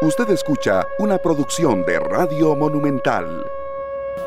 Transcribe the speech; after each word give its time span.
Usted 0.00 0.30
escucha 0.30 0.86
una 1.00 1.18
producción 1.18 1.84
de 1.84 1.98
Radio 1.98 2.54
Monumental. 2.54 3.44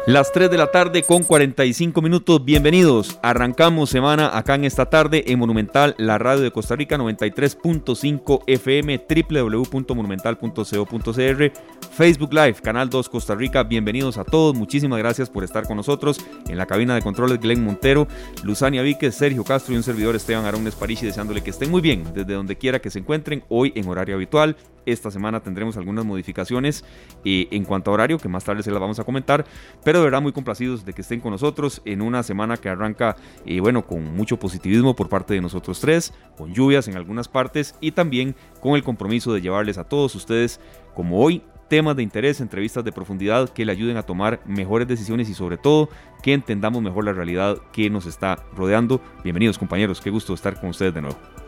Las 0.05 0.33
3 0.33 0.51
de 0.51 0.57
la 0.57 0.69
tarde 0.69 1.03
con 1.03 1.23
45 1.23 2.01
minutos, 2.01 2.43
bienvenidos. 2.43 3.17
Arrancamos 3.23 3.91
semana 3.91 4.37
acá 4.37 4.55
en 4.55 4.65
esta 4.65 4.87
tarde 4.87 5.23
en 5.27 5.39
Monumental, 5.39 5.95
la 5.97 6.17
radio 6.17 6.41
de 6.41 6.51
Costa 6.51 6.75
Rica 6.75 6.97
93.5 6.97 8.43
FM, 8.47 9.05
www.monumental.co.cr, 9.07 11.51
Facebook 11.91 12.33
Live, 12.33 12.55
Canal 12.63 12.89
2 12.89 13.09
Costa 13.09 13.35
Rica. 13.35 13.63
Bienvenidos 13.63 14.17
a 14.17 14.25
todos, 14.25 14.53
muchísimas 14.55 14.99
gracias 14.99 15.29
por 15.29 15.45
estar 15.45 15.65
con 15.67 15.77
nosotros. 15.77 16.19
En 16.49 16.57
la 16.57 16.65
cabina 16.65 16.95
de 16.95 17.01
controles 17.01 17.39
Glenn 17.39 17.63
Montero, 17.63 18.09
Luzania 18.43 18.81
Víquez, 18.81 19.15
Sergio 19.15 19.45
Castro 19.45 19.73
y 19.73 19.77
un 19.77 19.83
servidor 19.83 20.15
Esteban 20.15 20.43
Arones 20.45 20.75
París 20.75 21.01
deseándole 21.01 21.43
que 21.43 21.51
estén 21.51 21.71
muy 21.71 21.79
bien 21.79 22.03
desde 22.13 22.33
donde 22.33 22.57
quiera 22.57 22.79
que 22.79 22.89
se 22.89 22.99
encuentren 22.99 23.45
hoy 23.47 23.71
en 23.75 23.87
horario 23.87 24.15
habitual. 24.15 24.57
Esta 24.85 25.11
semana 25.11 25.41
tendremos 25.41 25.77
algunas 25.77 26.05
modificaciones 26.05 26.83
eh, 27.23 27.47
en 27.51 27.63
cuanto 27.65 27.91
a 27.91 27.93
horario 27.93 28.17
que 28.17 28.27
más 28.27 28.43
tarde 28.43 28.63
se 28.63 28.71
las 28.71 28.79
vamos 28.79 28.99
a 28.99 29.03
comentar, 29.03 29.45
pero 29.83 29.99
de 29.99 30.05
verdad 30.05 30.21
muy 30.21 30.31
complacidos 30.31 30.85
de 30.85 30.93
que 30.93 31.01
estén 31.01 31.19
con 31.19 31.31
nosotros 31.31 31.81
en 31.85 32.01
una 32.01 32.23
semana 32.23 32.57
que 32.57 32.69
arranca, 32.69 33.15
eh, 33.45 33.59
bueno, 33.59 33.85
con 33.85 34.15
mucho 34.15 34.37
positivismo 34.37 34.95
por 34.95 35.09
parte 35.09 35.33
de 35.33 35.41
nosotros 35.41 35.79
tres, 35.79 36.13
con 36.37 36.53
lluvias 36.53 36.87
en 36.87 36.97
algunas 36.97 37.27
partes 37.27 37.75
y 37.81 37.91
también 37.91 38.35
con 38.59 38.75
el 38.75 38.83
compromiso 38.83 39.33
de 39.33 39.41
llevarles 39.41 39.77
a 39.77 39.83
todos 39.83 40.15
ustedes, 40.15 40.59
como 40.93 41.21
hoy, 41.21 41.43
temas 41.71 41.95
de 41.95 42.03
interés, 42.03 42.41
entrevistas 42.41 42.83
de 42.83 42.91
profundidad 42.91 43.47
que 43.47 43.63
le 43.63 43.71
ayuden 43.71 43.95
a 43.95 44.03
tomar 44.03 44.41
mejores 44.45 44.89
decisiones 44.89 45.29
y 45.29 45.33
sobre 45.33 45.57
todo 45.57 45.87
que 46.21 46.33
entendamos 46.33 46.81
mejor 46.81 47.05
la 47.05 47.13
realidad 47.13 47.59
que 47.71 47.89
nos 47.89 48.05
está 48.05 48.43
rodeando. 48.53 48.99
Bienvenidos 49.23 49.57
compañeros, 49.57 50.01
qué 50.01 50.09
gusto 50.09 50.33
estar 50.33 50.59
con 50.59 50.71
ustedes 50.71 50.93
de 50.93 51.01
nuevo. 51.01 51.40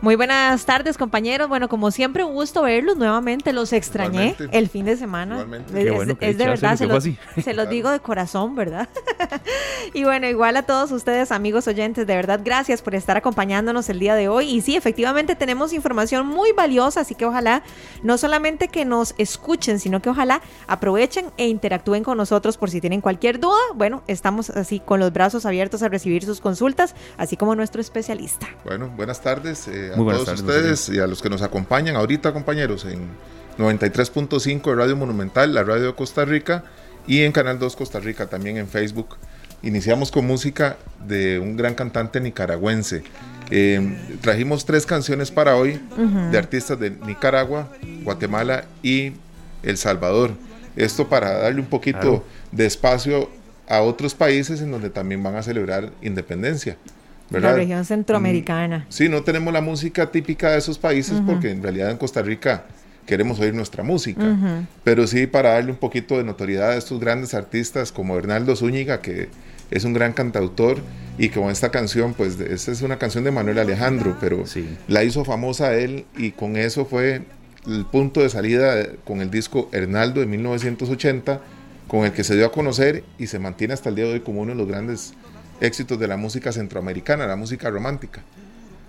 Muy 0.00 0.16
buenas 0.16 0.66
tardes, 0.66 0.98
compañeros. 0.98 1.48
Bueno, 1.48 1.68
como 1.68 1.90
siempre, 1.90 2.24
un 2.24 2.34
gusto 2.34 2.62
verlos 2.62 2.96
nuevamente. 2.96 3.52
Los 3.52 3.72
extrañé 3.72 4.36
el 4.52 4.68
fin 4.68 4.84
de 4.84 4.96
semana. 4.96 5.46
Es, 6.20 6.36
de 6.36 6.46
verdad, 6.46 6.76
se, 6.76 6.86
los, 6.86 7.04
se 7.42 7.54
los 7.54 7.68
digo 7.68 7.90
de 7.90 8.00
corazón, 8.00 8.54
¿verdad? 8.54 8.88
y 9.94 10.04
bueno, 10.04 10.28
igual 10.28 10.56
a 10.56 10.64
todos 10.64 10.92
ustedes, 10.92 11.32
amigos 11.32 11.66
oyentes, 11.68 12.06
de 12.06 12.14
verdad, 12.14 12.40
gracias 12.44 12.82
por 12.82 12.94
estar 12.94 13.16
acompañándonos 13.16 13.88
el 13.88 13.98
día 13.98 14.14
de 14.14 14.28
hoy. 14.28 14.48
Y 14.50 14.60
sí, 14.60 14.76
efectivamente 14.76 15.36
tenemos 15.36 15.72
información 15.72 16.26
muy 16.26 16.52
valiosa, 16.52 17.00
así 17.00 17.14
que 17.14 17.24
ojalá 17.24 17.62
no 18.02 18.18
solamente 18.18 18.68
que 18.68 18.84
nos 18.84 19.14
escuchen, 19.18 19.78
sino 19.80 20.02
que 20.02 20.10
ojalá 20.10 20.42
aprovechen 20.66 21.26
e 21.36 21.48
interactúen 21.48 22.04
con 22.04 22.18
nosotros 22.18 22.58
por 22.58 22.70
si 22.70 22.80
tienen 22.80 23.00
cualquier 23.00 23.40
duda. 23.40 23.58
Bueno, 23.74 24.02
estamos 24.06 24.50
así 24.50 24.80
con 24.80 25.00
los 25.00 25.12
brazos 25.12 25.46
abiertos 25.46 25.82
a 25.82 25.88
recibir 25.88 26.24
sus 26.24 26.40
consultas, 26.40 26.94
así 27.16 27.36
como 27.36 27.54
nuestro 27.54 27.80
especialista. 27.80 28.48
Bueno, 28.64 28.90
buenas 28.96 29.20
tardes. 29.20 29.66
Eh, 29.68 29.83
a 29.92 29.96
todos 29.96 30.28
ustedes 30.40 30.88
y 30.88 30.98
a 30.98 31.06
los 31.06 31.22
que 31.22 31.30
nos 31.30 31.42
acompañan 31.42 31.96
ahorita, 31.96 32.32
compañeros, 32.32 32.84
en 32.84 33.08
93.5 33.58 34.62
de 34.62 34.74
Radio 34.74 34.96
Monumental, 34.96 35.54
la 35.54 35.62
radio 35.62 35.86
de 35.86 35.94
Costa 35.94 36.24
Rica, 36.24 36.64
y 37.06 37.22
en 37.22 37.32
Canal 37.32 37.58
2 37.58 37.76
Costa 37.76 38.00
Rica, 38.00 38.26
también 38.26 38.56
en 38.56 38.68
Facebook. 38.68 39.16
Iniciamos 39.62 40.10
con 40.10 40.26
música 40.26 40.76
de 41.06 41.38
un 41.38 41.56
gran 41.56 41.74
cantante 41.74 42.20
nicaragüense. 42.20 43.02
Eh, 43.50 43.96
trajimos 44.20 44.64
tres 44.64 44.86
canciones 44.86 45.30
para 45.30 45.56
hoy 45.56 45.80
de 46.30 46.38
artistas 46.38 46.78
de 46.78 46.90
Nicaragua, 46.90 47.70
Guatemala 48.02 48.64
y 48.82 49.12
El 49.62 49.76
Salvador. 49.76 50.32
Esto 50.76 51.08
para 51.08 51.38
darle 51.38 51.60
un 51.60 51.66
poquito 51.66 52.24
de 52.52 52.66
espacio 52.66 53.30
a 53.68 53.80
otros 53.80 54.14
países 54.14 54.60
en 54.60 54.70
donde 54.70 54.90
también 54.90 55.22
van 55.22 55.36
a 55.36 55.42
celebrar 55.42 55.90
independencia. 56.02 56.76
La 57.40 57.52
región 57.52 57.84
centroamericana. 57.84 58.78
Mm, 58.78 58.92
sí, 58.92 59.08
no 59.08 59.22
tenemos 59.22 59.52
la 59.52 59.60
música 59.60 60.10
típica 60.10 60.50
de 60.50 60.58
esos 60.58 60.78
países 60.78 61.20
porque 61.26 61.50
en 61.50 61.62
realidad 61.62 61.90
en 61.90 61.96
Costa 61.96 62.22
Rica 62.22 62.64
queremos 63.06 63.38
oír 63.38 63.54
nuestra 63.54 63.82
música, 63.82 64.36
pero 64.82 65.06
sí 65.06 65.26
para 65.26 65.50
darle 65.50 65.72
un 65.72 65.78
poquito 65.78 66.16
de 66.16 66.24
notoriedad 66.24 66.70
a 66.70 66.76
estos 66.76 67.00
grandes 67.00 67.34
artistas 67.34 67.92
como 67.92 68.16
Hernaldo 68.16 68.56
Zúñiga, 68.56 69.00
que 69.00 69.28
es 69.70 69.84
un 69.84 69.92
gran 69.92 70.12
cantautor 70.12 70.78
y 71.18 71.28
con 71.28 71.50
esta 71.50 71.70
canción, 71.70 72.14
pues 72.14 72.38
esta 72.40 72.72
es 72.72 72.82
una 72.82 72.98
canción 72.98 73.24
de 73.24 73.30
Manuel 73.30 73.58
Alejandro, 73.58 74.16
pero 74.20 74.44
la 74.88 75.04
hizo 75.04 75.24
famosa 75.24 75.74
él 75.74 76.06
y 76.16 76.32
con 76.32 76.56
eso 76.56 76.84
fue 76.84 77.22
el 77.66 77.84
punto 77.86 78.20
de 78.20 78.28
salida 78.28 78.86
con 79.04 79.20
el 79.20 79.30
disco 79.30 79.68
Hernaldo 79.72 80.20
de 80.20 80.26
1980, 80.26 81.40
con 81.88 82.04
el 82.04 82.12
que 82.12 82.24
se 82.24 82.36
dio 82.36 82.46
a 82.46 82.52
conocer 82.52 83.04
y 83.18 83.26
se 83.26 83.38
mantiene 83.38 83.74
hasta 83.74 83.88
el 83.88 83.94
día 83.94 84.04
de 84.04 84.14
hoy 84.14 84.20
como 84.20 84.42
uno 84.42 84.52
de 84.52 84.58
los 84.58 84.68
grandes 84.68 85.14
éxitos 85.60 85.98
de 85.98 86.08
la 86.08 86.16
música 86.16 86.52
centroamericana, 86.52 87.26
la 87.26 87.36
música 87.36 87.70
romántica, 87.70 88.22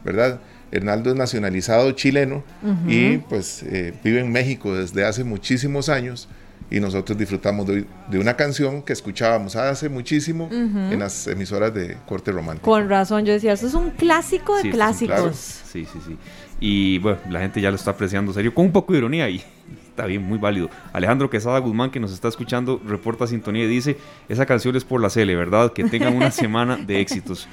¿verdad? 0.04 0.40
Hernaldo 0.72 1.12
es 1.12 1.16
nacionalizado 1.16 1.92
chileno 1.92 2.44
y 2.88 3.18
pues 3.18 3.64
eh, 3.64 3.94
vive 4.04 4.20
en 4.20 4.32
México 4.32 4.74
desde 4.76 5.06
hace 5.06 5.24
muchísimos 5.24 5.90
años 5.90 6.28
y 6.72 6.80
nosotros 6.80 7.18
disfrutamos 7.18 7.68
de, 7.68 7.86
una 8.20 8.36
canción 8.36 8.82
que 8.82 8.94
escuchábamos 8.94 9.56
hace 9.56 9.88
muchísimo 9.88 10.50
en 10.52 11.00
las 11.00 11.28
emisoras 11.28 11.74
de 11.74 11.98
corte 12.08 12.32
romántico. 12.32 12.70
Con 12.70 12.90
razón, 12.90 13.26
yo 13.26 13.34
decía, 13.34 13.54
eso 13.54 13.68
es 13.68 13.74
un 13.76 13.92
clásico 13.92 14.58
de 14.58 14.72
clásicos. 14.72 15.36
Sí, 15.72 15.86
sí, 15.86 16.00
sí. 16.06 16.18
Y 16.60 16.98
bueno, 17.00 17.20
la 17.30 17.42
gente 17.42 17.62
ya 17.62 17.70
lo 17.70 17.76
está 17.76 17.92
apreciando 17.92 18.34
serio, 18.34 18.54
con 18.54 18.66
un 18.66 18.72
poco 18.72 18.94
de 18.94 19.00
ironía 19.00 19.26
ahí 19.26 19.44
está 19.96 20.06
bien, 20.06 20.22
muy 20.22 20.38
válido. 20.38 20.70
Alejandro 20.92 21.30
Quesada 21.30 21.58
Guzmán, 21.60 21.90
que 21.90 22.02
nos 22.02 22.12
está 22.12 22.28
escuchando, 22.28 22.82
reporta 22.86 23.28
sintonía 23.28 23.64
y 23.64 23.68
dice, 23.68 23.98
esa 24.28 24.46
canción 24.46 24.76
es 24.76 24.84
por 24.84 25.00
la 25.00 25.10
Cele, 25.10 25.38
¿verdad? 25.38 25.72
Que 25.72 25.86
tengan 25.86 26.14
una 26.14 26.32
semana 26.32 26.76
de 26.76 27.00
éxitos. 27.00 27.48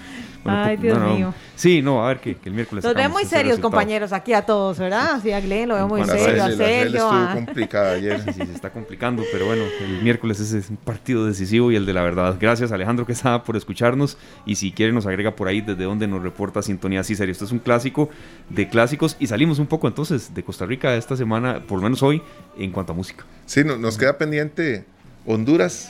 Ay, 0.44 0.76
Dios 0.76 0.98
mío. 0.98 1.32
Sí, 1.54 1.82
no, 1.82 2.04
a 2.04 2.08
ver 2.08 2.18
que, 2.18 2.36
el 2.44 2.52
miércoles. 2.52 2.84
Nos 2.84 2.94
vemos 2.94 3.12
muy 3.12 3.24
serios, 3.24 3.60
compañeros, 3.60 4.12
aquí 4.12 4.32
a 4.32 4.42
todos, 4.42 4.78
¿verdad? 4.78 5.20
Sí, 5.22 5.30
a 5.30 5.40
Glenn 5.40 5.68
lo 5.68 5.76
veo 5.76 5.86
muy 5.86 6.04
serio, 6.04 6.42
a 6.42 6.50
Sergio. 6.50 6.96
Estuvo 6.96 7.34
complicada 7.34 7.92
ayer. 7.92 8.20
Sí, 8.32 8.46
se 8.46 8.52
está 8.52 8.70
complicando, 8.70 9.22
pero 9.30 9.46
bueno, 9.46 9.64
el 9.80 10.02
miércoles 10.02 10.40
es 10.40 10.70
un 10.70 10.76
partido 10.76 11.26
decisivo 11.26 11.70
y 11.70 11.76
el 11.76 11.84
de 11.84 11.92
la 11.92 12.02
verdad. 12.02 12.36
Gracias, 12.40 12.72
Alejandro 12.72 13.04
Quesada, 13.04 13.42
por 13.42 13.56
escucharnos. 13.56 14.16
Y 14.46 14.56
si 14.56 14.72
quiere, 14.72 14.92
nos 14.92 15.06
agrega 15.06 15.36
por 15.36 15.48
ahí 15.48 15.60
desde 15.60 15.84
donde 15.84 16.06
nos 16.06 16.22
reporta 16.22 16.62
Sintonía 16.62 17.04
Sí, 17.04 17.14
serio. 17.14 17.32
Esto 17.32 17.44
es 17.44 17.52
un 17.52 17.58
clásico 17.58 18.08
de 18.48 18.68
clásicos 18.68 19.16
y 19.20 19.26
salimos 19.26 19.58
un 19.58 19.66
poco 19.66 19.86
entonces 19.86 20.34
de 20.34 20.42
Costa 20.42 20.66
Rica 20.66 20.94
esta 20.96 21.16
semana, 21.16 21.60
por 21.60 21.78
lo 21.78 21.84
menos 21.84 22.02
hoy, 22.02 22.22
en 22.56 22.70
cuanto 22.70 22.92
a 22.92 22.96
música. 22.96 23.24
Sí, 23.46 23.64
nos 23.64 23.98
queda 23.98 24.18
pendiente 24.18 24.84
Honduras, 25.26 25.88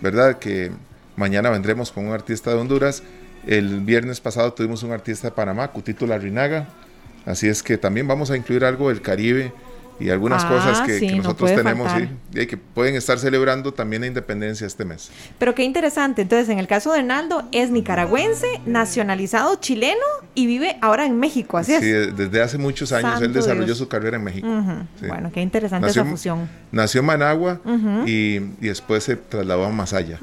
¿verdad? 0.00 0.38
Que 0.38 0.70
mañana 1.16 1.50
vendremos 1.50 1.90
con 1.90 2.06
un 2.06 2.12
artista 2.12 2.50
de 2.50 2.56
Honduras. 2.56 3.02
El 3.46 3.80
viernes 3.80 4.20
pasado 4.20 4.52
tuvimos 4.52 4.82
un 4.82 4.92
artista 4.92 5.28
de 5.28 5.34
Panamá, 5.34 5.68
Cutito 5.68 6.06
Larrinaga. 6.06 6.68
Así 7.24 7.48
es 7.48 7.62
que 7.62 7.78
también 7.78 8.06
vamos 8.06 8.30
a 8.30 8.36
incluir 8.36 8.64
algo 8.64 8.88
del 8.88 9.02
Caribe 9.02 9.52
y 10.00 10.10
algunas 10.10 10.44
ah, 10.44 10.48
cosas 10.48 10.80
que, 10.82 11.00
nosotros 11.16 11.54
tenemos 11.54 11.90
y, 12.32 12.46
que 12.46 12.56
pueden 12.56 12.94
estar 12.94 13.18
celebrando 13.18 13.72
también 13.72 14.02
la 14.02 14.08
independencia 14.08 14.66
este 14.66 14.84
mes. 14.84 15.10
Pero 15.38 15.54
qué 15.54 15.64
interesante. 15.64 16.22
Entonces, 16.22 16.48
en 16.48 16.58
el 16.58 16.66
caso 16.66 16.92
de 16.92 17.00
Hernaldo, 17.00 17.48
es 17.52 17.70
nicaragüense, 17.70 18.46
nacionalizado 18.66 19.56
chileno 19.56 20.04
y 20.34 20.46
vive 20.46 20.76
ahora 20.80 21.06
en 21.06 21.18
México, 21.18 21.58
¿así 21.58 21.74
es? 21.74 21.80
Sí, 21.80 21.90
desde 21.90 22.42
hace 22.42 22.58
muchos 22.58 22.92
años 22.92 23.20
él 23.20 23.32
desarrolló 23.32 23.74
su 23.74 23.88
carrera 23.88 24.16
en 24.16 24.24
México. 24.24 24.48
Bueno, 25.06 25.30
qué 25.32 25.40
interesante 25.40 25.88
esa 25.88 26.04
fusión. 26.04 26.48
Nació 26.70 27.00
en 27.00 27.06
Managua 27.06 27.60
y, 28.06 28.38
después 28.60 29.04
se 29.04 29.16
trasladó 29.16 29.64
a 29.64 29.70
Masaya. 29.70 30.18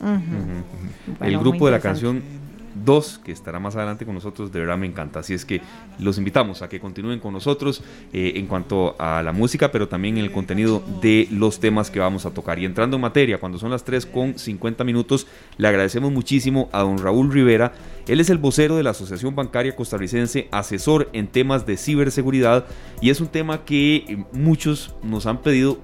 el 1.22 1.38
grupo 1.40 1.66
de 1.66 1.72
la 1.72 1.80
canción 1.80 2.44
dos 2.84 3.19
que 3.24 3.31
estará 3.31 3.59
más 3.59 3.75
adelante 3.75 4.06
con 4.06 4.16
nosotros, 4.16 4.52
de 4.52 4.59
verdad 4.59 4.78
me 4.78 4.86
encanta. 4.86 5.19
Así 5.19 5.34
es 5.34 5.46
que 5.46 5.62
los 6.00 6.18
invitamos 6.18 6.62
a 6.62 6.69
que 6.69 6.80
continúen 6.80 7.19
con 7.19 7.34
nosotros 7.34 7.84
eh, 8.13 8.34
en 8.36 8.47
cuanto 8.47 8.96
a 9.00 9.24
la 9.24 9.31
música, 9.31 9.72
pero 9.72 9.88
también 9.88 10.18
en 10.18 10.24
el 10.24 10.31
contenido 10.31 10.84
de 11.02 11.28
los 11.31 11.59
temas 11.59 11.90
que 11.90 12.00
vamos 12.00 12.25
a 12.25 12.31
tocar. 12.31 12.59
Y 12.59 12.66
entrando 12.66 12.97
en 12.97 13.02
materia, 13.02 13.40
cuando 13.40 13.58
son 13.58 13.72
las 13.72 13.84
3 13.84 14.06
con 14.06 14.38
50 14.38 14.84
minutos, 14.84 15.28
le 15.58 15.68
agradecemos 15.68 16.12
muchísimo 16.12 16.69
a 16.72 16.81
don 16.81 16.97
Raúl 16.97 17.31
Rivera. 17.31 17.74
Él 18.08 18.19
es 18.19 18.30
el 18.30 18.38
vocero 18.38 18.75
de 18.75 18.84
la 18.84 18.92
Asociación 18.92 19.36
Bancaria 19.36 19.75
Costarricense, 19.75 20.47
asesor 20.52 21.09
en 21.13 21.28
temas 21.28 21.66
de 21.66 21.78
ciberseguridad 21.78 22.66
y 23.02 23.09
es 23.09 23.22
un 23.22 23.28
tema 23.28 23.66
que 23.66 23.95
eh, 23.95 24.25
muchos 24.31 24.95
nos 25.01 25.25
han 25.25 25.42
pedido 25.42 25.80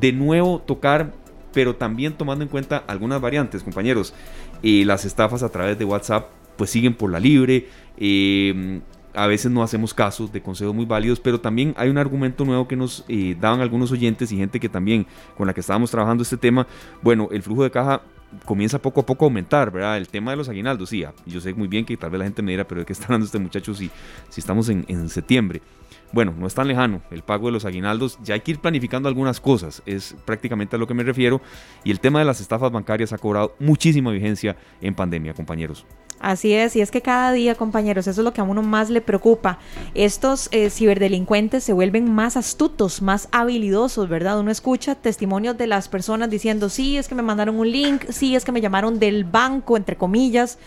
de 0.00 0.12
nuevo 0.12 0.60
tocar 0.60 1.12
pero 1.52 1.76
también 1.76 2.14
tomando 2.14 2.44
en 2.44 2.48
cuenta 2.48 2.84
algunas 2.86 3.20
variantes, 3.20 3.62
compañeros. 3.62 4.14
Las 4.62 5.04
estafas 5.04 5.42
a 5.42 5.48
través 5.48 5.78
de 5.78 5.84
WhatsApp 5.84 6.28
pues 6.56 6.70
siguen 6.70 6.94
por 6.94 7.10
la 7.10 7.20
libre. 7.20 7.68
Eh, 7.96 8.80
a 9.14 9.26
veces 9.26 9.50
no 9.50 9.62
hacemos 9.62 9.92
casos 9.92 10.32
de 10.32 10.40
consejos 10.40 10.74
muy 10.74 10.84
válidos, 10.84 11.20
pero 11.20 11.40
también 11.40 11.74
hay 11.76 11.88
un 11.88 11.98
argumento 11.98 12.44
nuevo 12.44 12.68
que 12.68 12.76
nos 12.76 13.04
eh, 13.08 13.36
daban 13.40 13.60
algunos 13.60 13.90
oyentes 13.90 14.30
y 14.30 14.36
gente 14.36 14.60
que 14.60 14.68
también 14.68 15.06
con 15.36 15.46
la 15.46 15.54
que 15.54 15.60
estábamos 15.60 15.90
trabajando 15.90 16.22
este 16.22 16.36
tema. 16.36 16.66
Bueno, 17.02 17.28
el 17.32 17.42
flujo 17.42 17.64
de 17.64 17.70
caja 17.70 18.02
comienza 18.44 18.78
poco 18.78 19.00
a 19.00 19.06
poco 19.06 19.24
a 19.24 19.26
aumentar, 19.26 19.70
¿verdad? 19.72 19.96
El 19.96 20.08
tema 20.08 20.30
de 20.30 20.36
los 20.36 20.48
aguinaldos, 20.48 20.90
sí, 20.90 21.04
yo 21.26 21.40
sé 21.40 21.52
muy 21.54 21.66
bien 21.66 21.84
que 21.84 21.96
tal 21.96 22.10
vez 22.10 22.20
la 22.20 22.24
gente 22.26 22.42
me 22.42 22.52
dirá, 22.52 22.66
pero 22.66 22.80
¿de 22.80 22.86
qué 22.86 22.92
está 22.92 23.06
hablando 23.06 23.26
este 23.26 23.38
muchacho 23.40 23.74
si, 23.74 23.90
si 24.28 24.40
estamos 24.40 24.68
en, 24.68 24.84
en 24.86 25.08
septiembre? 25.08 25.60
Bueno, 26.12 26.34
no 26.36 26.46
es 26.46 26.54
tan 26.54 26.66
lejano 26.66 27.00
el 27.12 27.22
pago 27.22 27.46
de 27.46 27.52
los 27.52 27.64
aguinaldos, 27.64 28.18
ya 28.22 28.34
hay 28.34 28.40
que 28.40 28.50
ir 28.52 28.58
planificando 28.58 29.08
algunas 29.08 29.40
cosas, 29.40 29.82
es 29.86 30.16
prácticamente 30.24 30.74
a 30.74 30.78
lo 30.78 30.88
que 30.88 30.94
me 30.94 31.04
refiero, 31.04 31.40
y 31.84 31.92
el 31.92 32.00
tema 32.00 32.18
de 32.18 32.24
las 32.24 32.40
estafas 32.40 32.72
bancarias 32.72 33.12
ha 33.12 33.18
cobrado 33.18 33.54
muchísima 33.60 34.10
vigencia 34.10 34.56
en 34.80 34.94
pandemia, 34.94 35.34
compañeros. 35.34 35.86
Así 36.18 36.52
es, 36.52 36.76
y 36.76 36.82
es 36.82 36.90
que 36.90 37.00
cada 37.00 37.32
día, 37.32 37.54
compañeros, 37.54 38.06
eso 38.06 38.20
es 38.20 38.24
lo 38.24 38.34
que 38.34 38.42
a 38.42 38.44
uno 38.44 38.60
más 38.60 38.90
le 38.90 39.00
preocupa. 39.00 39.58
Estos 39.94 40.48
eh, 40.52 40.68
ciberdelincuentes 40.68 41.64
se 41.64 41.72
vuelven 41.72 42.12
más 42.12 42.36
astutos, 42.36 43.00
más 43.00 43.28
habilidosos, 43.32 44.08
¿verdad? 44.08 44.38
Uno 44.38 44.50
escucha 44.50 44.96
testimonios 44.96 45.56
de 45.56 45.66
las 45.66 45.88
personas 45.88 46.28
diciendo, 46.28 46.68
sí, 46.68 46.98
es 46.98 47.08
que 47.08 47.14
me 47.14 47.22
mandaron 47.22 47.58
un 47.58 47.70
link, 47.70 48.04
sí, 48.10 48.36
es 48.36 48.44
que 48.44 48.52
me 48.52 48.60
llamaron 48.60 48.98
del 48.98 49.24
banco, 49.24 49.78
entre 49.78 49.96
comillas, 49.96 50.58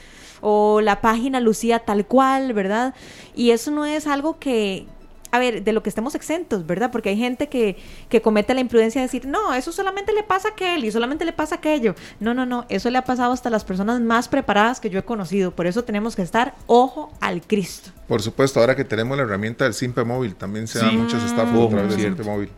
o 0.41 0.81
la 0.81 1.01
página 1.01 1.39
lucía 1.39 1.79
tal 1.79 2.07
cual, 2.07 2.53
¿verdad? 2.53 2.95
Y 3.35 3.51
eso 3.51 3.69
no 3.69 3.85
es 3.85 4.07
algo 4.07 4.39
que, 4.39 4.87
a 5.33 5.39
ver, 5.39 5.63
de 5.63 5.73
lo 5.73 5.81
que 5.81 5.89
estemos 5.89 6.13
exentos, 6.13 6.67
¿verdad? 6.67 6.91
Porque 6.91 7.09
hay 7.09 7.17
gente 7.17 7.49
que, 7.49 7.75
que 8.07 8.21
comete 8.21 8.53
la 8.53 8.59
imprudencia 8.59 9.01
de 9.01 9.07
decir, 9.07 9.25
no, 9.25 9.55
eso 9.55 9.71
solamente 9.71 10.13
le 10.13 10.21
pasa 10.21 10.49
a 10.49 10.51
aquel 10.51 10.85
y 10.85 10.91
solamente 10.91 11.25
le 11.25 11.33
pasa 11.33 11.55
a 11.55 11.57
aquello. 11.57 11.95
No, 12.19 12.35
no, 12.35 12.45
no, 12.45 12.67
eso 12.69 12.91
le 12.91 12.99
ha 12.99 13.03
pasado 13.03 13.33
hasta 13.33 13.49
a 13.49 13.51
las 13.51 13.65
personas 13.65 13.99
más 13.99 14.27
preparadas 14.27 14.79
que 14.79 14.91
yo 14.91 14.99
he 14.99 15.03
conocido. 15.03 15.49
Por 15.49 15.65
eso 15.65 15.83
tenemos 15.83 16.15
que 16.15 16.21
estar 16.21 16.53
ojo 16.67 17.11
al 17.19 17.41
Cristo. 17.41 17.89
Por 18.07 18.21
supuesto, 18.21 18.59
ahora 18.59 18.75
que 18.75 18.85
tenemos 18.85 19.17
la 19.17 19.23
herramienta 19.23 19.63
del 19.63 19.73
Simpe 19.73 20.03
Móvil, 20.03 20.35
también 20.35 20.67
se 20.67 20.77
dan 20.77 20.99
muchas 20.99 21.23
estafas 21.23 21.59
a 21.59 21.67
través 21.67 21.89
del 21.89 21.99
Simpe 21.99 22.23
Móvil. 22.23 22.49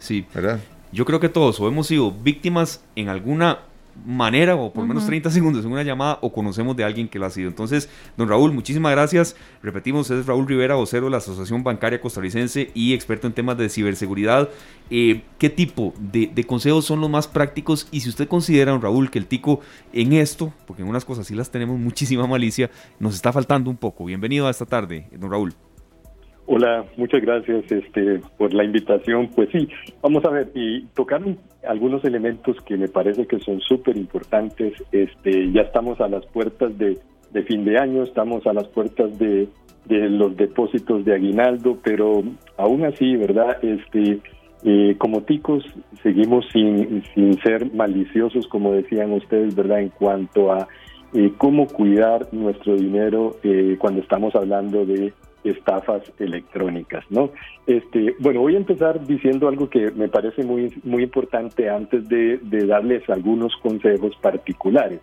Sí, 0.00 0.26
¿verdad? 0.34 0.58
Yo 0.90 1.04
creo 1.04 1.20
que 1.20 1.28
todos 1.28 1.60
o 1.60 1.68
hemos 1.68 1.86
sido 1.86 2.10
víctimas 2.10 2.82
en 2.96 3.10
alguna 3.10 3.60
manera 4.06 4.56
o 4.56 4.72
por 4.72 4.82
lo 4.82 4.88
menos 4.88 5.06
30 5.06 5.30
segundos 5.30 5.64
en 5.64 5.72
una 5.72 5.82
llamada 5.82 6.18
o 6.20 6.32
conocemos 6.32 6.76
de 6.76 6.84
alguien 6.84 7.08
que 7.08 7.18
lo 7.18 7.26
ha 7.26 7.30
sido. 7.30 7.48
Entonces, 7.48 7.88
don 8.16 8.28
Raúl, 8.28 8.52
muchísimas 8.52 8.92
gracias. 8.92 9.36
Repetimos, 9.62 10.10
es 10.10 10.26
Raúl 10.26 10.46
Rivera, 10.46 10.74
vocero 10.74 11.06
de 11.06 11.10
la 11.10 11.18
Asociación 11.18 11.62
Bancaria 11.62 12.00
Costarricense 12.00 12.70
y 12.74 12.94
experto 12.94 13.26
en 13.26 13.32
temas 13.32 13.56
de 13.58 13.68
ciberseguridad. 13.68 14.48
Eh, 14.90 15.22
¿Qué 15.38 15.50
tipo 15.50 15.94
de, 15.98 16.44
consejos 16.46 16.84
son 16.84 17.00
los 17.00 17.10
más 17.10 17.28
prácticos? 17.28 17.88
Y 17.90 18.00
si 18.00 18.08
usted 18.08 18.28
considera, 18.28 18.72
don 18.72 18.82
Raúl, 18.82 19.10
que 19.10 19.18
el 19.18 19.26
tico 19.26 19.60
en 19.92 20.12
esto, 20.12 20.52
porque 20.66 20.82
en 20.82 20.88
unas 20.88 21.04
cosas 21.04 21.26
sí 21.26 21.34
las 21.34 21.50
tenemos 21.50 21.78
muchísima 21.78 22.26
malicia, 22.26 22.70
nos 22.98 23.14
está 23.14 23.32
faltando 23.32 23.70
un 23.70 23.76
poco. 23.76 24.04
Bienvenido 24.04 24.46
a 24.46 24.50
esta 24.50 24.66
tarde, 24.66 25.08
don 25.18 25.30
Raúl. 25.30 25.54
Hola, 26.46 26.84
muchas 26.98 27.22
gracias 27.22 27.64
este, 27.72 28.20
por 28.36 28.52
la 28.52 28.64
invitación. 28.64 29.28
Pues 29.34 29.48
sí, 29.50 29.66
vamos 30.02 30.24
a 30.26 30.30
ver 30.30 30.50
y 30.54 30.82
tocar 30.94 31.22
algunos 31.66 32.04
elementos 32.04 32.56
que 32.66 32.76
me 32.76 32.88
parece 32.88 33.26
que 33.26 33.38
son 33.38 33.60
súper 33.60 33.96
importantes. 33.96 34.74
Este, 34.92 35.50
ya 35.52 35.62
estamos 35.62 36.00
a 36.02 36.08
las 36.08 36.26
puertas 36.26 36.76
de, 36.76 36.98
fin 37.46 37.64
de 37.64 37.78
año, 37.78 38.02
estamos 38.02 38.46
a 38.46 38.52
las 38.52 38.68
puertas 38.68 39.18
de, 39.18 39.48
los 39.88 40.36
depósitos 40.36 41.06
de 41.06 41.14
aguinaldo, 41.14 41.78
pero 41.82 42.22
aún 42.58 42.84
así, 42.84 43.16
¿verdad? 43.16 43.56
Este, 43.62 44.18
eh, 44.64 44.96
como 44.98 45.22
ticos 45.22 45.64
seguimos 46.02 46.44
sin, 46.52 47.02
sin 47.14 47.40
ser 47.40 47.72
maliciosos, 47.72 48.46
como 48.48 48.72
decían 48.72 49.12
ustedes, 49.12 49.54
¿verdad? 49.54 49.80
En 49.80 49.88
cuanto 49.88 50.52
a 50.52 50.68
eh, 51.14 51.32
cómo 51.38 51.66
cuidar 51.68 52.28
nuestro 52.32 52.76
dinero 52.76 53.36
eh, 53.42 53.76
cuando 53.78 54.02
estamos 54.02 54.34
hablando 54.34 54.84
de 54.84 55.14
estafas 55.44 56.02
electrónicas, 56.18 57.04
¿no? 57.10 57.30
Este, 57.66 58.14
bueno, 58.18 58.40
voy 58.40 58.54
a 58.54 58.58
empezar 58.58 59.06
diciendo 59.06 59.48
algo 59.48 59.68
que 59.68 59.90
me 59.90 60.08
parece 60.08 60.42
muy, 60.42 60.72
muy 60.82 61.02
importante 61.04 61.68
antes 61.68 62.08
de, 62.08 62.38
darles 62.66 63.08
algunos 63.10 63.54
consejos 63.56 64.16
particulares. 64.22 65.00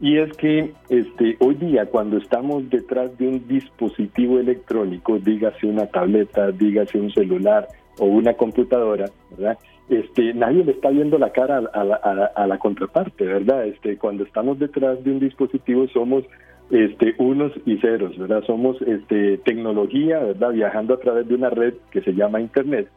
Y 0.00 0.16
es 0.16 0.32
que 0.36 0.72
este, 0.88 1.36
hoy 1.40 1.56
día 1.56 1.86
cuando 1.86 2.16
estamos 2.16 2.70
detrás 2.70 3.16
de 3.18 3.28
un 3.28 3.46
dispositivo 3.46 4.38
electrónico, 4.38 5.18
dígase 5.18 5.66
una 5.66 5.86
tableta, 5.86 6.50
dígase 6.52 6.98
un 6.98 7.10
celular 7.10 7.68
o 7.98 8.06
una 8.06 8.32
computadora, 8.34 9.10
¿verdad? 9.30 9.58
Este, 9.90 10.32
nadie 10.32 10.64
le 10.64 10.72
está 10.72 10.88
viendo 10.90 11.18
la 11.18 11.32
cara 11.32 11.58
a, 11.74 11.80
a, 11.80 12.24
a 12.34 12.46
la 12.46 12.58
contraparte, 12.58 13.24
¿verdad? 13.24 13.66
Este, 13.66 13.98
cuando 13.98 14.22
estamos 14.24 14.58
detrás 14.58 15.02
de 15.04 15.10
un 15.10 15.18
dispositivo 15.18 15.86
somos 15.88 16.24
este, 16.70 17.14
unos 17.18 17.52
y 17.66 17.76
ceros, 17.78 18.16
¿verdad? 18.16 18.44
Somos 18.46 18.80
este, 18.82 19.38
tecnología, 19.38 20.18
¿verdad? 20.20 20.52
Viajando 20.52 20.94
a 20.94 21.00
través 21.00 21.28
de 21.28 21.34
una 21.34 21.50
red 21.50 21.74
que 21.90 22.00
se 22.00 22.12
llama 22.12 22.40
Internet. 22.40 22.88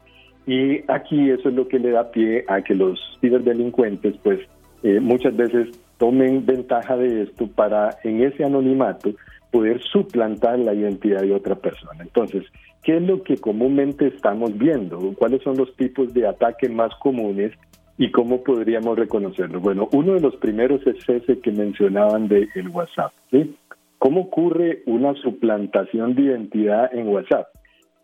Y 0.46 0.84
aquí 0.92 1.30
eso 1.30 1.50
es 1.50 1.56
lo 1.56 1.68
que 1.68 1.80
le 1.80 1.92
da 1.92 2.12
pie 2.12 2.46
a 2.48 2.62
que 2.62 2.75
los 2.75 3.00
ciberdelincuentes, 3.22 4.16
pues, 4.24 4.40
eh, 4.84 5.00
muchas 5.00 5.36
veces 5.36 5.70
tomen 5.98 6.46
ventaja 6.46 6.98
de 6.98 7.24
esto 7.24 7.48
para, 7.48 7.98
en 8.04 8.22
ese 8.22 8.44
anonimato, 8.44 9.12
poder 9.52 9.81
suplantar 9.81 10.60
la 10.60 10.74
identidad 10.74 11.22
de 11.22 11.34
otra 11.34 11.56
persona. 11.56 12.02
Entonces, 12.04 12.44
¿qué 12.84 12.98
es 12.98 13.04
lo 13.04 13.24
que 13.24 13.38
comúnmente 13.38 14.08
estamos 14.08 14.58
viendo? 14.58 15.14
¿Cuáles 15.16 15.42
son 15.44 15.56
los 15.58 15.74
tipos 15.75 16.14
de 16.14 16.28
ataque 16.28 16.68
más 16.70 16.94
comunes 16.96 17.54
y 17.98 18.12
cómo 18.12 18.44
podríamos 18.44 18.98
reconocerlo? 18.98 19.62
Bueno, 19.62 19.88
uno 19.94 20.16
de 20.16 20.22
los 20.22 20.36
primeros 20.38 20.86
es 20.88 21.08
ese 21.08 21.40
que 21.40 21.52
mencionaban 21.52 22.28
de 22.28 22.50
el 22.56 22.68
WhatsApp. 22.70 23.14
¿sí? 23.31 23.56
¿Cómo 24.04 24.24
ocurre 24.24 24.84
una 24.86 25.14
suplantación 25.14 26.14
de 26.14 26.24
identidad 26.24 26.94
en 26.94 27.08
WhatsApp? 27.08 27.48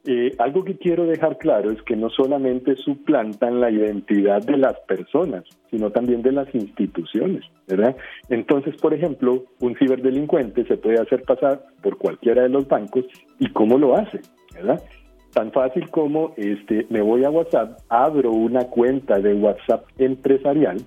Eh, 0.07 0.31
algo 0.37 0.63
que 0.63 0.77
quiero 0.77 1.05
dejar 1.05 1.37
claro 1.37 1.71
es 1.71 1.81
que 1.81 1.97
no 1.97 2.09
solamente 2.09 2.77
suplantan 2.77 3.59
la 3.59 3.69
identidad 3.69 4.41
de 4.41 4.55
las 4.55 4.79
personas, 4.87 5.43
sino 5.69 5.91
también 5.91 6.21
de 6.21 6.31
las 6.31 6.55
instituciones, 6.55 7.43
¿verdad? 7.67 7.97
Entonces, 8.29 8.77
por 8.77 8.93
ejemplo, 8.93 9.43
un 9.59 9.75
ciberdelincuente 9.75 10.63
se 10.67 10.77
puede 10.77 11.01
hacer 11.01 11.23
pasar 11.23 11.65
por 11.83 11.97
cualquiera 11.97 12.43
de 12.43 12.49
los 12.49 12.65
bancos 12.65 13.03
y 13.37 13.49
cómo 13.51 13.77
lo 13.77 13.97
hace, 13.97 14.21
¿verdad? 14.55 14.81
Tan 15.33 15.51
fácil 15.51 15.89
como 15.89 16.33
este, 16.37 16.87
me 16.89 17.01
voy 17.01 17.25
a 17.25 17.29
WhatsApp, 17.29 17.77
abro 17.89 18.31
una 18.31 18.61
cuenta 18.69 19.19
de 19.19 19.33
WhatsApp 19.33 19.83
empresarial 19.97 20.77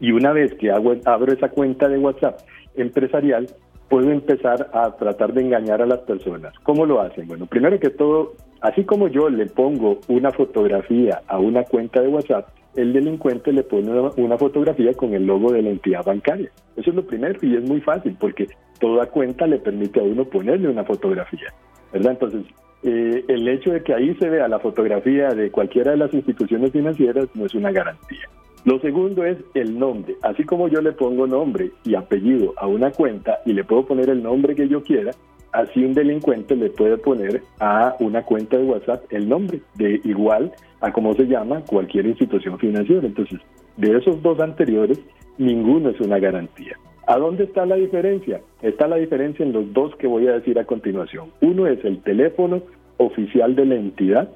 y 0.00 0.10
una 0.12 0.32
vez 0.32 0.54
que 0.54 0.70
hago, 0.70 0.94
abro 1.04 1.34
esa 1.34 1.50
cuenta 1.50 1.86
de 1.86 1.98
WhatsApp 1.98 2.40
empresarial, 2.76 3.46
puedo 3.92 4.10
empezar 4.10 4.70
a 4.72 4.90
tratar 4.96 5.34
de 5.34 5.42
engañar 5.42 5.82
a 5.82 5.86
las 5.86 5.98
personas. 5.98 6.54
¿Cómo 6.62 6.86
lo 6.86 7.02
hacen? 7.02 7.28
Bueno, 7.28 7.44
primero 7.44 7.78
que 7.78 7.90
todo, 7.90 8.32
así 8.62 8.84
como 8.84 9.06
yo 9.08 9.28
le 9.28 9.44
pongo 9.44 9.98
una 10.08 10.30
fotografía 10.32 11.20
a 11.28 11.38
una 11.38 11.64
cuenta 11.64 12.00
de 12.00 12.08
WhatsApp, 12.08 12.48
el 12.74 12.94
delincuente 12.94 13.52
le 13.52 13.64
pone 13.64 13.90
una 14.16 14.38
fotografía 14.38 14.94
con 14.94 15.12
el 15.12 15.26
logo 15.26 15.52
de 15.52 15.60
la 15.60 15.68
entidad 15.68 16.06
bancaria. 16.06 16.50
Eso 16.74 16.88
es 16.88 16.96
lo 16.96 17.06
primero 17.06 17.38
y 17.42 17.54
es 17.54 17.68
muy 17.68 17.82
fácil 17.82 18.16
porque 18.18 18.48
toda 18.80 19.04
cuenta 19.10 19.46
le 19.46 19.58
permite 19.58 20.00
a 20.00 20.04
uno 20.04 20.24
ponerle 20.24 20.70
una 20.70 20.84
fotografía. 20.84 21.52
Entonces, 21.92 22.46
eh, 22.84 23.22
el 23.28 23.46
hecho 23.46 23.72
de 23.72 23.82
que 23.82 23.92
ahí 23.92 24.14
se 24.14 24.30
vea 24.30 24.48
la 24.48 24.58
fotografía 24.58 25.28
de 25.34 25.50
cualquiera 25.50 25.90
de 25.90 25.98
las 25.98 26.14
instituciones 26.14 26.72
financieras 26.72 27.28
no 27.34 27.44
es 27.44 27.54
una 27.54 27.70
garantía. 27.70 28.26
Lo 28.64 28.78
segundo 28.78 29.24
es 29.24 29.38
el 29.54 29.78
nombre. 29.78 30.16
Así 30.22 30.44
como 30.44 30.68
yo 30.68 30.80
le 30.80 30.92
pongo 30.92 31.26
nombre 31.26 31.72
y 31.84 31.94
apellido 31.94 32.54
a 32.56 32.66
una 32.66 32.92
cuenta 32.92 33.40
y 33.44 33.52
le 33.52 33.64
puedo 33.64 33.84
poner 33.84 34.08
el 34.08 34.22
nombre 34.22 34.54
que 34.54 34.68
yo 34.68 34.82
quiera, 34.82 35.10
así 35.52 35.84
un 35.84 35.94
delincuente 35.94 36.54
le 36.54 36.70
puede 36.70 36.96
poner 36.96 37.42
a 37.58 37.96
una 37.98 38.22
cuenta 38.22 38.56
de 38.56 38.64
WhatsApp 38.64 39.04
el 39.10 39.28
nombre 39.28 39.60
de 39.74 40.00
igual 40.04 40.52
a 40.80 40.92
como 40.92 41.14
se 41.14 41.26
llama 41.26 41.62
cualquier 41.66 42.06
institución 42.06 42.58
financiera. 42.58 43.04
Entonces, 43.04 43.40
de 43.76 43.96
esos 43.96 44.22
dos 44.22 44.38
anteriores, 44.38 45.00
ninguno 45.38 45.90
es 45.90 46.00
una 46.00 46.18
garantía. 46.18 46.78
¿A 47.08 47.18
dónde 47.18 47.44
está 47.44 47.66
la 47.66 47.74
diferencia? 47.74 48.40
Está 48.62 48.86
la 48.86 48.96
diferencia 48.96 49.44
en 49.44 49.52
los 49.52 49.72
dos 49.72 49.94
que 49.96 50.06
voy 50.06 50.28
a 50.28 50.34
decir 50.34 50.58
a 50.60 50.64
continuación. 50.64 51.30
Uno 51.40 51.66
es 51.66 51.84
el 51.84 52.00
teléfono 52.02 52.62
oficial 52.98 53.56
de 53.56 53.66
la 53.66 53.74
entidad, 53.74 54.28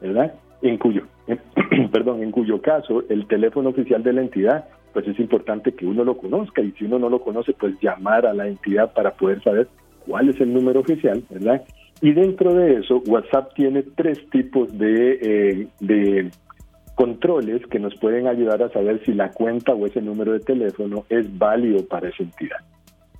¿verdad? 0.00 0.34
En 0.62 0.78
cuyo 0.78 1.02
perdón, 1.92 2.22
en 2.22 2.30
cuyo 2.30 2.60
caso 2.60 3.04
el 3.08 3.26
teléfono 3.26 3.70
oficial 3.70 4.02
de 4.02 4.12
la 4.12 4.22
entidad, 4.22 4.64
pues 4.92 5.06
es 5.08 5.18
importante 5.18 5.72
que 5.72 5.86
uno 5.86 6.04
lo 6.04 6.16
conozca 6.16 6.62
y 6.62 6.72
si 6.72 6.84
uno 6.84 6.98
no 6.98 7.08
lo 7.08 7.20
conoce, 7.20 7.52
pues 7.52 7.74
llamar 7.80 8.26
a 8.26 8.34
la 8.34 8.48
entidad 8.48 8.92
para 8.92 9.12
poder 9.12 9.42
saber 9.42 9.68
cuál 10.06 10.28
es 10.28 10.40
el 10.40 10.52
número 10.52 10.80
oficial, 10.80 11.22
¿verdad? 11.30 11.62
Y 12.00 12.12
dentro 12.12 12.52
de 12.54 12.80
eso, 12.80 13.02
WhatsApp 13.06 13.54
tiene 13.54 13.82
tres 13.82 14.18
tipos 14.30 14.76
de, 14.76 15.18
eh, 15.22 15.68
de 15.80 16.30
controles 16.94 17.64
que 17.68 17.78
nos 17.78 17.94
pueden 17.96 18.26
ayudar 18.26 18.62
a 18.62 18.70
saber 18.70 19.00
si 19.04 19.12
la 19.12 19.30
cuenta 19.30 19.72
o 19.72 19.86
ese 19.86 20.02
número 20.02 20.32
de 20.32 20.40
teléfono 20.40 21.04
es 21.08 21.38
válido 21.38 21.86
para 21.86 22.08
esa 22.08 22.22
entidad. 22.24 22.58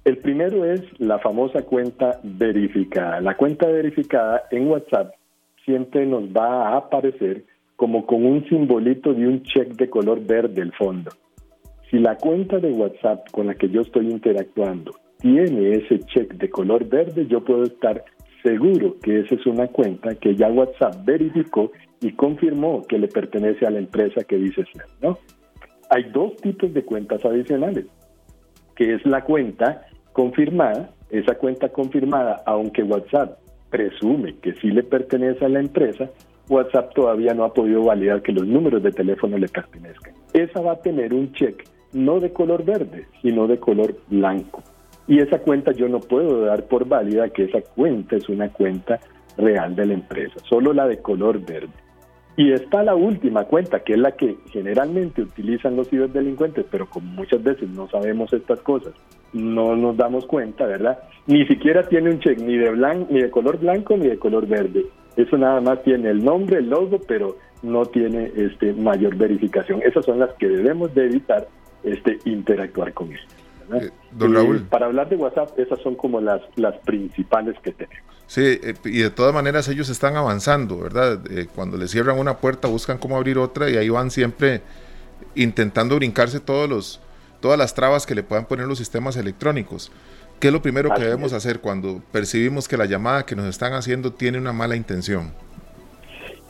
El 0.05 0.19
primero 0.19 0.65
es 0.65 0.83
la 0.99 1.21
famosa 1.21 1.63
cuenta 1.63 2.19
verificada. 2.25 3.21
La 3.21 3.37
cuenta 3.37 3.69
verificada 3.69 4.43
en 4.51 4.67
WhatsApp 4.69 5.15
siempre 5.65 6.07
nos 6.07 6.25
va 6.25 6.69
a 6.69 6.77
aparecer 6.77 7.45
como 7.77 8.07
con 8.07 8.25
un 8.25 8.49
simbolito 8.49 9.13
de 9.13 9.27
un 9.27 9.43
check 9.43 9.75
de 9.75 9.91
color 9.91 10.25
verde 10.25 10.63
el 10.63 10.73
fondo. 10.73 11.11
Si 11.91 11.99
la 11.99 12.17
cuenta 12.17 12.59
de 12.59 12.71
WhatsApp 12.73 13.31
con 13.33 13.49
la 13.49 13.55
que 13.55 13.69
yo 13.69 13.81
estoy 13.81 14.09
interactuando 14.11 14.93
tiene 15.19 15.77
ese 15.77 15.99
check 16.01 16.35
de 16.35 16.49
color 16.49 16.89
verde, 16.89 17.27
yo 17.27 17.45
puedo 17.45 17.65
estar 17.65 18.05
seguro 18.43 18.97
que 19.03 19.21
esa 19.21 19.35
es 19.35 19.47
una 19.47 19.69
cuenta 19.69 20.15
que 20.15 20.35
ya 20.35 20.49
WhatsApp 20.49 21.05
verificó 21.05 21.71
y 22.01 22.13
confirmó 22.13 22.83
que 22.89 22.99
le 22.99 23.09
pertenece 23.09 23.67
a 23.67 23.71
la 23.71 23.79
empresa 23.79 24.25
que 24.25 24.37
dice 24.37 24.65
ser, 24.73 24.87
¿no? 25.01 25.19
Hay 25.91 26.05
dos 26.13 26.37
tipos 26.37 26.73
de 26.73 26.85
cuentas 26.85 27.25
adicionales, 27.25 27.87
que 28.75 28.95
es 28.95 29.05
la 29.05 29.23
cuenta 29.23 29.87
confirmada, 30.13 30.91
esa 31.11 31.37
cuenta 31.37 31.69
confirmada, 31.69 32.43
aunque 32.47 32.83
WhatsApp 32.83 33.42
presume 33.73 34.37
que 34.37 34.53
sí 34.61 34.71
le 34.71 34.85
pertenece 34.85 35.45
a 35.45 35.49
la 35.49 35.59
empresa, 35.59 36.11
WhatsApp 36.49 36.95
todavía 36.95 37.33
no 37.33 37.45
ha 37.45 37.55
podido 37.55 37.83
validar 37.83 38.21
que 38.23 38.31
los 38.31 38.47
números 38.47 38.83
de 38.83 38.93
teléfono 38.93 39.39
le 39.39 39.49
pertenezcan. 39.49 40.13
Esa 40.35 40.61
va 40.61 40.73
a 40.73 40.83
tener 40.83 41.13
un 41.15 41.33
check 41.33 41.65
no 41.93 42.21
de 42.21 42.33
color 42.33 42.65
verde, 42.65 43.07
sino 43.23 43.47
de 43.47 43.59
color 43.59 43.97
blanco. 44.09 44.63
Y 45.09 45.19
esa 45.19 45.39
cuenta 45.39 45.73
yo 45.73 45.89
no 45.89 46.01
puedo 46.01 46.43
dar 46.45 46.65
por 46.65 46.87
válida 46.87 47.31
que 47.31 47.45
esa 47.45 47.61
cuenta 47.63 48.17
es 48.17 48.29
una 48.29 48.51
cuenta 48.51 49.01
real 49.37 49.75
de 49.75 49.87
la 49.87 49.95
empresa, 49.95 50.35
solo 50.49 50.73
la 50.73 50.87
de 50.87 50.99
color 50.99 51.41
verde. 51.45 51.73
Y 52.37 52.53
está 52.53 52.83
la 52.83 52.95
última 52.95 53.45
cuenta, 53.45 53.81
que 53.81 53.93
es 53.93 53.99
la 53.99 54.13
que 54.13 54.37
generalmente 54.51 55.23
utilizan 55.23 55.77
los 55.77 55.89
ciberdelincuentes, 55.91 56.65
pero 56.71 56.89
como 56.89 57.07
muchas 57.13 57.43
veces 57.43 57.69
no 57.69 57.89
sabemos 57.89 58.33
estas 58.33 58.61
cosas, 58.61 58.95
no 59.35 59.77
nos 59.77 59.97
damos 59.97 60.25
cuenta, 60.27 60.67
¿verdad? 60.67 60.99
Ni 61.27 61.47
siquiera 61.47 61.89
tiene 61.89 62.11
un 62.11 62.21
check 62.21 62.39
ni 62.39 62.57
de 62.57 62.71
blanco, 62.71 63.09
ni 63.11 63.21
de 63.21 63.31
color 63.31 63.59
blanco 63.59 63.97
ni 63.97 64.09
de 64.09 64.19
color 64.19 64.47
verde. 64.47 64.87
Eso 65.17 65.37
nada 65.37 65.61
más 65.61 65.83
tiene 65.83 66.09
el 66.09 66.25
nombre, 66.25 66.59
el 66.59 66.71
logo, 66.71 66.99
pero 67.07 67.37
no 67.63 67.85
tiene 67.85 68.33
este 68.35 68.73
mayor 68.73 69.15
verificación. 69.17 69.83
Esas 69.83 70.05
son 70.05 70.19
las 70.19 70.33
que 70.35 70.49
debemos 70.49 70.95
de 70.95 71.05
evitar 71.05 71.47
este 71.85 72.19
interactuar 72.25 72.93
con 72.95 73.11
Eh, 73.75 73.91
don 74.13 74.35
Raúl. 74.35 74.63
para 74.63 74.87
hablar 74.87 75.09
de 75.09 75.17
WhatsApp, 75.17 75.59
esas 75.59 75.81
son 75.81 75.95
como 75.95 76.21
las, 76.21 76.41
las 76.57 76.77
principales 76.79 77.57
que 77.63 77.73
tenemos. 77.73 78.05
Sí, 78.27 78.59
eh, 78.63 78.75
y 78.85 78.99
de 78.99 79.11
todas 79.11 79.35
maneras 79.35 79.69
ellos 79.69 79.89
están 79.89 80.17
avanzando, 80.17 80.79
¿verdad? 80.79 81.21
Eh, 81.31 81.47
cuando 81.55 81.77
le 81.77 81.89
cierran 81.89 82.19
una 82.19 82.39
puerta 82.39 82.69
buscan 82.69 82.99
cómo 82.99 83.17
abrir 83.17 83.39
otra 83.39 83.71
y 83.71 83.77
ahí 83.77 83.89
van 83.89 84.11
siempre 84.11 84.63
intentando 85.35 85.97
brincarse 85.97 86.41
todos 86.41 86.69
los, 86.69 87.01
todas 87.41 87.59
las 87.59 87.75
trabas 87.75 88.07
que 88.07 88.15
le 88.15 88.23
puedan 88.23 88.47
poner 88.47 88.67
los 88.67 88.79
sistemas 88.79 89.17
electrónicos. 89.17 89.93
¿Qué 90.41 90.49
es 90.49 90.53
lo 90.53 90.61
primero 90.61 90.93
que 90.93 91.03
debemos 91.03 91.33
hacer 91.33 91.61
cuando 91.61 92.03
percibimos 92.11 92.67
que 92.67 92.77
la 92.77 92.87
llamada 92.87 93.25
que 93.25 93.37
nos 93.37 93.47
están 93.47 93.75
haciendo 93.75 94.13
tiene 94.13 94.39
una 94.39 94.53
mala 94.53 94.75
intención? 94.75 95.33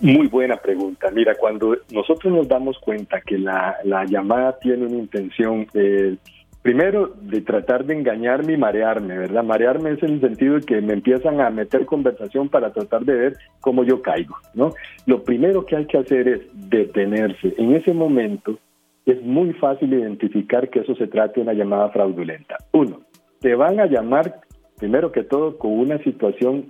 Muy 0.00 0.26
buena 0.26 0.56
pregunta. 0.56 1.10
Mira, 1.12 1.34
cuando 1.36 1.76
nosotros 1.90 2.32
nos 2.32 2.48
damos 2.48 2.78
cuenta 2.78 3.20
que 3.20 3.38
la, 3.38 3.76
la 3.84 4.04
llamada 4.04 4.58
tiene 4.58 4.86
una 4.86 4.96
intención 4.96 5.66
eh, 5.74 6.16
primero 6.62 7.12
de 7.20 7.40
tratar 7.40 7.84
de 7.84 7.94
engañarme 7.94 8.54
y 8.54 8.56
marearme, 8.56 9.18
¿verdad? 9.18 9.42
Marearme 9.42 9.90
es 9.90 10.02
en 10.02 10.14
el 10.14 10.20
sentido 10.20 10.54
de 10.54 10.62
que 10.62 10.80
me 10.80 10.94
empiezan 10.94 11.40
a 11.40 11.50
meter 11.50 11.84
conversación 11.84 12.48
para 12.48 12.72
tratar 12.72 13.04
de 13.04 13.14
ver 13.14 13.36
cómo 13.60 13.84
yo 13.84 14.00
caigo, 14.00 14.36
¿no? 14.54 14.70
Lo 15.06 15.24
primero 15.24 15.66
que 15.66 15.76
hay 15.76 15.86
que 15.86 15.98
hacer 15.98 16.28
es 16.28 16.40
detenerse. 16.70 17.54
En 17.58 17.74
ese 17.74 17.92
momento 17.92 18.58
es 19.04 19.20
muy 19.22 19.52
fácil 19.54 19.92
identificar 19.92 20.70
que 20.70 20.80
eso 20.80 20.94
se 20.94 21.08
trata 21.08 21.34
de 21.34 21.40
una 21.42 21.52
llamada 21.52 21.90
fraudulenta. 21.90 22.56
Uno, 22.72 23.00
te 23.40 23.54
van 23.56 23.80
a 23.80 23.86
llamar 23.86 24.40
primero 24.78 25.10
que 25.10 25.24
todo 25.24 25.58
con 25.58 25.72
una 25.72 25.98
situación 25.98 26.66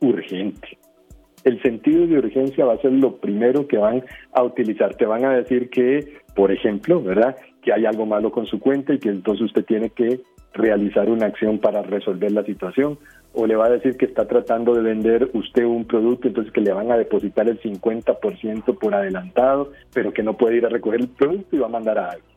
urgente. 0.00 0.78
El 1.44 1.60
sentido 1.62 2.06
de 2.06 2.18
urgencia 2.18 2.66
va 2.66 2.74
a 2.74 2.82
ser 2.82 2.92
lo 2.92 3.16
primero 3.16 3.66
que 3.66 3.78
van 3.78 4.04
a 4.32 4.42
utilizar. 4.42 4.94
Te 4.94 5.06
van 5.06 5.24
a 5.24 5.36
decir 5.36 5.70
que, 5.70 6.18
por 6.34 6.52
ejemplo, 6.52 7.02
¿verdad? 7.02 7.36
Que 7.62 7.72
hay 7.72 7.86
algo 7.86 8.06
malo 8.06 8.30
con 8.30 8.46
su 8.46 8.58
cuenta 8.58 8.94
y 8.94 8.98
que 8.98 9.08
entonces 9.08 9.46
usted 9.46 9.64
tiene 9.64 9.90
que 9.90 10.20
realizar 10.52 11.08
una 11.08 11.26
acción 11.26 11.58
para 11.58 11.82
resolver 11.82 12.32
la 12.32 12.44
situación 12.44 12.98
o 13.32 13.46
le 13.46 13.54
va 13.54 13.66
a 13.66 13.70
decir 13.70 13.96
que 13.96 14.06
está 14.06 14.26
tratando 14.26 14.74
de 14.74 14.82
vender 14.82 15.30
usted 15.34 15.64
un 15.64 15.84
producto, 15.84 16.28
entonces 16.28 16.52
que 16.52 16.60
le 16.60 16.72
van 16.72 16.90
a 16.90 16.96
depositar 16.96 17.48
el 17.48 17.60
50% 17.60 18.78
por 18.78 18.94
adelantado, 18.94 19.72
pero 19.92 20.12
que 20.12 20.22
no 20.22 20.36
puede 20.36 20.56
ir 20.56 20.66
a 20.66 20.68
recoger 20.68 21.00
el 21.00 21.08
producto 21.08 21.54
y 21.54 21.60
va 21.60 21.66
a 21.66 21.70
mandar 21.70 21.98
a 21.98 22.10
alguien. 22.10 22.30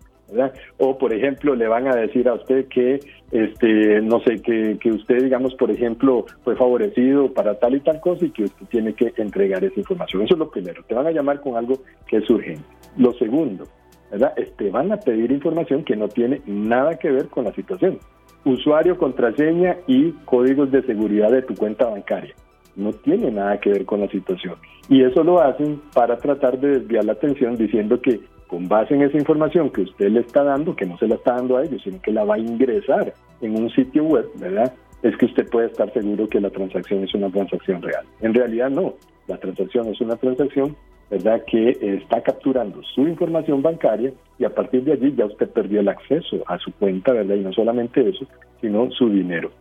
O, 0.78 0.98
por 0.98 1.14
ejemplo, 1.14 1.56
le 1.56 1.68
van 1.68 1.88
a 1.88 1.96
decir 1.96 2.28
a 2.28 2.34
usted 2.34 2.68
que, 2.68 3.00
este, 3.32 4.02
no 4.02 4.20
sé, 4.22 4.42
que, 4.42 4.78
que 4.80 4.92
usted, 4.92 5.24
digamos, 5.24 5.54
por 5.56 5.70
ejemplo, 5.70 6.26
fue 6.44 6.56
favorecido 6.56 7.32
para 7.34 7.60
tal 7.60 7.76
y 7.76 7.82
tal 7.82 8.00
cosa 8.00 8.26
y 8.26 8.32
que 8.32 8.46
usted 8.46 8.66
tiene 8.68 8.94
que 8.94 9.14
entregar 9.18 9.64
esa 9.64 9.80
información. 9.80 10.24
Eso 10.24 10.34
es 10.34 10.40
lo 10.40 10.50
primero. 10.50 10.84
Te 10.88 10.96
van 10.96 11.08
a 11.08 11.12
llamar 11.12 11.42
con 11.42 11.56
algo 11.56 11.76
que 12.08 12.18
es 12.18 12.30
urgente. 12.30 12.64
Lo 12.98 13.14
segundo, 13.14 13.68
¿verdad? 14.14 14.34
Este, 14.38 14.70
van 14.70 14.92
a 14.92 14.98
pedir 14.98 15.32
información 15.32 15.84
que 15.84 15.96
no 15.96 16.08
tiene 16.08 16.42
nada 16.46 17.00
que 17.00 17.10
ver 17.10 17.30
con 17.30 17.46
la 17.46 17.54
situación. 17.54 17.98
Usuario, 18.46 18.96
contraseña 18.96 19.78
y 19.88 20.12
códigos 20.26 20.72
de 20.72 20.84
seguridad 20.84 21.32
de 21.32 21.42
tu 21.42 21.56
cuenta 21.56 21.90
bancaria. 21.90 22.36
No 22.76 22.94
tiene 22.94 23.32
nada 23.32 23.60
que 23.60 23.72
ver 23.72 23.86
con 23.86 24.02
la 24.02 24.08
situación. 24.10 24.56
Y 24.88 25.04
eso 25.04 25.24
lo 25.24 25.42
hacen 25.42 25.82
para 25.96 26.18
tratar 26.18 26.60
de 26.60 26.80
desviar 26.80 27.06
la 27.06 27.14
atención 27.14 27.58
diciendo 27.58 28.00
que 28.02 28.20
con 28.46 28.68
base 28.68 28.94
en 28.94 29.02
esa 29.02 29.18
información 29.18 29.72
que 29.72 29.82
usted 29.82 30.10
le 30.10 30.20
está 30.20 30.44
dando, 30.44 30.76
que 30.76 30.86
no 30.86 30.96
se 31.00 31.08
la 31.08 31.16
está 31.16 31.34
dando 31.34 31.58
a 31.58 31.64
ellos, 31.64 31.82
sino 31.84 32.00
que 32.00 32.12
la 32.12 32.24
va 32.24 32.36
a 32.36 32.40
ingresar 32.40 33.16
en 33.42 33.60
un 33.60 33.72
sitio 33.72 34.04
web, 34.04 34.30
¿verdad? 34.36 34.72
Es 35.02 35.18
que 35.18 35.26
usted 35.26 35.50
puede 35.50 35.68
estar 35.68 35.92
seguro 35.92 36.30
que 36.30 36.40
la 36.40 36.52
transacción 36.52 37.04
es 37.04 37.16
una 37.16 37.32
transacción 37.32 37.82
real. 37.82 38.06
En 38.22 38.34
realidad 38.34 38.70
no, 38.70 38.94
la 39.28 39.38
transacción 39.38 39.88
es 39.88 40.00
una 40.02 40.18
transacción 40.18 40.76
¿verdad? 41.10 41.44
Que 41.46 41.78
está 41.82 42.22
capturando 42.22 42.82
su 42.84 43.08
información 43.08 43.62
bancaria 43.62 44.12
y 44.40 44.46
a 44.46 44.50
partir 44.50 44.84
de 44.84 44.94
allí 44.94 45.14
ya 45.16 45.26
usted 45.26 45.50
perdió 45.50 45.80
el 45.80 45.88
acceso 45.88 46.44
a 46.48 46.58
su 46.58 46.72
cuenta, 46.74 47.14
¿verdad? 47.14 47.36
Y 47.36 47.42
no 47.42 47.54
solamente 47.54 48.08
eso, 48.08 48.26
sino 48.62 48.90
su 48.92 49.10
dinero. 49.10 49.52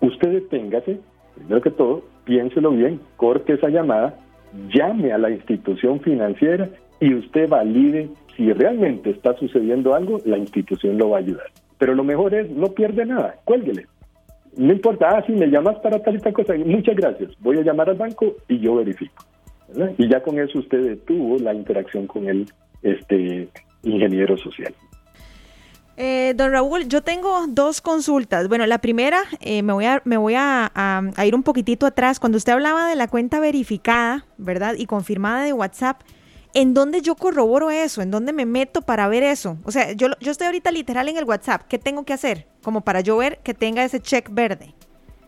Usted 0.00 0.32
deténgase, 0.32 1.00
primero 1.34 1.60
que 1.60 1.70
todo, 1.70 2.02
piénselo 2.24 2.70
bien, 2.72 3.00
corte 3.16 3.54
esa 3.54 3.68
llamada, 3.68 4.18
llame 4.72 5.12
a 5.12 5.18
la 5.18 5.30
institución 5.30 6.00
financiera 6.00 6.68
y 7.00 7.14
usted 7.14 7.48
valide 7.48 8.08
si 8.36 8.52
realmente 8.52 9.10
está 9.10 9.34
sucediendo 9.38 9.94
algo, 9.94 10.20
la 10.24 10.38
institución 10.38 10.98
lo 10.98 11.10
va 11.10 11.18
a 11.18 11.20
ayudar. 11.20 11.46
Pero 11.78 11.94
lo 11.94 12.04
mejor 12.04 12.34
es, 12.34 12.50
no 12.50 12.68
pierde 12.68 13.06
nada, 13.06 13.36
cuélguele. 13.44 13.86
No 14.56 14.72
importa, 14.72 15.10
ah, 15.10 15.24
si 15.26 15.32
me 15.32 15.48
llamas 15.48 15.76
para 15.78 16.02
tal 16.02 16.16
y 16.16 16.18
tal 16.18 16.32
cosa, 16.32 16.54
muchas 16.54 16.96
gracias, 16.96 17.30
voy 17.40 17.58
a 17.58 17.62
llamar 17.62 17.90
al 17.90 17.96
banco 17.96 18.34
y 18.48 18.58
yo 18.58 18.76
verifico. 18.76 19.24
Y 19.98 20.08
ya 20.08 20.22
con 20.22 20.38
eso 20.38 20.58
usted 20.58 20.82
detuvo 20.82 21.38
la 21.38 21.54
interacción 21.54 22.06
con 22.06 22.28
el 22.28 22.46
este, 22.82 23.48
ingeniero 23.82 24.36
social. 24.36 24.72
Eh, 25.98 26.34
don 26.36 26.52
Raúl, 26.52 26.88
yo 26.88 27.02
tengo 27.02 27.46
dos 27.48 27.80
consultas. 27.80 28.48
Bueno, 28.48 28.66
la 28.66 28.78
primera, 28.78 29.22
eh, 29.40 29.62
me 29.62 29.72
voy, 29.72 29.86
a, 29.86 30.02
me 30.04 30.18
voy 30.18 30.34
a, 30.36 30.70
a, 30.74 31.26
ir 31.26 31.34
un 31.34 31.42
poquitito 31.42 31.86
atrás. 31.86 32.20
Cuando 32.20 32.36
usted 32.36 32.52
hablaba 32.52 32.88
de 32.88 32.96
la 32.96 33.08
cuenta 33.08 33.40
verificada, 33.40 34.26
¿verdad? 34.36 34.74
Y 34.76 34.86
confirmada 34.86 35.44
de 35.44 35.54
WhatsApp, 35.54 36.02
¿en 36.52 36.74
dónde 36.74 37.00
yo 37.00 37.14
corroboro 37.14 37.70
eso? 37.70 38.02
¿En 38.02 38.10
dónde 38.10 38.34
me 38.34 38.44
meto 38.44 38.82
para 38.82 39.08
ver 39.08 39.22
eso? 39.22 39.56
O 39.64 39.70
sea, 39.70 39.92
yo, 39.92 40.08
yo 40.20 40.30
estoy 40.32 40.48
ahorita 40.48 40.70
literal 40.70 41.08
en 41.08 41.16
el 41.16 41.24
WhatsApp. 41.24 41.62
¿Qué 41.66 41.78
tengo 41.78 42.04
que 42.04 42.12
hacer? 42.12 42.46
Como 42.62 42.82
para 42.82 43.00
yo 43.00 43.16
ver 43.16 43.38
que 43.38 43.54
tenga 43.54 43.82
ese 43.82 44.00
check 44.00 44.28
verde. 44.30 44.74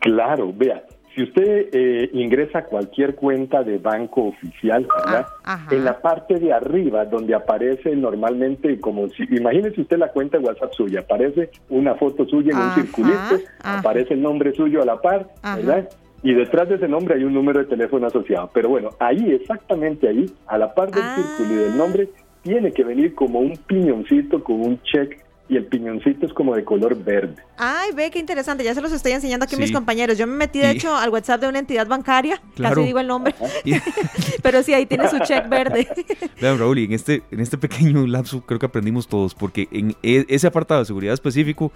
Claro, 0.01 0.53
vea, 0.55 0.83
si 1.19 1.23
usted 1.23 1.67
eh, 1.73 2.09
ingresa 2.13 2.59
a 2.59 2.63
cualquier 2.63 3.13
cuenta 3.15 3.61
de 3.61 3.77
banco 3.77 4.27
oficial, 4.27 4.87
¿verdad? 5.03 5.27
Ah, 5.43 5.67
en 5.69 5.83
la 5.83 5.99
parte 5.99 6.35
de 6.35 6.53
arriba, 6.53 7.03
donde 7.03 7.35
aparece 7.35 7.93
normalmente 7.93 8.79
como 8.79 9.09
si, 9.09 9.23
imagínese 9.23 9.81
usted 9.81 9.97
la 9.97 10.13
cuenta 10.13 10.37
de 10.37 10.45
WhatsApp 10.45 10.71
suya, 10.71 11.01
aparece 11.01 11.49
una 11.67 11.95
foto 11.95 12.25
suya 12.25 12.53
en 12.53 12.59
un 12.59 12.73
circulito, 12.73 13.35
aparece 13.61 14.13
el 14.13 14.21
nombre 14.21 14.53
suyo 14.53 14.81
a 14.81 14.85
la 14.85 15.01
par, 15.01 15.27
¿verdad? 15.43 15.89
Y 16.23 16.33
detrás 16.33 16.69
de 16.69 16.75
ese 16.75 16.87
nombre 16.87 17.15
hay 17.15 17.25
un 17.25 17.33
número 17.33 17.59
de 17.59 17.65
teléfono 17.65 18.07
asociado. 18.07 18.49
Pero 18.53 18.69
bueno, 18.69 18.91
ahí, 18.99 19.31
exactamente 19.31 20.07
ahí, 20.07 20.25
a 20.47 20.57
la 20.57 20.73
par 20.73 20.89
del 20.89 21.03
círculo 21.15 21.53
y 21.53 21.63
del 21.65 21.73
ah. 21.73 21.75
nombre, 21.75 22.09
tiene 22.43 22.71
que 22.71 22.85
venir 22.85 23.13
como 23.13 23.39
un 23.39 23.57
piñoncito 23.67 24.41
con 24.41 24.61
un 24.61 24.81
check 24.83 25.19
y 25.49 25.57
el 25.57 25.65
piñoncito 25.65 26.27
es 26.27 26.33
como 26.33 26.55
de 26.55 26.63
color 26.63 26.95
verde. 27.03 27.43
Ay, 27.57 27.91
ve 27.93 28.11
qué 28.11 28.19
interesante, 28.19 28.63
ya 28.63 28.75
se 28.75 28.81
los 28.81 28.91
estoy 28.91 29.13
enseñando 29.13 29.45
aquí 29.45 29.55
a 29.55 29.57
mis 29.57 29.71
compañeros. 29.71 30.17
Yo 30.17 30.27
me 30.27 30.35
metí 30.35 30.59
de 30.59 30.69
hecho 30.69 30.95
al 30.95 31.09
WhatsApp 31.09 31.41
de 31.41 31.49
una 31.49 31.57
entidad 31.57 31.87
bancaria, 31.87 32.39
casi 32.55 32.83
digo 32.83 32.99
el 32.99 33.07
nombre, 33.07 33.33
pero 34.43 34.61
sí, 34.61 34.73
ahí 34.73 34.85
tiene 34.85 35.09
su 35.09 35.17
check 35.19 35.49
verde. 35.49 35.87
Vean, 36.41 36.59
Raúl, 36.59 36.77
y 36.77 36.85
en 36.85 36.93
este, 36.93 37.23
en 37.31 37.39
este 37.39 37.57
pequeño 37.57 38.05
lapso 38.05 38.41
creo 38.41 38.59
que 38.59 38.67
aprendimos 38.67 39.07
todos, 39.07 39.33
porque 39.33 39.67
en 39.71 39.95
e, 40.03 40.25
ese 40.29 40.45
apartado 40.45 40.81
de 40.81 40.85
seguridad 40.85 41.15
específico, 41.15 41.71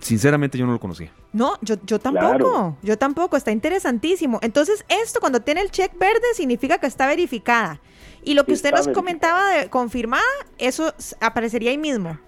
sinceramente 0.00 0.58
yo 0.58 0.66
no 0.66 0.72
lo 0.72 0.80
conocía. 0.80 1.12
No, 1.32 1.52
yo, 1.62 1.76
yo 1.86 2.00
tampoco, 2.00 2.76
yo 2.82 2.98
tampoco, 2.98 3.36
está 3.36 3.52
interesantísimo. 3.52 4.40
Entonces, 4.42 4.84
esto 4.88 5.20
cuando 5.20 5.40
tiene 5.40 5.60
el 5.60 5.70
check 5.70 5.96
verde 5.96 6.26
significa 6.34 6.78
que 6.78 6.88
está 6.88 7.06
verificada. 7.06 7.80
Y 8.24 8.34
lo 8.34 8.44
que 8.44 8.52
usted 8.52 8.72
nos 8.72 8.88
comentaba 8.88 9.50
de 9.50 9.68
confirmada, 9.68 10.22
eso 10.58 10.92
aparecería 11.20 11.70
ahí 11.70 11.78
mismo 11.78 12.18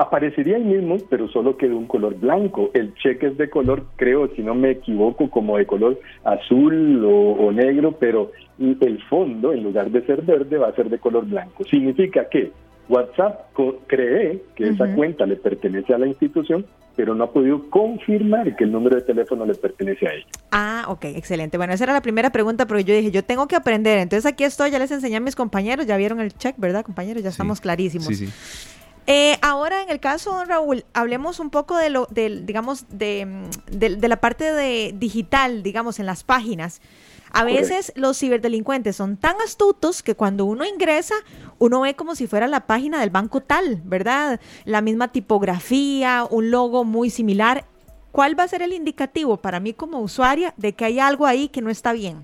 aparecería 0.00 0.56
ahí 0.56 0.64
mismo, 0.64 0.96
pero 1.10 1.28
solo 1.28 1.56
que 1.56 1.68
de 1.68 1.74
un 1.74 1.86
color 1.86 2.14
blanco. 2.14 2.70
El 2.72 2.94
cheque 2.94 3.26
es 3.26 3.36
de 3.36 3.50
color, 3.50 3.84
creo, 3.96 4.28
si 4.34 4.42
no 4.42 4.54
me 4.54 4.70
equivoco, 4.70 5.28
como 5.28 5.58
de 5.58 5.66
color 5.66 6.00
azul 6.24 7.04
o, 7.04 7.52
negro, 7.52 7.92
pero 7.92 8.32
el 8.58 9.02
fondo, 9.08 9.52
en 9.52 9.62
lugar 9.62 9.90
de 9.90 10.04
ser 10.06 10.22
verde, 10.22 10.56
va 10.56 10.68
a 10.68 10.74
ser 10.74 10.88
de 10.88 10.98
color 10.98 11.26
blanco. 11.26 11.64
Significa 11.64 12.28
que 12.30 12.50
WhatsApp 12.88 13.52
cree 13.86 14.42
que 14.56 14.68
esa 14.68 14.92
cuenta 14.94 15.26
le 15.26 15.36
pertenece 15.36 15.92
a 15.92 15.98
la 15.98 16.06
institución, 16.06 16.64
pero 16.96 17.14
no 17.14 17.24
ha 17.24 17.32
podido 17.32 17.68
confirmar 17.68 18.56
que 18.56 18.64
el 18.64 18.72
número 18.72 18.96
de 18.96 19.02
teléfono 19.02 19.44
le 19.44 19.54
pertenece 19.54 20.08
a 20.08 20.14
ella. 20.14 20.26
Ah, 20.50 20.86
ok, 20.88 21.04
excelente. 21.04 21.58
Bueno, 21.58 21.74
esa 21.74 21.84
era 21.84 21.92
la 21.92 22.02
primera 22.02 22.30
pregunta, 22.30 22.66
pero 22.66 22.80
yo 22.80 22.94
dije, 22.94 23.10
yo 23.10 23.22
tengo 23.22 23.46
que 23.46 23.56
aprender. 23.56 23.98
Entonces 23.98 24.24
aquí 24.24 24.44
estoy, 24.44 24.70
ya 24.70 24.78
les 24.78 24.90
enseñé 24.90 25.16
a 25.16 25.20
mis 25.20 25.36
compañeros, 25.36 25.86
ya 25.86 25.96
vieron 25.98 26.20
el 26.20 26.32
check, 26.32 26.56
¿verdad, 26.58 26.84
compañeros? 26.84 27.22
Ya 27.22 27.28
estamos 27.28 27.60
clarísimos. 27.60 28.06
Sí, 28.06 28.26
sí. 28.26 28.79
Eh, 29.12 29.36
ahora, 29.42 29.82
en 29.82 29.90
el 29.90 29.98
caso, 29.98 30.44
Raúl, 30.44 30.84
hablemos 30.94 31.40
un 31.40 31.50
poco 31.50 31.76
de 31.76 31.90
lo, 31.90 32.06
del, 32.12 32.46
digamos, 32.46 32.86
de, 32.90 33.48
de, 33.68 34.08
la 34.08 34.20
parte 34.20 34.52
de 34.52 34.94
digital, 34.96 35.64
digamos, 35.64 35.98
en 35.98 36.06
las 36.06 36.22
páginas. 36.22 36.80
A 37.32 37.42
veces 37.42 37.92
los 37.96 38.16
ciberdelincuentes 38.16 38.94
son 38.94 39.16
tan 39.16 39.34
astutos 39.44 40.04
que 40.04 40.14
cuando 40.14 40.44
uno 40.44 40.64
ingresa, 40.64 41.16
uno 41.58 41.80
ve 41.80 41.96
como 41.96 42.14
si 42.14 42.28
fuera 42.28 42.46
la 42.46 42.68
página 42.68 43.00
del 43.00 43.10
banco 43.10 43.40
tal, 43.40 43.82
¿verdad? 43.84 44.38
La 44.64 44.80
misma 44.80 45.08
tipografía, 45.08 46.24
un 46.30 46.52
logo 46.52 46.84
muy 46.84 47.10
similar. 47.10 47.64
¿cuál 48.12 48.38
va 48.38 48.44
a 48.44 48.48
ser 48.48 48.62
el 48.62 48.72
indicativo 48.72 49.36
para 49.36 49.60
mí 49.60 49.72
como 49.72 50.00
usuaria 50.00 50.54
de 50.56 50.72
que 50.72 50.84
hay 50.84 51.00
algo 51.00 51.26
ahí 51.26 51.48
que 51.48 51.62
no 51.62 51.70
está 51.70 51.92
bien? 51.92 52.22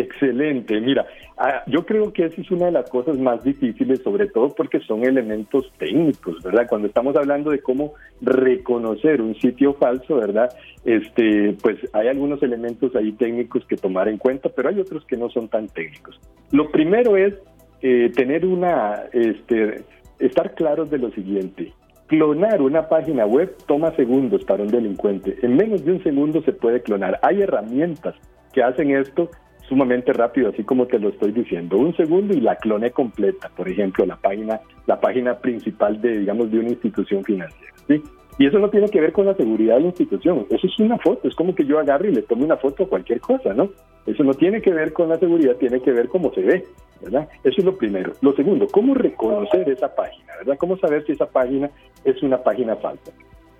Excelente, 0.00 0.80
mira, 0.80 1.06
ah, 1.36 1.62
yo 1.66 1.84
creo 1.84 2.10
que 2.10 2.24
esa 2.24 2.40
es 2.40 2.50
una 2.50 2.66
de 2.66 2.72
las 2.72 2.88
cosas 2.88 3.18
más 3.18 3.44
difíciles, 3.44 4.00
sobre 4.02 4.28
todo 4.28 4.48
porque 4.54 4.80
son 4.80 5.04
elementos 5.04 5.70
técnicos, 5.76 6.42
¿verdad? 6.42 6.66
Cuando 6.68 6.88
estamos 6.88 7.14
hablando 7.16 7.50
de 7.50 7.60
cómo 7.60 7.92
reconocer 8.22 9.20
un 9.20 9.34
sitio 9.34 9.74
falso, 9.74 10.16
¿verdad? 10.16 10.48
Este, 10.86 11.54
pues 11.60 11.76
hay 11.92 12.08
algunos 12.08 12.42
elementos 12.42 12.96
ahí 12.96 13.12
técnicos 13.12 13.66
que 13.66 13.76
tomar 13.76 14.08
en 14.08 14.16
cuenta, 14.16 14.48
pero 14.48 14.70
hay 14.70 14.80
otros 14.80 15.04
que 15.04 15.18
no 15.18 15.28
son 15.28 15.48
tan 15.48 15.68
técnicos. 15.68 16.18
Lo 16.50 16.70
primero 16.70 17.18
es 17.18 17.34
eh, 17.82 18.10
tener 18.16 18.46
una, 18.46 19.02
este, 19.12 19.82
estar 20.18 20.54
claros 20.54 20.88
de 20.88 20.96
lo 20.96 21.10
siguiente. 21.10 21.74
Clonar 22.06 22.62
una 22.62 22.88
página 22.88 23.26
web 23.26 23.54
toma 23.66 23.94
segundos 23.96 24.44
para 24.44 24.62
un 24.62 24.70
delincuente. 24.70 25.36
En 25.42 25.56
menos 25.56 25.84
de 25.84 25.92
un 25.92 26.02
segundo 26.02 26.40
se 26.42 26.52
puede 26.52 26.80
clonar. 26.80 27.20
Hay 27.22 27.42
herramientas 27.42 28.14
que 28.54 28.62
hacen 28.62 28.90
esto 28.96 29.30
sumamente 29.70 30.12
rápido, 30.12 30.50
así 30.50 30.64
como 30.64 30.86
te 30.86 30.98
lo 30.98 31.10
estoy 31.10 31.30
diciendo. 31.30 31.78
Un 31.78 31.96
segundo 31.96 32.34
y 32.34 32.40
la 32.40 32.56
clone 32.56 32.90
completa, 32.90 33.48
por 33.56 33.68
ejemplo, 33.68 34.04
la 34.04 34.16
página, 34.16 34.60
la 34.86 35.00
página 35.00 35.38
principal 35.38 36.00
de, 36.02 36.18
digamos, 36.18 36.50
de 36.50 36.58
una 36.58 36.70
institución 36.70 37.22
financiera. 37.24 37.72
¿sí? 37.86 38.02
Y 38.38 38.46
eso 38.46 38.58
no 38.58 38.68
tiene 38.68 38.88
que 38.88 39.00
ver 39.00 39.12
con 39.12 39.26
la 39.26 39.34
seguridad 39.34 39.76
de 39.76 39.82
la 39.82 39.86
institución. 39.86 40.44
Eso 40.50 40.66
es 40.66 40.78
una 40.80 40.98
foto. 40.98 41.28
Es 41.28 41.36
como 41.36 41.54
que 41.54 41.64
yo 41.64 41.78
agarre 41.78 42.10
y 42.10 42.14
le 42.14 42.22
tome 42.22 42.44
una 42.44 42.56
foto 42.56 42.82
a 42.82 42.88
cualquier 42.88 43.20
cosa, 43.20 43.54
¿no? 43.54 43.70
Eso 44.06 44.24
no 44.24 44.34
tiene 44.34 44.60
que 44.60 44.72
ver 44.72 44.92
con 44.92 45.08
la 45.08 45.18
seguridad, 45.18 45.54
tiene 45.56 45.80
que 45.80 45.92
ver 45.92 46.08
cómo 46.08 46.32
se 46.34 46.40
ve, 46.40 46.64
¿verdad? 47.00 47.28
Eso 47.44 47.56
es 47.58 47.64
lo 47.64 47.76
primero. 47.76 48.12
Lo 48.22 48.32
segundo, 48.32 48.66
¿cómo 48.66 48.94
reconocer 48.94 49.68
esa 49.68 49.94
página, 49.94 50.34
¿verdad? 50.38 50.56
¿Cómo 50.58 50.76
saber 50.78 51.04
si 51.06 51.12
esa 51.12 51.26
página 51.26 51.70
es 52.04 52.20
una 52.22 52.42
página 52.42 52.74
falsa? 52.76 53.12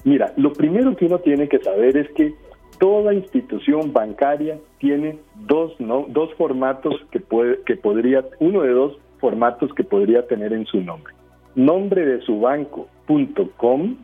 Mira, 0.02 0.33
lo 0.37 0.52
primero 0.52 0.97
que 0.97 1.05
uno 1.05 1.19
tiene 1.19 1.47
que 1.47 1.59
saber 1.59 1.97
es 1.97 2.11
que 2.12 2.35
toda 2.81 3.15
institución 3.15 3.93
bancaria 3.93 4.59
tiene 4.79 5.19
dos, 5.47 5.79
¿no? 5.79 6.07
dos 6.09 6.35
formatos 6.35 6.95
que, 7.13 7.21
puede, 7.21 7.63
que 7.65 7.77
podría, 7.77 8.25
uno 8.41 8.63
de 8.63 8.71
dos 8.71 8.99
formatos 9.21 9.73
que 9.75 9.85
podría 9.85 10.27
tener 10.27 10.53
en 10.53 10.65
su 10.67 10.81
nombre. 10.81 11.15
Nombre 11.55 12.07
de 12.07 12.21
su 12.23 12.41
banco.com 12.41 13.97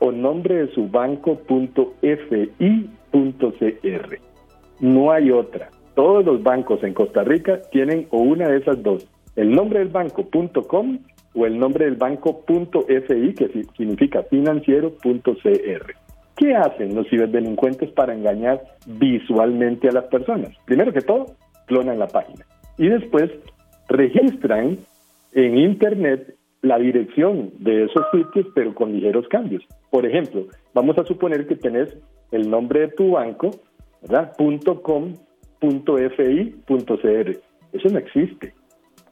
o 0.00 0.12
nombre 0.12 0.66
de 0.66 0.74
su 0.74 0.88
banco.fi.cr. 0.88 1.78
No 4.80 5.12
hay 5.12 5.30
otra. 5.30 5.70
Todos 5.94 6.24
los 6.24 6.42
bancos 6.42 6.82
en 6.82 6.92
Costa 6.92 7.22
Rica 7.22 7.62
tienen 7.70 8.08
o 8.10 8.18
una 8.18 8.48
de 8.48 8.58
esas 8.58 8.82
dos, 8.82 9.08
el 9.36 9.52
nombre 9.52 9.78
del 9.78 9.88
banco.com 9.88 10.98
o 11.34 11.46
el 11.46 11.56
nombre 11.56 11.84
del 11.84 11.94
banco.fi, 11.94 13.34
que 13.34 13.64
significa 13.76 14.24
financiero.cr. 14.24 16.03
¿Qué 16.36 16.54
hacen 16.54 16.94
los 16.94 17.08
ciberdelincuentes 17.08 17.90
para 17.92 18.14
engañar 18.14 18.60
visualmente 18.86 19.88
a 19.88 19.92
las 19.92 20.04
personas? 20.04 20.50
Primero 20.64 20.92
que 20.92 21.00
todo, 21.00 21.26
clonan 21.66 21.98
la 21.98 22.08
página 22.08 22.44
y 22.76 22.88
después 22.88 23.30
registran 23.88 24.78
en 25.32 25.58
Internet 25.58 26.34
la 26.62 26.78
dirección 26.78 27.50
de 27.58 27.84
esos 27.84 28.04
sitios, 28.10 28.46
pero 28.54 28.74
con 28.74 28.92
ligeros 28.92 29.28
cambios. 29.28 29.62
Por 29.90 30.06
ejemplo, 30.06 30.46
vamos 30.72 30.96
a 30.98 31.04
suponer 31.04 31.46
que 31.46 31.56
tenés 31.56 31.94
el 32.32 32.50
nombre 32.50 32.80
de 32.80 32.88
tu 32.88 33.12
banco, 33.12 33.50
¿verdad? 34.02 34.32
.com, 34.82 35.14
.fi.cr. 35.60 37.40
Eso 37.72 37.88
no 37.90 37.98
existe. 37.98 38.54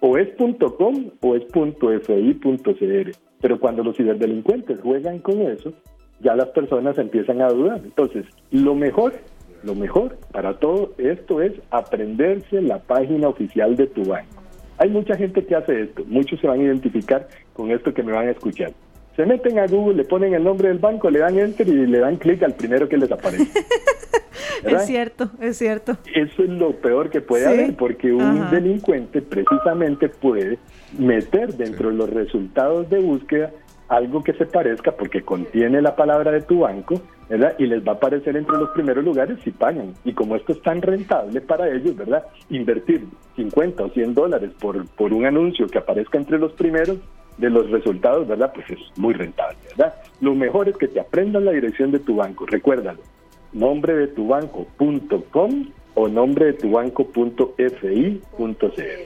O 0.00 0.16
es 0.16 0.28
.com 0.36 1.10
o 1.20 1.36
es 1.36 1.44
.fi.cr. 1.52 3.12
Pero 3.40 3.60
cuando 3.60 3.84
los 3.84 3.96
ciberdelincuentes 3.96 4.80
juegan 4.80 5.18
con 5.18 5.42
eso, 5.42 5.72
ya 6.22 6.34
las 6.34 6.48
personas 6.48 6.96
empiezan 6.98 7.42
a 7.42 7.48
dudar. 7.48 7.80
Entonces, 7.84 8.24
lo 8.50 8.74
mejor, 8.74 9.14
lo 9.62 9.74
mejor 9.74 10.16
para 10.30 10.58
todo 10.58 10.92
esto 10.98 11.42
es 11.42 11.52
aprenderse 11.70 12.62
la 12.62 12.78
página 12.78 13.28
oficial 13.28 13.76
de 13.76 13.86
tu 13.88 14.04
banco. 14.04 14.42
Hay 14.78 14.88
mucha 14.88 15.16
gente 15.16 15.44
que 15.44 15.54
hace 15.54 15.82
esto, 15.82 16.04
muchos 16.06 16.40
se 16.40 16.46
van 16.46 16.60
a 16.60 16.64
identificar 16.64 17.28
con 17.52 17.70
esto 17.70 17.92
que 17.92 18.02
me 18.02 18.12
van 18.12 18.28
a 18.28 18.30
escuchar. 18.30 18.72
Se 19.16 19.26
meten 19.26 19.58
a 19.58 19.66
Google, 19.66 19.96
le 19.96 20.04
ponen 20.04 20.32
el 20.32 20.42
nombre 20.42 20.68
del 20.68 20.78
banco, 20.78 21.10
le 21.10 21.18
dan 21.18 21.38
enter 21.38 21.68
y 21.68 21.86
le 21.86 21.98
dan 21.98 22.16
clic 22.16 22.42
al 22.42 22.54
primero 22.54 22.88
que 22.88 22.96
les 22.96 23.12
aparece. 23.12 23.46
es 24.64 24.86
cierto, 24.86 25.30
es 25.40 25.58
cierto. 25.58 25.98
Eso 26.14 26.42
es 26.42 26.48
lo 26.48 26.72
peor 26.76 27.10
que 27.10 27.20
puede 27.20 27.46
haber, 27.46 27.76
porque 27.76 28.10
un 28.10 28.50
delincuente 28.50 29.20
precisamente 29.20 30.08
puede 30.08 30.58
meter 30.98 31.54
dentro 31.54 31.90
de 31.90 31.96
los 31.96 32.08
resultados 32.08 32.88
de 32.88 33.00
búsqueda 33.00 33.50
algo 33.92 34.22
que 34.22 34.32
se 34.32 34.46
parezca 34.46 34.92
porque 34.92 35.20
contiene 35.20 35.82
la 35.82 35.94
palabra 35.94 36.30
de 36.32 36.40
tu 36.40 36.60
banco, 36.60 36.94
¿verdad? 37.28 37.54
Y 37.58 37.66
les 37.66 37.86
va 37.86 37.92
a 37.92 37.94
aparecer 37.96 38.34
entre 38.38 38.56
los 38.56 38.70
primeros 38.70 39.04
lugares 39.04 39.38
si 39.44 39.50
pagan. 39.50 39.92
Y 40.02 40.14
como 40.14 40.34
esto 40.34 40.52
es 40.52 40.62
tan 40.62 40.80
rentable 40.80 41.42
para 41.42 41.68
ellos, 41.68 41.94
¿verdad? 41.94 42.24
Invertir 42.48 43.04
50 43.36 43.84
o 43.84 43.90
100 43.90 44.14
dólares 44.14 44.50
por, 44.58 44.86
por 44.96 45.12
un 45.12 45.26
anuncio 45.26 45.66
que 45.66 45.76
aparezca 45.76 46.16
entre 46.16 46.38
los 46.38 46.52
primeros 46.52 46.96
de 47.36 47.50
los 47.50 47.70
resultados, 47.70 48.26
¿verdad? 48.26 48.50
Pues 48.54 48.70
es 48.70 48.78
muy 48.96 49.12
rentable, 49.12 49.58
¿verdad? 49.76 49.94
Lo 50.22 50.34
mejor 50.34 50.70
es 50.70 50.76
que 50.78 50.88
te 50.88 50.98
aprendas 50.98 51.42
la 51.42 51.52
dirección 51.52 51.90
de 51.90 51.98
tu 51.98 52.16
banco, 52.16 52.46
recuérdalo, 52.46 53.00
nombre 53.52 53.94
de 53.94 54.06
tu 54.08 54.28
banco.com 54.28 55.66
o 55.94 56.08
nombre 56.08 56.46
de 56.46 56.52
tu 56.54 56.70
banco.fi.cr. 56.70 57.52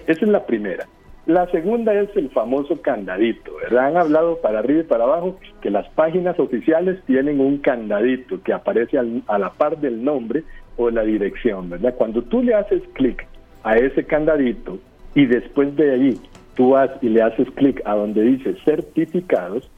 Esa 0.06 0.24
es 0.24 0.28
la 0.28 0.46
primera. 0.46 0.86
La 1.26 1.50
segunda 1.50 1.92
es 1.92 2.08
el 2.16 2.30
famoso 2.30 2.80
candadito, 2.80 3.56
¿verdad? 3.56 3.88
Han 3.88 3.96
hablado 3.96 4.36
para 4.40 4.60
arriba 4.60 4.82
y 4.82 4.84
para 4.84 5.04
abajo 5.04 5.36
que 5.60 5.70
las 5.70 5.88
páginas 5.88 6.38
oficiales 6.38 7.02
tienen 7.04 7.40
un 7.40 7.58
candadito 7.58 8.40
que 8.44 8.52
aparece 8.52 8.96
a 9.26 9.38
la 9.38 9.50
par 9.50 9.78
del 9.78 10.04
nombre 10.04 10.44
o 10.76 10.88
la 10.88 11.02
dirección, 11.02 11.68
¿verdad? 11.68 11.96
Cuando 11.96 12.22
tú 12.22 12.44
le 12.44 12.54
haces 12.54 12.80
clic 12.92 13.26
a 13.64 13.76
ese 13.76 14.04
candadito 14.04 14.78
y 15.16 15.26
después 15.26 15.74
de 15.74 15.94
allí 15.94 16.20
tú 16.54 16.70
vas 16.70 16.90
y 17.02 17.08
le 17.08 17.22
haces 17.22 17.50
clic 17.56 17.82
a 17.84 17.96
donde 17.96 18.22
dice 18.22 18.54
certificados, 18.64 19.68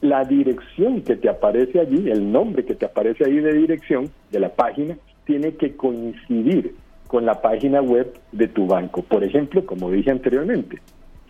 la 0.00 0.24
dirección 0.24 1.02
que 1.02 1.16
te 1.16 1.28
aparece 1.28 1.80
allí, 1.80 2.08
el 2.08 2.30
nombre 2.30 2.64
que 2.64 2.76
te 2.76 2.86
aparece 2.86 3.24
ahí 3.24 3.40
de 3.40 3.52
dirección 3.52 4.10
de 4.30 4.38
la 4.38 4.50
página, 4.50 4.96
tiene 5.24 5.54
que 5.54 5.74
coincidir 5.74 6.76
con 7.08 7.26
la 7.26 7.42
página 7.42 7.82
web 7.82 8.16
de 8.30 8.46
tu 8.46 8.66
banco. 8.66 9.02
Por 9.02 9.24
ejemplo, 9.24 9.66
como 9.66 9.90
dije 9.90 10.12
anteriormente, 10.12 10.78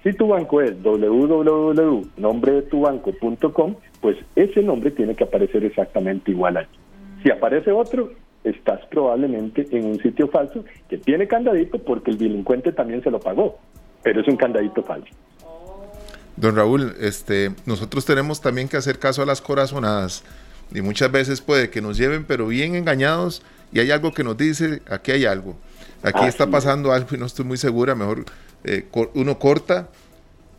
si 0.03 0.13
tu 0.13 0.29
banco 0.29 0.61
es 0.61 0.75
www.nombredetubanco.com, 0.83 3.77
pues 4.01 4.17
ese 4.37 4.63
nombre 4.63 4.91
tiene 4.91 5.15
que 5.15 5.25
aparecer 5.25 5.65
exactamente 5.65 6.31
igual 6.31 6.59
allí. 6.59 6.69
Si 7.23 7.31
aparece 7.31 7.73
otro, 7.73 8.13
estás 8.45 8.81
probablemente 8.91 9.67
en 9.71 9.87
un 9.87 9.99
sitio 10.01 10.29
falso 10.29 10.63
que 10.89 10.99
tiene 10.99 11.27
candadito 11.27 11.79
porque 11.79 12.11
el 12.11 12.19
delincuente 12.19 12.73
también 12.73 13.03
se 13.03 13.11
lo 13.11 13.19
pagó, 13.19 13.59
pero 14.03 14.21
es 14.21 14.29
un 14.29 14.37
candadito 14.37 14.83
falso. 14.83 15.09
Don 16.37 16.55
Raúl, 16.55 16.95
este, 17.01 17.51
nosotros 17.67 18.05
tenemos 18.05 18.41
también 18.41 18.69
que 18.69 18.77
hacer 18.77 19.01
caso 19.01 19.23
a 19.23 19.27
las 19.27 19.43
corazonadas 19.43 20.23
y 20.73 20.81
muchas 20.83 21.11
veces 21.11 21.41
puede 21.41 21.71
que 21.71 21.81
nos 21.81 21.97
lleven 21.97 22.25
pero 22.25 22.47
bien 22.47 22.77
engañados 22.77 23.43
y 23.73 23.81
hay 23.81 23.91
algo 23.91 24.13
que 24.13 24.23
nos 24.23 24.37
dice, 24.37 24.81
aquí 24.89 25.11
hay 25.11 25.25
algo. 25.25 25.57
Aquí 26.03 26.25
está 26.27 26.47
pasando 26.49 26.93
algo 26.93 27.09
y 27.15 27.19
no 27.19 27.27
estoy 27.27 27.45
muy 27.45 27.57
segura, 27.57 27.95
mejor 27.95 28.25
eh, 28.65 28.87
uno 29.15 29.39
corta 29.39 29.89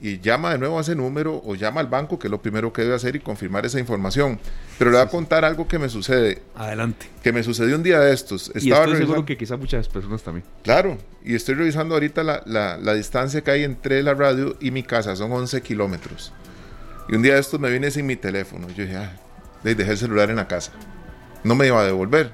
y 0.01 0.19
llama 0.19 0.51
de 0.51 0.57
nuevo 0.57 0.77
a 0.77 0.81
ese 0.81 0.95
número 0.95 1.41
o 1.45 1.55
llama 1.55 1.81
al 1.81 1.87
banco, 1.87 2.17
que 2.17 2.27
es 2.27 2.31
lo 2.31 2.41
primero 2.41 2.71
que 2.71 2.83
debe 2.83 2.95
hacer 2.95 3.15
y 3.15 3.19
confirmar 3.19 3.65
esa 3.65 3.79
información. 3.79 4.39
Pero 4.77 4.91
le 4.91 4.97
voy 4.97 5.05
a 5.05 5.09
contar 5.09 5.43
algo 5.43 5.67
que 5.67 5.77
me 5.77 5.89
sucede. 5.89 6.41
Adelante. 6.55 7.07
Que 7.21 7.33
me 7.33 7.43
sucedió 7.43 7.75
un 7.75 7.83
día 7.83 7.99
de 7.99 8.13
estos. 8.13 8.49
Estaba 8.55 8.85
y 8.85 8.91
estoy 8.91 8.97
seguro 8.97 9.25
que 9.25 9.37
quizá 9.37 9.57
muchas 9.57 9.89
personas 9.89 10.23
también. 10.23 10.45
Claro, 10.63 10.97
y 11.23 11.35
estoy 11.35 11.55
revisando 11.55 11.95
ahorita 11.95 12.23
la, 12.23 12.43
la, 12.45 12.93
distancia 12.93 13.41
que 13.41 13.51
hay 13.51 13.63
entre 13.63 14.01
la 14.03 14.13
radio 14.13 14.55
y 14.61 14.71
mi 14.71 14.83
casa, 14.83 15.15
son 15.15 15.31
11 15.31 15.61
kilómetros. 15.61 16.31
Y 17.09 17.15
un 17.15 17.21
día 17.21 17.33
de 17.33 17.41
estos 17.41 17.59
me 17.59 17.69
vine 17.69 17.91
sin 17.91 18.05
mi 18.05 18.15
teléfono. 18.15 18.67
Yo 18.69 18.83
dije, 18.83 18.95
ah, 18.95 19.11
dejé 19.63 19.91
el 19.91 19.97
celular 19.97 20.29
en 20.29 20.37
la 20.37 20.47
casa. 20.47 20.71
No 21.43 21.55
me 21.55 21.67
iba 21.67 21.81
a 21.81 21.85
devolver. 21.85 22.31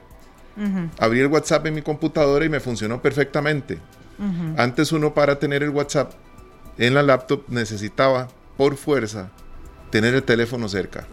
Abrí 1.00 1.20
el 1.20 1.28
WhatsApp 1.28 1.66
en 1.68 1.76
mi 1.76 1.82
computadora 1.82 2.46
y 2.46 2.50
me 2.50 2.60
funcionó 2.60 3.02
perfectamente. 3.02 3.80
Antes 4.58 4.92
uno 4.92 5.14
para 5.14 5.40
tener 5.40 5.64
el 5.64 5.70
WhatsApp 5.70 6.14
en 6.78 6.94
la 6.94 7.04
laptop 7.04 7.44
necesitaba 7.50 8.28
por 8.58 8.78
fuerza 8.78 9.32
tener 9.92 10.14
el 10.14 10.24
teléfono 10.24 10.68
cerca. 10.70 11.08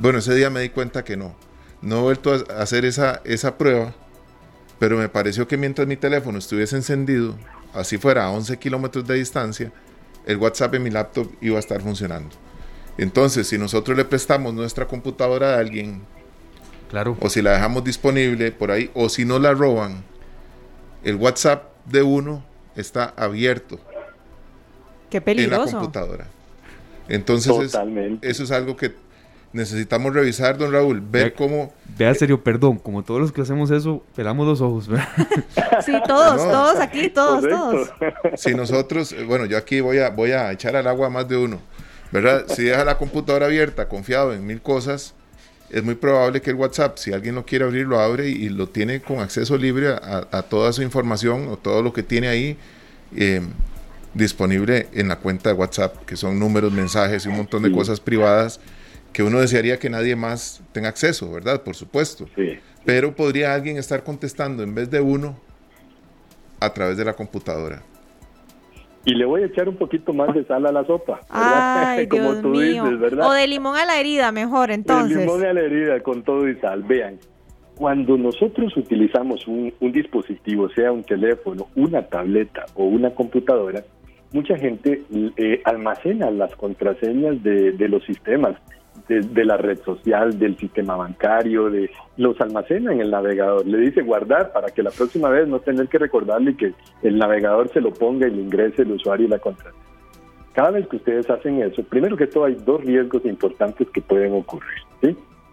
Bueno, 0.00 0.18
ese 0.18 0.34
día 0.34 0.50
me 0.50 0.60
di 0.60 0.70
cuenta 0.70 1.04
que 1.04 1.16
no. 1.16 1.34
No 1.80 1.98
he 1.98 2.02
vuelto 2.02 2.32
a 2.32 2.62
hacer 2.62 2.84
esa, 2.84 3.20
esa 3.24 3.58
prueba, 3.58 3.92
pero 4.78 4.96
me 4.96 5.08
pareció 5.08 5.46
que 5.46 5.56
mientras 5.56 5.86
mi 5.86 5.96
teléfono 5.96 6.38
estuviese 6.38 6.76
encendido, 6.76 7.36
así 7.74 7.98
fuera 7.98 8.24
a 8.24 8.30
11 8.30 8.58
kilómetros 8.58 9.06
de 9.06 9.14
distancia, 9.14 9.72
el 10.26 10.36
WhatsApp 10.36 10.74
en 10.74 10.82
mi 10.84 10.90
laptop 10.90 11.30
iba 11.40 11.56
a 11.56 11.60
estar 11.60 11.80
funcionando. 11.82 12.34
Entonces, 12.98 13.48
si 13.48 13.58
nosotros 13.58 13.96
le 13.96 14.04
prestamos 14.04 14.54
nuestra 14.54 14.86
computadora 14.86 15.54
a 15.54 15.58
alguien 15.58 16.02
o 17.20 17.28
si 17.28 17.42
la 17.42 17.52
dejamos 17.52 17.84
disponible 17.84 18.52
por 18.52 18.70
ahí, 18.70 18.90
o 18.94 19.08
si 19.08 19.24
no 19.24 19.38
la 19.38 19.52
roban, 19.52 20.04
el 21.04 21.16
WhatsApp 21.16 21.64
de 21.86 22.02
uno 22.02 22.44
está 22.76 23.12
abierto. 23.16 23.78
Qué 25.10 25.20
peligroso. 25.20 25.62
En 25.62 25.66
la 25.66 25.72
computadora. 25.72 26.26
Entonces, 27.08 27.76
eso 28.22 28.42
es 28.44 28.50
algo 28.50 28.76
que 28.76 28.92
necesitamos 29.52 30.14
revisar, 30.14 30.56
don 30.56 30.72
Raúl, 30.72 31.00
ver 31.00 31.34
cómo... 31.34 31.72
Vea, 31.98 32.14
serio, 32.14 32.42
perdón, 32.42 32.78
como 32.78 33.02
todos 33.02 33.20
los 33.20 33.32
que 33.32 33.42
hacemos 33.42 33.70
eso, 33.70 34.02
pelamos 34.14 34.46
los 34.46 34.60
ojos, 34.60 34.88
¿verdad? 34.88 35.08
Sí, 35.84 35.92
todos, 36.06 36.36
todos 36.36 36.80
aquí, 36.80 37.08
todos, 37.08 37.48
todos. 37.48 37.90
Si 38.36 38.54
nosotros, 38.54 39.12
eh, 39.12 39.24
bueno, 39.24 39.46
yo 39.46 39.56
aquí 39.56 39.80
voy 39.80 39.98
a, 39.98 40.10
voy 40.10 40.32
a 40.32 40.52
echar 40.52 40.76
al 40.76 40.86
agua 40.86 41.08
a 41.08 41.10
más 41.10 41.28
de 41.28 41.36
uno, 41.36 41.58
¿verdad? 42.12 42.44
Si 42.46 42.64
deja 42.64 42.84
la 42.84 42.98
computadora 42.98 43.46
abierta, 43.46 43.88
confiado 43.88 44.32
en 44.32 44.46
mil 44.46 44.62
cosas, 44.62 45.14
es 45.72 45.82
muy 45.82 45.94
probable 45.94 46.40
que 46.40 46.50
el 46.50 46.56
WhatsApp, 46.56 46.98
si 46.98 47.12
alguien 47.12 47.34
lo 47.34 47.46
quiere 47.46 47.64
abrir, 47.64 47.86
lo 47.86 47.98
abre 47.98 48.28
y, 48.28 48.48
lo 48.48 48.68
tiene 48.68 49.00
con 49.00 49.20
acceso 49.20 49.56
libre 49.56 49.88
a, 49.88 50.42
toda 50.42 50.72
su 50.72 50.82
información 50.82 51.48
o 51.48 51.56
todo 51.56 51.82
lo 51.82 51.92
que 51.92 52.02
tiene 52.02 52.28
ahí. 52.28 52.56
Eh, 53.16 53.40
disponible 54.14 54.88
en 54.92 55.08
la 55.08 55.16
cuenta 55.16 55.48
de 55.48 55.54
WhatsApp, 55.54 56.04
que 56.04 56.16
son 56.16 56.38
números, 56.38 56.72
mensajes 56.72 57.24
y 57.24 57.28
un 57.28 57.36
montón 57.36 57.62
de 57.62 57.72
cosas 57.72 57.98
privadas 58.00 58.60
que 59.12 59.22
uno 59.22 59.40
desearía 59.40 59.78
que 59.78 59.90
nadie 59.90 60.16
más 60.16 60.60
tenga 60.72 60.88
acceso, 60.88 61.30
¿verdad? 61.30 61.62
Por 61.62 61.74
supuesto. 61.74 62.28
Pero 62.84 63.14
podría 63.14 63.54
alguien 63.54 63.76
estar 63.76 64.02
contestando 64.02 64.62
en 64.62 64.74
vez 64.74 64.90
de 64.90 65.00
uno 65.00 65.38
a 66.60 66.72
través 66.72 66.96
de 66.96 67.04
la 67.04 67.12
computadora. 67.12 67.82
Y 69.04 69.14
le 69.14 69.24
voy 69.24 69.42
a 69.42 69.46
echar 69.46 69.68
un 69.68 69.76
poquito 69.76 70.12
más 70.12 70.34
de 70.34 70.44
sal 70.44 70.66
a 70.66 70.72
la 70.72 70.84
sopa. 70.84 71.20
Ay, 71.28 72.06
Como 72.08 72.34
tú 72.40 72.52
Dices, 72.52 72.98
¿verdad? 72.98 73.28
O 73.28 73.32
de 73.32 73.46
limón 73.46 73.76
a 73.76 73.84
la 73.84 73.98
herida, 73.98 74.30
mejor 74.32 74.70
entonces. 74.70 75.16
De 75.16 75.24
limón 75.24 75.44
a 75.44 75.52
la 75.52 75.60
herida 75.60 76.00
con 76.00 76.22
todo 76.22 76.48
y 76.48 76.54
sal. 76.56 76.82
Vean, 76.84 77.18
cuando 77.74 78.16
nosotros 78.16 78.76
utilizamos 78.76 79.46
un, 79.48 79.72
dispositivo, 79.92 80.68
sea 80.70 80.92
un 80.92 81.02
teléfono, 81.02 81.68
una 81.74 82.02
tableta 82.06 82.64
o 82.74 82.84
una 82.84 83.10
computadora, 83.10 83.82
mucha 84.32 84.56
gente 84.56 85.02
eh, 85.36 85.60
almacena 85.64 86.30
las 86.30 86.54
contraseñas 86.54 87.42
de, 87.42 87.72
de 87.72 87.88
los 87.88 88.04
sistemas 88.04 88.56
de, 89.08 89.44
la 89.44 89.56
red 89.56 89.78
social, 89.80 90.38
del 90.38 90.56
sistema 90.56 90.96
bancario, 90.96 91.70
de 91.70 91.90
los 92.16 92.40
almacena 92.40 92.92
en 92.92 93.00
el 93.00 93.10
navegador. 93.10 93.66
Le 93.66 93.78
dice 93.78 94.02
guardar 94.02 94.52
para 94.52 94.68
que 94.68 94.82
la 94.82 94.90
próxima 94.90 95.28
vez 95.28 95.48
no 95.48 95.60
tener 95.60 95.88
que 95.88 95.98
recordarle 95.98 96.56
que 96.56 96.74
el 97.02 97.18
navegador 97.18 97.68
se 97.68 97.80
lo 97.80 97.92
ponga 97.92 98.28
y 98.28 98.30
le 98.30 98.42
ingrese 98.42 98.82
el 98.82 98.92
usuario 98.92 99.26
y 99.26 99.30
la 99.30 99.38
contraseña. 99.38 99.82
Cada 100.52 100.70
vez 100.70 100.86
que 100.86 100.96
ustedes 100.96 101.28
hacen 101.30 101.62
eso, 101.62 101.82
primero 101.82 102.16
que 102.16 102.26
todo 102.26 102.44
hay 102.44 102.54
dos 102.54 102.84
riesgos 102.84 103.24
importantes 103.24 103.88
que 103.90 104.02
pueden 104.02 104.34
ocurrir. 104.34 104.82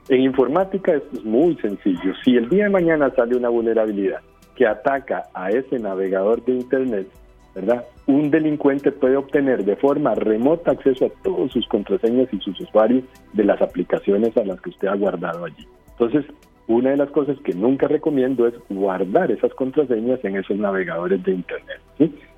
En 0.09 0.21
informática 0.21 0.95
esto 0.95 1.17
es 1.17 1.23
muy 1.23 1.55
sencillo. 1.57 2.13
Si 2.23 2.35
el 2.35 2.49
día 2.49 2.63
de 2.63 2.71
mañana 2.71 3.12
sale 3.15 3.38
una 3.38 3.49
vulnerabilidad 3.49 4.21
que 4.55 4.65
ataca 4.65 5.25
a 5.35 5.51
ese 5.51 5.77
navegador 5.77 6.43
de 6.43 6.53
Internet, 6.53 7.07
¿verdad? 7.55 7.85
Un 8.07 8.31
delincuente 8.31 8.91
puede 8.91 9.17
obtener 9.17 9.65
de 9.65 9.75
forma 9.75 10.15
remota 10.15 10.71
acceso 10.71 11.05
a 11.05 11.23
todos 11.23 11.51
sus 11.51 11.67
contraseñas 11.67 12.27
y 12.33 12.39
sus 12.39 12.59
usuarios 12.59 13.03
de 13.33 13.43
las 13.43 13.62
aplicaciones 13.62 14.35
a 14.38 14.45
las 14.45 14.62
que 14.62 14.69
usted 14.69 14.88
ha 14.88 14.95
guardado 14.95 15.45
allí. 15.45 15.67
Entonces, 15.91 16.25
una 16.67 16.91
de 16.91 16.97
las 16.97 17.09
cosas 17.09 17.38
que 17.43 17.53
nunca 17.53 17.88
recomiendo 17.88 18.47
es 18.47 18.53
guardar 18.69 19.31
esas 19.31 19.53
contraseñas 19.55 20.23
en 20.23 20.38
esos 20.38 20.57
navegadores 20.57 21.23
de 21.23 21.31
Internet. 21.31 21.79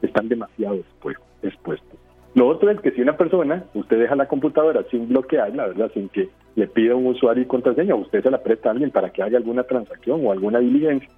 Están 0.02 0.30
demasiado 0.30 0.80
expuestos. 1.44 2.00
Lo 2.34 2.48
otro 2.48 2.72
es 2.72 2.80
que 2.80 2.92
si 2.92 3.02
una 3.02 3.18
persona, 3.18 3.66
usted 3.74 4.00
deja 4.00 4.16
la 4.16 4.30
computadora 4.30 4.86
sin 4.90 5.10
bloquearla, 5.10 5.68
¿verdad? 5.68 5.92
Sin 5.94 6.08
que 6.08 6.30
le 6.56 6.66
pida 6.68 6.96
un 6.96 7.08
usuario 7.08 7.44
y 7.44 7.46
contraseña, 7.46 7.94
usted 7.96 8.24
se 8.24 8.32
la 8.32 8.42
presta 8.42 8.70
a 8.70 8.72
alguien 8.72 8.90
para 8.90 9.10
que 9.10 9.22
haga 9.22 9.38
alguna 9.38 9.64
transacción 9.64 10.26
o 10.26 10.32
alguna 10.32 10.60
diligencia, 10.60 11.10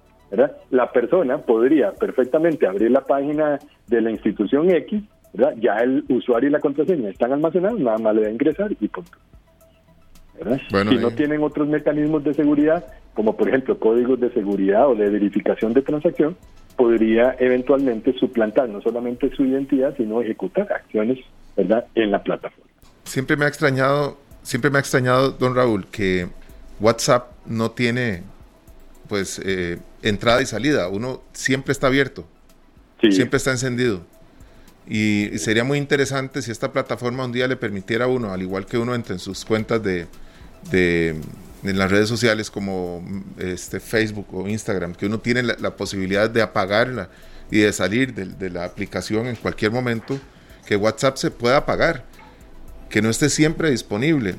la 0.70 0.90
persona 0.92 1.38
podría 1.38 1.92
perfectamente 1.92 2.66
abrir 2.66 2.90
la 2.90 3.02
página 3.02 3.58
de 3.86 4.00
la 4.00 4.10
institución 4.10 4.70
X, 4.70 5.02
Ya 5.60 5.78
el 5.78 6.04
usuario 6.08 6.48
y 6.48 6.52
la 6.52 6.60
contraseña 6.60 7.10
están 7.10 7.32
almacenados, 7.32 7.80
nada 7.80 7.98
más 7.98 8.14
le 8.14 8.22
va 8.22 8.26
a 8.28 8.30
ingresar 8.30 8.72
y 8.72 8.88
punto. 8.88 9.18
si 10.88 10.96
no 10.96 11.10
tienen 11.10 11.42
otros 11.42 11.68
mecanismos 11.68 12.24
de 12.24 12.34
seguridad, 12.34 12.84
como 13.14 13.36
por 13.36 13.48
ejemplo 13.48 13.78
códigos 13.78 14.20
de 14.20 14.30
seguridad 14.32 14.88
o 14.88 14.94
de 14.94 15.08
verificación 15.08 15.72
de 15.72 15.82
transacción, 15.82 16.36
podría 16.76 17.36
eventualmente 17.38 18.12
suplantar 18.14 18.68
no 18.68 18.80
solamente 18.80 19.30
su 19.34 19.44
identidad, 19.44 19.94
sino 19.96 20.20
ejecutar 20.20 20.72
acciones 20.72 21.18
¿verdad? 21.56 21.86
en 21.94 22.10
la 22.10 22.22
plataforma. 22.22 22.70
Siempre 23.04 23.36
me 23.36 23.44
ha 23.44 23.48
extrañado, 23.48 24.18
siempre 24.42 24.70
me 24.70 24.78
ha 24.78 24.80
extrañado, 24.80 25.30
don 25.32 25.54
Raúl, 25.54 25.86
que 25.86 26.28
WhatsApp 26.80 27.30
no 27.46 27.70
tiene 27.70 28.22
pues 29.08 29.40
eh, 29.44 29.78
entrada 30.04 30.42
y 30.42 30.46
salida. 30.46 30.88
Uno 30.88 31.22
siempre 31.32 31.72
está 31.72 31.88
abierto, 31.88 32.26
siempre 33.10 33.38
está 33.38 33.50
encendido. 33.50 34.02
Y, 34.86 35.30
sería 35.38 35.64
muy 35.64 35.78
interesante 35.78 36.42
si 36.42 36.50
esta 36.50 36.72
plataforma 36.72 37.24
un 37.24 37.32
día 37.32 37.48
le 37.48 37.56
permitiera 37.56 38.04
a 38.04 38.08
uno, 38.08 38.32
al 38.32 38.42
igual 38.42 38.66
que 38.66 38.78
uno 38.78 38.94
entre 38.94 39.14
en 39.14 39.18
sus 39.18 39.44
cuentas 39.44 39.82
de, 39.82 40.06
de 40.70 41.16
en 41.64 41.78
las 41.78 41.90
redes 41.90 42.08
sociales 42.08 42.50
como 42.50 43.02
este, 43.38 43.80
Facebook 43.80 44.26
o 44.32 44.46
Instagram, 44.46 44.94
que 44.94 45.06
uno 45.06 45.18
tiene 45.20 45.42
la, 45.42 45.76
posibilidad 45.76 46.28
de 46.28 46.42
apagarla 46.42 47.08
y 47.50 47.60
de 47.60 47.72
salir 47.72 48.12
de, 48.12 48.26
de, 48.26 48.50
la 48.50 48.64
aplicación 48.64 49.26
en 49.26 49.36
cualquier 49.36 49.70
momento, 49.70 50.20
que 50.66 50.76
WhatsApp 50.76 51.16
se 51.16 51.30
pueda 51.30 51.58
apagar, 51.58 52.04
que 52.90 53.00
no 53.00 53.08
esté 53.08 53.30
siempre 53.30 53.70
disponible. 53.70 54.36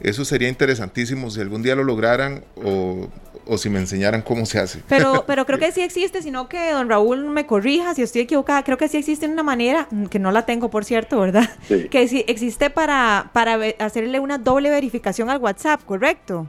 Eso 0.00 0.24
sería 0.24 0.48
interesantísimo 0.48 1.30
si 1.30 1.40
algún 1.40 1.62
día 1.62 1.74
lo 1.74 1.84
lograran 1.84 2.44
o, 2.56 3.08
o 3.46 3.58
si 3.58 3.70
me 3.70 3.78
enseñaran 3.78 4.22
cómo 4.22 4.44
se 4.44 4.58
hace. 4.58 4.80
Pero, 4.88 5.24
pero 5.26 5.46
creo 5.46 5.58
que 5.58 5.72
sí 5.72 5.82
existe, 5.82 6.22
sino 6.22 6.48
que 6.48 6.72
don 6.72 6.88
Raúl 6.88 7.26
me 7.26 7.46
corrija 7.46 7.94
si 7.94 8.02
estoy 8.02 8.22
equivocada. 8.22 8.62
Creo 8.62 8.76
que 8.76 8.88
sí 8.88 8.98
existe 8.98 9.26
una 9.26 9.42
manera, 9.42 9.86
mm, 9.90 10.06
que 10.06 10.18
no 10.18 10.32
la 10.32 10.44
tengo 10.44 10.70
por 10.70 10.84
cierto, 10.84 11.20
¿verdad? 11.20 11.48
Que 11.90 12.08
sí 12.08 12.24
existe 12.26 12.70
para, 12.70 13.30
para 13.32 13.58
hacerle 13.78 14.20
una 14.20 14.38
doble 14.38 14.70
verificación 14.70 15.30
al 15.30 15.38
WhatsApp, 15.38 15.82
¿correcto? 15.84 16.48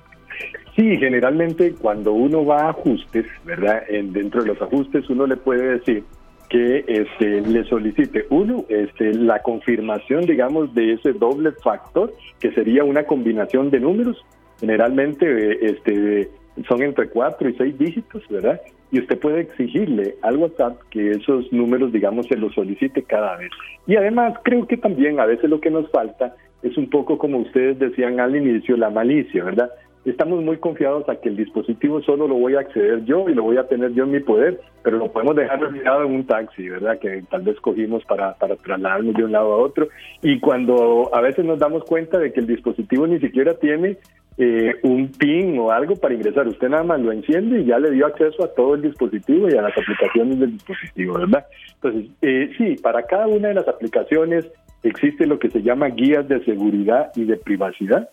Sí, 0.76 0.98
generalmente 0.98 1.74
cuando 1.74 2.14
uno 2.14 2.46
va 2.46 2.66
a 2.66 2.70
ajustes, 2.70 3.26
¿verdad? 3.46 3.82
En, 3.90 4.14
dentro 4.14 4.42
de 4.42 4.50
los 4.50 4.62
ajustes 4.62 5.10
uno 5.10 5.26
le 5.26 5.36
puede 5.36 5.80
decir 5.80 6.04
que 6.50 6.86
este, 6.88 7.42
le 7.42 7.64
solicite 7.66 8.26
uno 8.30 8.66
este, 8.70 9.14
la 9.14 9.42
confirmación, 9.42 10.26
digamos, 10.26 10.74
de 10.74 10.94
ese 10.94 11.14
doble 11.14 11.52
factor, 11.64 12.14
que 12.40 12.52
sería 12.52 12.84
una 12.84 13.04
combinación 13.04 13.70
de 13.70 13.80
números. 13.80 14.24
Generalmente 14.60 15.66
este, 15.66 16.30
son 16.68 16.82
entre 16.82 17.10
cuatro 17.10 17.50
y 17.50 17.56
seis 17.56 17.78
dígitos, 17.78 18.24
¿verdad? 18.30 18.62
Y 18.92 19.00
usted 19.00 19.20
puede 19.20 19.42
exigirle 19.42 20.16
al 20.22 20.38
WhatsApp 20.38 20.80
que 20.90 21.12
esos 21.12 21.52
números, 21.52 21.92
digamos, 21.92 22.28
se 22.28 22.38
los 22.38 22.54
solicite 22.54 23.04
cada 23.04 23.38
vez. 23.38 23.52
Y 23.86 23.96
además 23.98 24.36
creo 24.44 24.66
que 24.66 24.78
también 24.78 25.20
a 25.20 25.26
veces 25.26 25.50
lo 25.50 25.60
que 25.60 25.70
nos 25.70 25.90
falta 25.92 26.36
es 26.64 26.78
un 26.78 26.90
poco 26.90 27.18
como 27.18 27.40
ustedes 27.40 27.78
decían 27.78 28.20
al 28.20 28.36
inicio, 28.36 28.78
la 28.78 28.90
malicia, 28.90 29.44
¿verdad? 29.44 29.70
Estamos 30.10 30.42
muy 30.42 30.58
confiados 30.58 31.08
a 31.10 31.18
que 31.18 31.28
el 31.28 31.36
dispositivo 31.36 32.02
solo 32.02 32.30
lo 32.30 32.36
voy 32.36 32.56
a 32.56 32.62
acceder 32.62 33.04
yo 33.04 33.28
y 33.28 33.34
lo 33.34 33.44
voy 33.44 33.58
a 33.58 33.68
tener 33.68 33.92
yo 33.94 34.06
en 34.06 34.12
mi 34.12 34.22
poder, 34.22 34.62
pero 34.82 34.98
lo 34.98 35.12
podemos 35.12 35.36
dejar 35.36 35.62
olvidado 35.62 36.06
en 36.06 36.14
un 36.14 36.26
taxi, 36.26 36.70
¿verdad? 36.70 36.98
Que 36.98 37.24
tal 37.30 37.42
vez 37.42 37.60
cogimos 37.60 38.06
para, 38.06 38.34
para 38.36 38.56
trasladarnos 38.56 39.14
de 39.16 39.26
un 39.26 39.34
lado 39.34 39.54
a 39.54 39.58
otro. 39.58 39.90
Y 40.22 40.40
cuando 40.40 41.14
a 41.14 41.20
veces 41.20 41.44
nos 41.44 41.60
damos 41.60 41.84
cuenta 41.84 42.20
de 42.20 42.32
que 42.32 42.40
el 42.40 42.48
dispositivo 42.48 43.06
ni 43.06 43.20
siquiera 43.20 43.56
tiene 43.56 43.98
eh, 44.38 44.76
un 44.84 45.12
PIN 45.12 45.60
o 45.60 45.72
algo 45.72 45.96
para 45.96 46.14
ingresar. 46.14 46.48
Usted 46.48 46.70
nada 46.70 46.84
más 46.84 47.02
lo 47.02 47.12
enciende 47.12 47.60
y 47.60 47.66
ya 47.66 47.78
le 47.78 47.92
dio 47.92 48.06
acceso 48.06 48.46
a 48.46 48.54
todo 48.54 48.76
el 48.76 48.84
dispositivo 48.84 49.50
y 49.50 49.58
a 49.58 49.62
las 49.62 49.78
aplicaciones 49.78 50.40
del 50.40 50.54
dispositivo, 50.54 51.16
¿verdad? 51.16 51.48
Entonces, 51.74 52.12
eh, 52.22 52.52
sí, 52.58 52.76
para 52.82 53.04
cada 53.04 53.28
una 53.28 53.50
de 53.50 53.56
las 53.56 53.68
aplicaciones 53.68 54.46
existe 54.84 55.26
lo 55.26 55.40
que 55.40 55.50
se 55.50 55.64
llama 55.64 55.88
guías 55.88 56.28
de 56.28 56.44
seguridad 56.46 57.12
y 57.16 57.26
de 57.26 57.36
privacidad, 57.36 58.10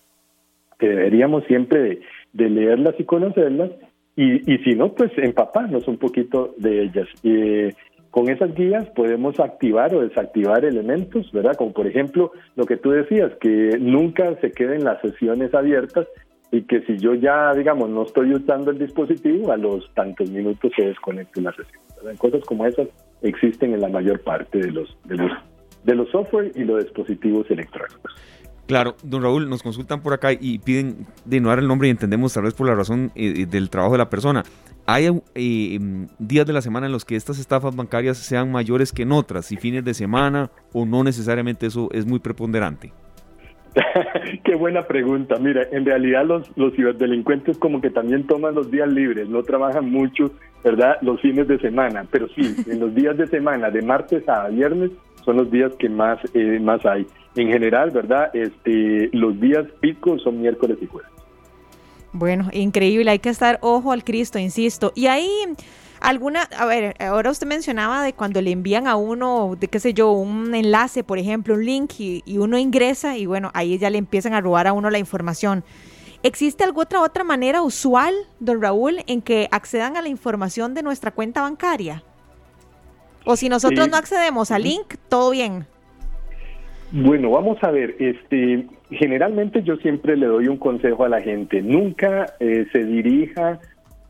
que 0.79 0.89
deberíamos 0.89 1.45
siempre 1.45 2.01
de, 2.33 2.49
leerlas 2.49 2.95
y 2.99 3.05
conocerlas, 3.05 3.71
y, 4.17 4.53
y, 4.53 4.59
si 4.59 4.75
no, 4.77 4.93
pues 4.93 5.11
empaparnos 5.17 5.89
un 5.89 5.99
poquito 5.99 6.55
de 6.59 6.83
ellas. 6.83 7.09
Eh, 7.25 7.75
con 8.15 8.29
esas 8.29 8.55
guías 8.55 8.89
podemos 8.91 9.41
activar 9.41 9.93
o 9.93 10.03
desactivar 10.03 10.65
elementos, 10.65 11.33
¿verdad? 11.33 11.57
Como 11.57 11.73
por 11.73 11.89
ejemplo 11.89 12.31
lo 12.55 12.65
que 12.65 12.77
tú 12.77 12.91
decías, 12.91 13.33
que 13.41 13.77
nunca 13.81 14.37
se 14.41 14.53
queden 14.53 14.85
las 14.85 15.01
sesiones 15.01 15.53
abiertas 15.53 16.07
y 16.53 16.63
que 16.63 16.83
si 16.83 16.97
yo 16.99 17.15
ya, 17.15 17.53
digamos, 17.55 17.91
no 17.91 18.05
estoy 18.05 18.33
usando 18.33 18.71
el 18.71 18.79
dispositivo, 18.79 19.51
a 19.51 19.57
los 19.57 19.93
tantos 19.95 20.31
minutos 20.31 20.71
se 20.77 20.87
desconecte 20.87 21.41
la 21.41 21.51
sesión. 21.51 21.83
¿verdad? 21.97 22.17
Cosas 22.17 22.45
como 22.45 22.65
esas 22.65 22.87
existen 23.23 23.75
en 23.75 23.81
la 23.81 23.89
mayor 23.89 24.21
parte 24.21 24.59
de 24.59 24.71
los, 24.71 24.97
de 25.07 25.17
los, 25.17 25.33
de 25.83 25.95
los 25.97 26.09
software 26.11 26.53
y 26.55 26.63
los 26.63 26.85
dispositivos 26.85 27.51
electrónicos. 27.51 28.15
Claro, 28.67 28.97
don 29.03 29.23
Raúl, 29.23 29.49
nos 29.51 29.63
consultan 29.63 30.01
por 30.01 30.15
acá 30.15 30.33
y 30.33 30.59
piden 30.59 31.07
de 31.27 31.37
el 31.37 31.69
nombre 31.69 31.89
y 31.89 31.91
entendemos 31.91 32.33
tal 32.33 32.45
vez 32.45 32.55
por 32.55 32.67
la 32.67 32.75
razón 32.75 33.13
eh, 33.15 33.35
eh, 33.37 33.47
del 33.47 33.69
trabajo 33.69 33.93
de 33.93 33.99
la 33.99 34.09
persona. 34.09 34.43
¿Hay 34.87 35.07
eh, 35.35 35.79
mm, 35.79 36.07
días 36.19 36.47
de 36.47 36.53
la 36.55 36.63
semana 36.63 36.87
en 36.87 36.93
los 36.93 37.05
que 37.05 37.17
estas 37.17 37.39
estafas 37.39 37.77
bancarias 37.77 38.17
sean 38.17 38.51
mayores 38.51 38.93
que 38.93 39.03
en 39.03 39.13
otras, 39.13 39.53
y 39.53 39.57
fines 39.57 39.85
de 39.85 39.93
semana 39.93 40.51
o 40.73 40.87
no 40.87 41.05
necesariamente 41.05 41.67
eso 41.67 41.91
es 41.93 42.07
muy 42.07 42.21
preponderante? 42.21 42.93
Qué 44.45 44.55
buena 44.55 44.87
pregunta. 44.87 45.37
Mira, 45.39 45.67
en 45.71 45.85
realidad 45.85 46.25
los, 46.25 46.51
los 46.57 46.75
ciberdelincuentes 46.75 47.59
como 47.59 47.83
que 47.83 47.91
también 47.91 48.27
toman 48.27 48.55
los 48.55 48.71
días 48.71 48.89
libres, 48.89 49.29
no 49.29 49.43
trabajan 49.43 49.91
mucho, 49.91 50.31
¿verdad? 50.63 50.97
Los 51.03 51.21
fines 51.21 51.49
de 51.49 51.59
semana, 51.59 52.07
pero 52.11 52.29
sí, 52.29 52.57
en 52.67 52.81
los 52.81 52.95
días 52.95 53.17
de 53.19 53.27
semana, 53.27 53.71
de 53.71 53.83
martes 53.83 54.27
a 54.27 54.49
viernes, 54.49 54.91
son 55.25 55.37
los 55.37 55.51
días 55.51 55.73
que 55.79 55.89
más, 55.89 56.19
más 56.61 56.85
hay. 56.85 57.07
en 57.37 57.49
general, 57.49 57.91
¿verdad? 57.91 58.31
Este, 58.35 59.11
los 59.13 59.41
días 59.41 59.67
picos 59.81 60.23
son 60.23 60.41
miércoles 60.41 60.79
y 60.81 60.87
jueves. 60.87 61.11
Bueno, 62.13 62.49
increíble, 62.53 63.11
hay 63.11 63.19
que 63.19 63.31
estar 63.31 63.59
ojo 63.61 63.91
al 63.91 64.05
Cristo, 64.05 64.39
insisto. 64.39 64.93
Y 64.95 65.07
ahí 65.07 65.29
alguna, 66.01 66.43
a 66.43 66.65
ver, 66.65 66.95
ahora 67.01 67.31
usted 67.31 67.47
mencionaba 67.47 68.05
de 68.05 68.13
cuando 68.13 68.41
le 68.41 68.53
envían 68.53 68.87
a 68.87 68.95
uno, 68.95 69.57
de 69.59 69.67
qué 69.67 69.81
sé 69.81 69.95
yo, 69.95 70.13
un 70.13 70.55
enlace, 70.55 71.03
por 71.03 71.19
ejemplo, 71.19 71.55
un 71.55 71.65
link 71.65 71.95
y, 71.99 72.23
uno 72.39 72.57
ingresa 72.57 73.17
y 73.17 73.27
bueno, 73.27 73.51
ahí 73.55 73.79
ya 73.79 73.91
le 73.91 73.99
empiezan 73.99 74.35
a 74.35 74.41
robar 74.41 74.69
a 74.69 74.73
uno 74.73 74.91
la 74.91 74.99
información. 74.99 75.65
¿Existe 76.23 76.63
alguna 76.63 76.85
otra, 76.85 77.01
otra 77.03 77.25
manera 77.25 77.63
usual, 77.63 78.15
don 78.39 78.63
Raúl, 78.63 78.99
en 79.07 79.21
que 79.21 79.49
accedan 79.51 79.97
a 79.97 80.03
la 80.03 80.09
información 80.09 80.73
de 80.75 80.83
nuestra 80.83 81.11
cuenta 81.11 81.43
bancaria? 81.43 82.05
O 83.25 83.37
si 83.37 83.49
nosotros 83.49 83.89
no 83.89 83.97
accedemos 83.97 84.51
al 84.51 84.63
link, 84.63 84.95
todo 85.09 85.31
bien. 85.31 85.67
Bueno, 86.93 87.31
vamos 87.31 87.59
a 87.63 87.71
ver, 87.71 87.97
este, 87.99 88.67
generalmente 88.91 89.63
yo 89.63 89.77
siempre 89.79 90.17
le 90.17 90.27
doy 90.27 90.47
un 90.47 90.59
consejo 90.59 91.05
a 91.05 91.09
la 91.09 91.21
gente, 91.21 91.61
nunca 91.61 92.27
eh, 92.39 92.67
se 92.71 92.85
dirija 92.85 93.59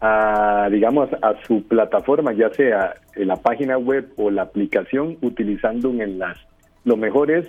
a, 0.02 0.68
digamos, 0.70 1.08
a 1.22 1.34
su 1.46 1.62
plataforma, 1.66 2.34
ya 2.34 2.50
sea 2.50 2.94
la 3.16 3.36
página 3.36 3.78
web 3.78 4.12
o 4.16 4.30
la 4.30 4.42
aplicación, 4.42 5.16
utilizando 5.22 5.88
un 5.88 6.02
enlace. 6.02 6.40
Lo 6.84 6.96
mejor 6.96 7.30
es, 7.30 7.48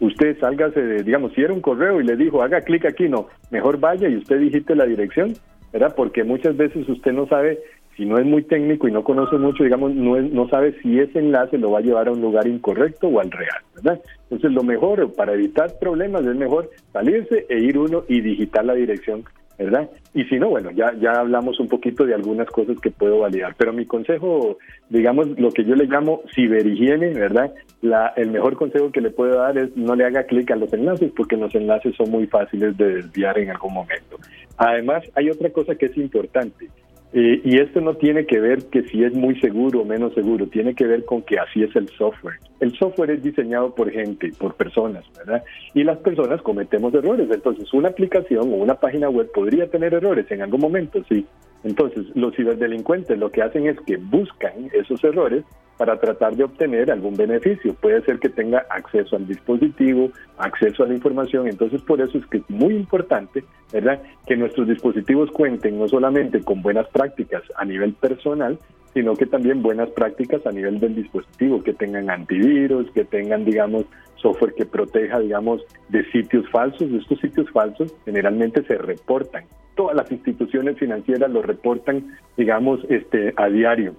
usted 0.00 0.40
sálgase 0.40 0.80
de, 0.82 1.04
digamos, 1.04 1.32
si 1.34 1.42
era 1.42 1.52
un 1.52 1.60
correo 1.60 2.00
y 2.00 2.04
le 2.04 2.16
dijo, 2.16 2.42
haga 2.42 2.62
clic 2.62 2.84
aquí, 2.84 3.08
no, 3.08 3.28
mejor 3.50 3.78
vaya 3.78 4.08
y 4.08 4.16
usted 4.16 4.40
digite 4.40 4.74
la 4.74 4.86
dirección, 4.86 5.34
¿verdad? 5.72 5.94
Porque 5.96 6.24
muchas 6.24 6.56
veces 6.56 6.88
usted 6.88 7.12
no 7.12 7.28
sabe 7.28 7.60
si 7.96 8.04
no 8.04 8.18
es 8.18 8.26
muy 8.26 8.42
técnico 8.42 8.88
y 8.88 8.92
no 8.92 9.04
conoce 9.04 9.36
mucho, 9.36 9.64
digamos, 9.64 9.94
no, 9.94 10.20
no 10.20 10.48
sabe 10.48 10.74
si 10.82 10.98
ese 10.98 11.18
enlace 11.18 11.58
lo 11.58 11.70
va 11.70 11.78
a 11.78 11.82
llevar 11.82 12.08
a 12.08 12.12
un 12.12 12.20
lugar 12.20 12.46
incorrecto 12.46 13.08
o 13.08 13.20
al 13.20 13.30
real, 13.30 13.62
¿verdad? 13.76 14.00
Entonces, 14.24 14.52
lo 14.52 14.62
mejor, 14.62 15.12
para 15.14 15.34
evitar 15.34 15.78
problemas, 15.78 16.24
es 16.24 16.36
mejor 16.36 16.70
salirse 16.92 17.46
e 17.48 17.58
ir 17.58 17.78
uno 17.78 18.04
y 18.08 18.20
digitar 18.20 18.64
la 18.64 18.74
dirección, 18.74 19.24
¿verdad? 19.58 19.88
Y 20.12 20.24
si 20.24 20.38
no, 20.38 20.48
bueno, 20.48 20.70
ya, 20.72 20.92
ya 21.00 21.12
hablamos 21.12 21.60
un 21.60 21.68
poquito 21.68 22.04
de 22.04 22.14
algunas 22.14 22.48
cosas 22.48 22.76
que 22.80 22.90
puedo 22.90 23.20
validar, 23.20 23.54
pero 23.56 23.72
mi 23.72 23.86
consejo, 23.86 24.58
digamos, 24.88 25.28
lo 25.38 25.50
que 25.50 25.64
yo 25.64 25.76
le 25.76 25.86
llamo 25.86 26.22
ciberhigiene, 26.34 27.10
¿verdad? 27.10 27.52
La, 27.80 28.12
el 28.16 28.30
mejor 28.30 28.56
consejo 28.56 28.90
que 28.90 29.00
le 29.00 29.10
puedo 29.10 29.38
dar 29.38 29.56
es 29.56 29.76
no 29.76 29.94
le 29.94 30.04
haga 30.04 30.24
clic 30.24 30.50
a 30.50 30.56
los 30.56 30.72
enlaces, 30.72 31.12
porque 31.16 31.36
los 31.36 31.54
enlaces 31.54 31.94
son 31.96 32.10
muy 32.10 32.26
fáciles 32.26 32.76
de 32.76 32.94
desviar 32.96 33.38
en 33.38 33.50
algún 33.50 33.74
momento. 33.74 34.16
Además, 34.56 35.04
hay 35.14 35.30
otra 35.30 35.50
cosa 35.50 35.74
que 35.74 35.86
es 35.86 35.96
importante 35.96 36.68
y 37.14 37.58
esto 37.58 37.80
no 37.80 37.94
tiene 37.94 38.26
que 38.26 38.40
ver 38.40 38.64
que 38.70 38.82
si 38.82 39.04
es 39.04 39.14
muy 39.14 39.38
seguro 39.40 39.82
o 39.82 39.84
menos 39.84 40.14
seguro, 40.14 40.48
tiene 40.48 40.74
que 40.74 40.84
ver 40.84 41.04
con 41.04 41.22
que 41.22 41.38
así 41.38 41.62
es 41.62 41.74
el 41.76 41.88
software. 41.90 42.40
El 42.64 42.74
software 42.78 43.10
es 43.10 43.22
diseñado 43.22 43.74
por 43.74 43.90
gente, 43.90 44.32
por 44.38 44.54
personas, 44.54 45.04
¿verdad? 45.18 45.44
Y 45.74 45.84
las 45.84 45.98
personas 45.98 46.40
cometemos 46.40 46.94
errores. 46.94 47.28
Entonces, 47.30 47.70
una 47.74 47.90
aplicación 47.90 48.50
o 48.50 48.56
una 48.56 48.76
página 48.76 49.10
web 49.10 49.30
podría 49.34 49.66
tener 49.68 49.92
errores 49.92 50.24
en 50.30 50.40
algún 50.40 50.62
momento, 50.62 51.04
sí. 51.06 51.26
Entonces, 51.62 52.06
los 52.14 52.34
ciberdelincuentes 52.34 53.18
lo 53.18 53.30
que 53.30 53.42
hacen 53.42 53.66
es 53.66 53.78
que 53.80 53.98
buscan 53.98 54.70
esos 54.72 55.04
errores 55.04 55.44
para 55.76 56.00
tratar 56.00 56.36
de 56.36 56.44
obtener 56.44 56.90
algún 56.90 57.14
beneficio. 57.18 57.74
Puede 57.74 58.00
ser 58.00 58.18
que 58.18 58.30
tenga 58.30 58.64
acceso 58.70 59.16
al 59.16 59.26
dispositivo, 59.26 60.10
acceso 60.38 60.84
a 60.84 60.86
la 60.86 60.94
información. 60.94 61.46
Entonces, 61.46 61.82
por 61.82 62.00
eso 62.00 62.16
es 62.16 62.24
que 62.28 62.38
es 62.38 62.48
muy 62.48 62.76
importante, 62.76 63.44
¿verdad?, 63.74 64.00
que 64.26 64.36
nuestros 64.38 64.68
dispositivos 64.68 65.30
cuenten 65.32 65.78
no 65.78 65.86
solamente 65.86 66.42
con 66.42 66.62
buenas 66.62 66.88
prácticas 66.88 67.42
a 67.56 67.66
nivel 67.66 67.92
personal, 67.92 68.58
sino 68.94 69.14
que 69.16 69.26
también 69.26 69.60
buenas 69.60 69.90
prácticas 69.90 70.46
a 70.46 70.52
nivel 70.52 70.78
del 70.78 70.94
dispositivo, 70.94 71.62
que 71.62 71.74
tengan 71.74 72.08
antivirus, 72.08 72.90
que 72.92 73.04
tengan, 73.04 73.44
digamos, 73.44 73.84
software 74.16 74.54
que 74.54 74.64
proteja, 74.64 75.18
digamos, 75.18 75.62
de 75.88 76.04
sitios 76.12 76.48
falsos. 76.50 76.90
Estos 76.92 77.18
sitios 77.18 77.50
falsos 77.50 77.92
generalmente 78.04 78.62
se 78.64 78.78
reportan. 78.78 79.44
Todas 79.74 79.96
las 79.96 80.10
instituciones 80.12 80.78
financieras 80.78 81.30
lo 81.30 81.42
reportan, 81.42 82.16
digamos, 82.36 82.80
este, 82.88 83.34
a 83.36 83.48
diario. 83.48 83.96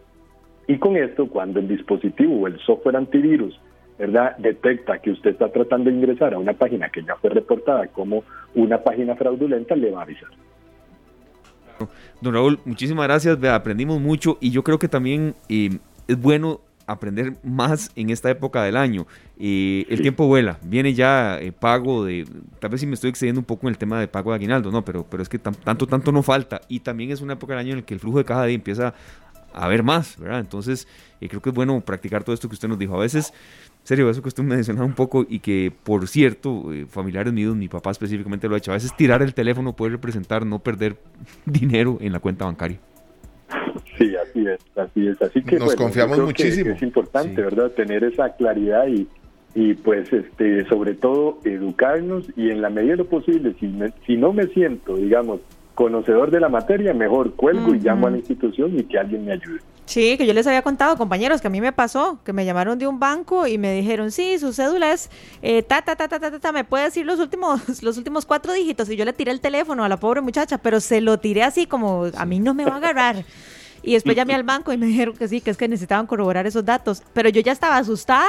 Y 0.67 0.77
con 0.79 0.95
esto, 0.95 1.27
cuando 1.27 1.60
el 1.60 1.67
dispositivo 1.67 2.41
o 2.41 2.47
el 2.47 2.58
software 2.60 2.95
antivirus 2.95 3.60
¿verdad? 3.99 4.36
detecta 4.38 4.97
que 4.99 5.12
usted 5.12 5.31
está 5.31 5.49
tratando 5.49 5.89
de 5.89 5.97
ingresar 5.97 6.34
a 6.34 6.39
una 6.39 6.53
página 6.53 6.89
que 6.89 7.03
ya 7.03 7.15
fue 7.17 7.29
reportada 7.29 7.88
como 7.88 8.23
una 8.55 8.79
página 8.79 9.15
fraudulenta, 9.15 9.75
le 9.75 9.91
va 9.91 9.99
a 9.99 10.03
avisar. 10.03 10.29
Don 12.25 12.33
Raúl, 12.33 12.59
muchísimas 12.65 13.05
gracias, 13.05 13.41
aprendimos 13.43 14.01
mucho 14.01 14.39
y 14.41 14.49
yo 14.49 14.63
creo 14.63 14.79
que 14.79 14.88
también 14.88 15.35
eh, 15.47 15.77
es 16.07 16.19
bueno 16.19 16.59
aprender 16.88 17.35
más 17.43 17.91
en 17.95 18.09
esta 18.09 18.31
época 18.31 18.63
del 18.63 18.77
año. 18.77 19.05
Eh, 19.38 19.85
el 19.89 20.01
tiempo 20.01 20.25
vuela, 20.25 20.57
viene 20.63 20.95
ya 20.95 21.39
eh, 21.39 21.51
pago 21.51 22.03
de, 22.03 22.27
tal 22.59 22.71
vez 22.71 22.81
si 22.81 22.88
me 22.88 22.95
estoy 22.95 23.11
excediendo 23.11 23.39
un 23.39 23.45
poco 23.45 23.67
en 23.67 23.73
el 23.73 23.77
tema 23.77 23.99
de 23.99 24.07
pago 24.07 24.31
de 24.31 24.38
aguinaldo, 24.38 24.71
no, 24.71 24.83
pero, 24.83 25.05
pero 25.07 25.21
es 25.21 25.29
que 25.29 25.38
tanto, 25.38 25.85
tanto 25.85 26.11
no 26.11 26.23
falta 26.23 26.61
y 26.67 26.79
también 26.79 27.11
es 27.11 27.21
una 27.21 27.33
época 27.33 27.53
del 27.53 27.59
año 27.59 27.71
en 27.73 27.77
la 27.77 27.85
que 27.85 27.93
el 27.93 27.99
flujo 27.99 28.17
de 28.17 28.25
caja 28.25 28.43
de 28.43 28.53
empieza 28.53 28.95
a 29.55 29.67
ver 29.67 29.83
más, 29.83 30.19
¿verdad? 30.19 30.39
Entonces, 30.39 30.87
eh, 31.21 31.29
creo 31.29 31.41
que 31.41 31.49
es 31.49 31.55
bueno 31.55 31.79
practicar 31.81 32.23
todo 32.23 32.33
esto 32.33 32.49
que 32.49 32.55
usted 32.55 32.67
nos 32.67 32.77
dijo. 32.77 32.95
A 32.95 32.99
veces, 32.99 33.33
serio, 33.83 34.09
eso 34.09 34.21
que 34.21 34.27
usted 34.27 34.43
me 34.43 34.55
mencionaba 34.55 34.85
un 34.85 34.93
poco 34.93 35.25
y 35.27 35.39
que, 35.39 35.71
por 35.83 36.07
cierto, 36.07 36.73
eh, 36.73 36.85
familiares 36.87 37.31
míos, 37.33 37.55
mi 37.55 37.67
papá 37.67 37.91
específicamente 37.91 38.47
lo 38.47 38.55
ha 38.55 38.57
hecho, 38.57 38.71
a 38.71 38.75
veces 38.75 38.95
tirar 38.95 39.21
el 39.21 39.33
teléfono 39.33 39.73
puede 39.73 39.93
representar 39.93 40.45
no 40.45 40.59
perder 40.59 40.97
dinero 41.45 41.97
en 42.01 42.11
la 42.11 42.19
cuenta 42.19 42.45
bancaria. 42.45 42.79
Sí, 43.97 44.13
así 44.15 44.45
es, 44.45 44.59
así 44.75 45.07
es. 45.07 45.21
Así 45.21 45.41
que 45.41 45.57
nos 45.57 45.73
confiamos 45.75 46.19
muchísimo. 46.19 46.71
es 46.71 46.81
importante, 46.81 47.41
¿verdad? 47.41 47.71
Tener 47.71 48.03
esa 48.03 48.35
claridad 48.35 48.87
y, 48.87 49.07
y 49.53 49.73
pues 49.75 50.11
este 50.11 50.65
sobre 50.67 50.95
todo 50.95 51.39
educarnos 51.45 52.27
y 52.35 52.49
en 52.49 52.61
la 52.61 52.69
medida 52.69 52.91
de 52.91 52.97
lo 52.97 53.05
posible 53.05 53.55
si 53.57 53.71
si 54.05 54.17
no 54.17 54.33
me 54.33 54.47
siento 54.47 54.97
digamos 54.97 55.39
conocedor 55.75 56.31
de 56.31 56.39
la 56.39 56.49
materia, 56.49 56.93
mejor 56.93 57.35
cuelgo 57.35 57.75
y 57.75 57.79
llamo 57.79 58.07
a 58.07 58.09
la 58.09 58.17
institución 58.17 58.79
y 58.79 58.83
que 58.83 58.97
alguien 58.97 59.25
me 59.25 59.33
ayude. 59.33 59.59
Sí, 59.85 60.17
que 60.17 60.25
yo 60.25 60.33
les 60.33 60.47
había 60.47 60.63
contado, 60.63 60.97
compañeros, 60.97 61.41
que 61.41 61.47
a 61.47 61.49
mí 61.51 61.61
me 61.61 61.71
pasó, 61.71 62.17
que 62.23 62.33
me 62.33 62.43
llamaron 62.43 62.79
de 62.79 62.88
un 62.88 62.99
banco 62.99 63.45
y 63.45 63.59
me 63.59 63.71
dijeron, 63.73 64.11
sí, 64.11 64.39
su 64.39 64.51
cédula 64.51 64.91
es 64.93 65.11
eh, 65.43 65.61
ta, 65.61 65.83
ta, 65.83 65.95
ta, 65.95 66.07
ta, 66.07 66.19
ta, 66.19 66.39
ta, 66.39 66.51
me 66.51 66.63
puede 66.63 66.85
decir 66.85 67.05
los 67.05 67.19
últimos, 67.19 67.61
los 67.83 67.97
últimos 67.97 68.25
cuatro 68.25 68.53
dígitos. 68.53 68.89
Y 68.89 68.95
yo 68.95 69.05
le 69.05 69.13
tiré 69.13 69.31
el 69.31 69.41
teléfono 69.41 69.83
a 69.83 69.89
la 69.89 69.97
pobre 69.97 70.21
muchacha, 70.21 70.57
pero 70.57 70.79
se 70.79 71.01
lo 71.01 71.19
tiré 71.19 71.43
así 71.43 71.67
como, 71.67 72.05
a 72.17 72.25
mí 72.25 72.39
no 72.39 72.55
me 72.55 72.65
va 72.65 72.73
a 72.73 72.77
agarrar. 72.77 73.23
Y 73.83 73.93
después 73.93 74.15
llamé 74.15 74.33
al 74.33 74.41
banco 74.41 74.73
y 74.73 74.77
me 74.77 74.88
dijeron 74.88 75.15
que 75.15 75.27
sí, 75.27 75.41
que 75.41 75.51
es 75.51 75.57
que 75.57 75.67
necesitaban 75.67 76.07
corroborar 76.07 76.47
esos 76.47 76.65
datos. 76.65 77.03
Pero 77.13 77.29
yo 77.29 77.41
ya 77.41 77.51
estaba 77.51 77.77
asustada 77.77 78.27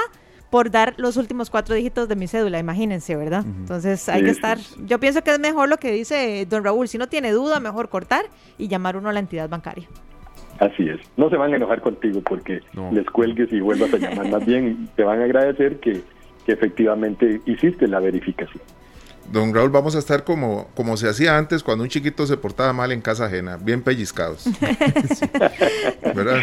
por 0.51 0.71
dar 0.71 0.95
los 0.97 1.17
últimos 1.17 1.51
cuatro 1.51 1.75
dígitos 1.75 2.09
de 2.09 2.17
mi 2.17 2.29
cédula, 2.29 2.59
imagínense, 2.59 3.17
¿verdad? 3.17 3.45
Entonces 3.45 4.09
hay 4.09 4.23
que 4.23 4.31
estar, 4.31 4.59
yo 4.85 4.99
pienso 5.01 5.23
que 5.23 5.33
es 5.33 5.39
mejor 5.39 5.69
lo 5.69 5.79
que 5.79 5.93
dice 5.93 6.47
don 6.49 6.65
Raúl, 6.65 6.89
si 6.89 6.99
no 6.99 7.09
tiene 7.09 7.33
duda, 7.33 7.61
mejor 7.61 7.89
cortar 7.89 8.27
y 8.59 8.69
llamar 8.69 8.97
uno 8.97 9.09
a 9.09 9.13
la 9.13 9.21
entidad 9.21 9.49
bancaria. 9.49 9.89
Así 10.59 10.89
es, 10.89 11.01
no 11.17 11.29
se 11.29 11.37
van 11.37 11.53
a 11.53 11.57
enojar 11.57 11.81
contigo 11.83 12.21
porque 12.23 12.61
les 12.93 13.07
cuelgues 13.11 13.53
y 13.53 13.61
vuelvas 13.61 13.93
a 13.93 13.99
llamar, 13.99 14.29
más 14.31 14.47
bien 14.47 14.89
te 14.97 15.05
van 15.05 15.21
a 15.21 15.25
agradecer 15.25 15.81
que 15.81 16.03
efectivamente 16.47 17.41
hiciste 17.45 17.89
la 17.89 18.01
verificación. 18.01 18.63
Don 19.33 19.55
Raúl, 19.55 19.71
vamos 19.71 19.97
a 19.97 19.99
estar 19.99 20.25
como, 20.25 20.69
como 20.75 20.97
se 20.97 21.09
hacía 21.09 21.37
antes 21.37 21.63
cuando 21.63 21.85
un 21.85 21.91
chiquito 21.91 22.27
se 22.27 22.37
portaba 22.37 22.73
mal 22.73 22.93
en 22.93 23.01
casa 23.01 23.27
ajena, 23.27 23.57
bien 23.57 23.83
pellizcados. 23.83 24.45
¿Verdad? 26.15 26.41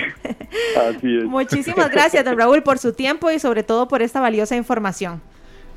Así 0.90 1.18
es. 1.18 1.24
Muchísimas 1.26 1.90
gracias, 1.90 2.26
don 2.26 2.38
Raúl, 2.38 2.64
por 2.64 2.78
su 2.78 2.94
tiempo 2.94 3.32
y 3.32 3.40
sobre 3.40 3.64
todo 3.64 3.88
por 3.88 4.02
esta 4.02 4.20
valiosa 4.20 4.56
información. 4.56 5.22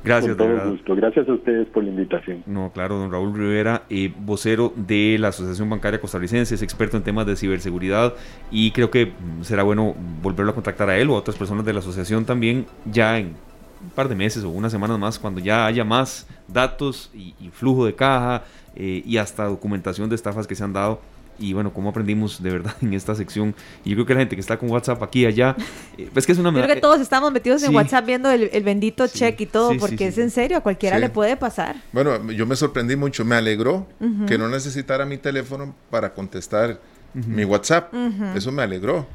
Gracias, 0.03 0.35
Con 0.35 0.47
todo 0.47 0.71
gusto. 0.71 0.95
Gracias 0.95 1.27
a 1.27 1.33
ustedes 1.33 1.67
por 1.67 1.83
la 1.83 1.89
invitación. 1.89 2.43
No, 2.45 2.71
claro, 2.73 2.97
don 2.97 3.11
Raúl 3.11 3.33
Rivera, 3.35 3.83
eh, 3.89 4.13
vocero 4.17 4.71
de 4.75 5.17
la 5.19 5.29
Asociación 5.29 5.69
Bancaria 5.69 5.99
Costarricense, 5.99 6.55
es 6.55 6.61
experto 6.61 6.97
en 6.97 7.03
temas 7.03 7.25
de 7.25 7.35
ciberseguridad 7.35 8.13
y 8.51 8.71
creo 8.71 8.91
que 8.91 9.11
será 9.41 9.63
bueno 9.63 9.95
volverlo 10.21 10.51
a 10.51 10.55
contactar 10.55 10.89
a 10.89 10.97
él 10.97 11.09
o 11.09 11.15
a 11.15 11.19
otras 11.19 11.35
personas 11.35 11.65
de 11.65 11.73
la 11.73 11.79
asociación 11.79 12.25
también 12.25 12.65
ya 12.85 13.17
en 13.17 13.35
un 13.81 13.89
par 13.89 14.09
de 14.09 14.15
meses 14.15 14.43
o 14.43 14.49
unas 14.49 14.71
semanas 14.71 14.97
más, 14.99 15.19
cuando 15.19 15.39
ya 15.39 15.65
haya 15.65 15.83
más 15.83 16.25
datos 16.47 17.09
y, 17.13 17.33
flujo 17.51 17.85
de 17.85 17.95
caja 17.95 18.43
eh, 18.75 19.01
y 19.05 19.17
hasta 19.17 19.45
documentación 19.45 20.09
de 20.09 20.15
estafas 20.15 20.47
que 20.47 20.55
se 20.55 20.63
han 20.63 20.73
dado. 20.73 21.01
Y 21.39 21.53
bueno, 21.53 21.71
como 21.71 21.89
aprendimos 21.89 22.41
de 22.41 22.49
verdad 22.49 22.75
en 22.81 22.93
esta 22.93 23.13
sección. 23.13 23.53
Y 23.85 23.91
yo 23.91 23.95
creo 23.95 24.05
que 24.07 24.13
la 24.15 24.19
gente 24.21 24.35
que 24.35 24.41
está 24.41 24.57
con 24.57 24.71
WhatsApp 24.71 25.03
aquí 25.03 25.21
y 25.21 25.25
allá, 25.27 25.55
eh, 25.97 26.09
es 26.15 26.25
que 26.25 26.31
es 26.31 26.37
una... 26.39 26.51
Yo 26.51 26.63
creo 26.63 26.75
que 26.75 26.81
todos 26.81 26.99
estamos 26.99 27.31
metidos 27.31 27.61
en 27.63 27.75
WhatsApp 27.75 28.05
viendo 28.05 28.31
el, 28.31 28.49
bendito 28.63 29.07
check 29.07 29.39
y 29.41 29.45
todo, 29.45 29.77
porque 29.77 30.07
es 30.07 30.17
en 30.17 30.31
serio, 30.31 30.57
a 30.57 30.61
cualquiera 30.61 30.97
le 30.97 31.09
puede 31.09 31.37
pasar. 31.37 31.75
Bueno, 31.91 32.31
yo 32.31 32.45
me 32.45 32.55
sorprendí 32.55 32.95
mucho, 32.95 33.23
me 33.23 33.35
alegró 33.35 33.87
que 34.27 34.37
no 34.37 34.49
necesitara 34.49 35.05
mi 35.05 35.17
teléfono 35.17 35.75
para 35.91 36.13
contestar 36.13 36.79
mi 37.13 37.45
WhatsApp. 37.45 37.93
Eso 38.35 38.51
me 38.51 38.63
alegró 38.63 39.05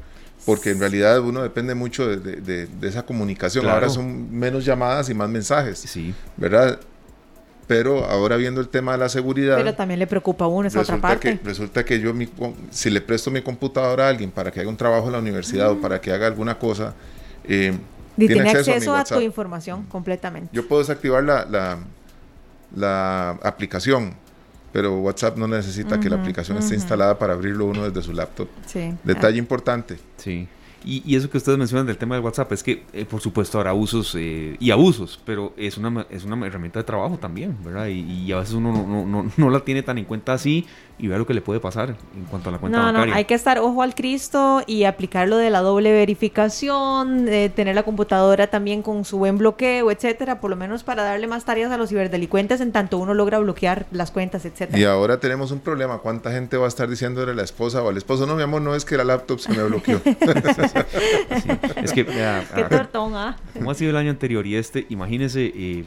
porque 0.45 0.71
en 0.71 0.79
realidad 0.79 1.19
uno 1.19 1.41
depende 1.41 1.73
mucho 1.75 2.07
de, 2.07 2.67
esa 2.81 3.03
comunicación. 3.03 3.67
Ahora 3.67 3.89
son 3.89 4.31
menos 4.31 4.65
llamadas 4.65 5.09
y 5.09 5.13
más 5.13 5.29
mensajes, 5.29 5.79
sí. 5.79 6.13
¿verdad? 6.37 6.79
Pero 7.65 8.05
ahora 8.05 8.35
viendo 8.35 8.59
el 8.59 8.67
tema 8.67 8.91
de 8.91 8.97
la 8.97 9.09
seguridad... 9.09 9.55
Pero 9.55 9.73
también 9.73 9.99
le 9.99 10.07
preocupa 10.07 10.45
a 10.45 10.47
uno 10.49 10.67
esa 10.67 10.81
otra 10.81 10.97
parte. 10.97 11.39
Que, 11.39 11.45
resulta 11.45 11.85
que 11.85 11.99
yo, 11.99 12.13
si 12.71 12.89
le 12.89 12.99
presto 12.99 13.31
mi 13.31 13.41
computadora 13.41 14.07
a 14.07 14.09
alguien 14.09 14.31
para 14.31 14.51
que 14.51 14.59
haga 14.59 14.69
un 14.69 14.75
trabajo 14.75 15.07
en 15.07 15.13
la 15.13 15.19
universidad 15.19 15.71
o 15.71 15.79
para 15.79 16.01
que 16.01 16.11
haga 16.11 16.27
alguna 16.27 16.59
cosa, 16.59 16.93
eh, 17.45 17.73
Y 18.17 18.27
tiene, 18.27 18.49
acceso, 18.49 18.93
a, 18.93 19.05
tu 19.05 19.21
información 19.21 19.83
completamente. 19.85 20.49
Yo 20.51 20.67
puedo 20.67 20.81
desactivar 20.81 21.23
la, 21.23 21.45
la, 21.45 21.79
la 22.75 23.29
aplicación, 23.43 24.15
pero 24.73 24.97
WhatsApp 24.99 25.37
no 25.37 25.47
necesita 25.47 25.99
que 25.99 26.09
la 26.09 26.17
aplicación 26.17 26.57
esté 26.57 26.73
instalada 26.73 27.17
para 27.17 27.33
abrirlo 27.33 27.65
uno 27.65 27.89
desde 27.89 28.01
su 28.01 28.11
laptop. 28.11 28.49
Sí. 28.65 28.93
Detalle 29.03 29.37
importante. 29.37 29.99
Sí. 30.17 30.47
Y, 30.85 31.15
eso 31.15 31.29
que 31.29 31.37
ustedes 31.37 31.57
mencionan 31.57 31.85
del 31.85 31.97
tema 31.97 32.15
del 32.15 32.23
WhatsApp 32.23 32.51
es 32.51 32.61
que, 32.61 32.83
eh, 32.91 33.05
por 33.05 33.21
supuesto, 33.21 33.57
habrá 33.57 33.73
usos 33.73 34.15
eh, 34.15 34.57
y 34.59 34.71
abusos, 34.71 35.19
pero 35.25 35.53
es 35.55 35.77
una, 35.77 36.05
es 36.09 36.25
una 36.25 36.45
herramienta 36.45 36.79
de 36.79 36.83
trabajo 36.83 37.17
también, 37.17 37.55
¿verdad? 37.63 37.87
Y, 37.87 38.31
a 38.33 38.39
veces 38.39 38.55
uno 38.55 38.73
no, 38.73 39.05
no, 39.05 39.31
no, 39.37 39.49
la 39.49 39.61
tiene 39.61 39.83
tan 39.83 39.97
en 39.97 40.05
cuenta 40.05 40.33
así 40.33 40.65
y 40.99 41.07
vea 41.07 41.17
lo 41.17 41.25
que 41.25 41.33
le 41.33 41.41
puede 41.41 41.59
pasar 41.59 41.89
en 41.89 42.25
cuanto 42.29 42.49
a 42.49 42.51
la 42.51 42.57
cuenta 42.59 42.79
bancaria. 42.79 43.13
No, 43.13 43.17
hay 43.17 43.25
que 43.25 43.33
estar 43.33 43.59
ojo 43.59 43.81
al 43.81 43.95
Cristo 43.95 44.61
y 44.67 44.83
aplicar 44.83 45.27
lo 45.27 45.37
de 45.37 45.49
la 45.49 45.61
doble 45.61 45.91
verificación, 45.91 47.25
tener 47.55 47.75
la 47.75 47.83
computadora 47.83 48.47
también 48.47 48.81
con 48.81 49.03
su 49.05 49.17
buen 49.17 49.37
bloqueo, 49.37 49.91
etcétera, 49.91 50.39
por 50.39 50.49
lo 50.49 50.55
menos 50.55 50.83
para 50.83 51.03
darle 51.03 51.27
más 51.27 51.45
tareas 51.45 51.71
a 51.71 51.77
los 51.77 51.89
ciberdelincuentes 51.89 52.61
en 52.61 52.71
tanto 52.71 52.97
uno 52.97 53.13
logra 53.13 53.39
bloquear 53.39 53.85
las 53.91 54.11
cuentas, 54.11 54.45
etcétera. 54.45 54.77
Y 54.77 54.83
ahora 54.83 55.19
tenemos 55.19 55.51
un 55.51 55.59
problema, 55.59 55.97
¿cuánta 55.97 56.31
gente 56.31 56.57
va 56.57 56.65
a 56.65 56.69
estar 56.69 56.89
diciéndole 56.89 57.31
a 57.31 57.35
la 57.35 57.43
esposa 57.43 57.83
o 57.83 57.89
al 57.89 57.97
esposo, 57.97 58.25
no, 58.25 58.35
mi 58.35 58.43
amor, 58.43 58.61
no 58.61 58.75
es 58.75 58.85
que 58.85 58.97
la 58.97 59.03
laptop 59.03 59.39
se 59.39 59.51
me 59.51 59.63
bloqueó? 59.63 59.99
Es 61.83 61.91
que, 61.91 62.05
Qué 62.05 62.63
tortón, 62.69 63.15
¿ah? 63.15 63.35
¿Cómo 63.53 63.71
ha 63.71 63.75
sido 63.75 63.91
el 63.91 63.97
año 63.97 64.11
anterior? 64.11 64.45
Y 64.45 64.55
este, 64.55 64.85
imagínese, 64.89 65.51
eh, 65.55 65.85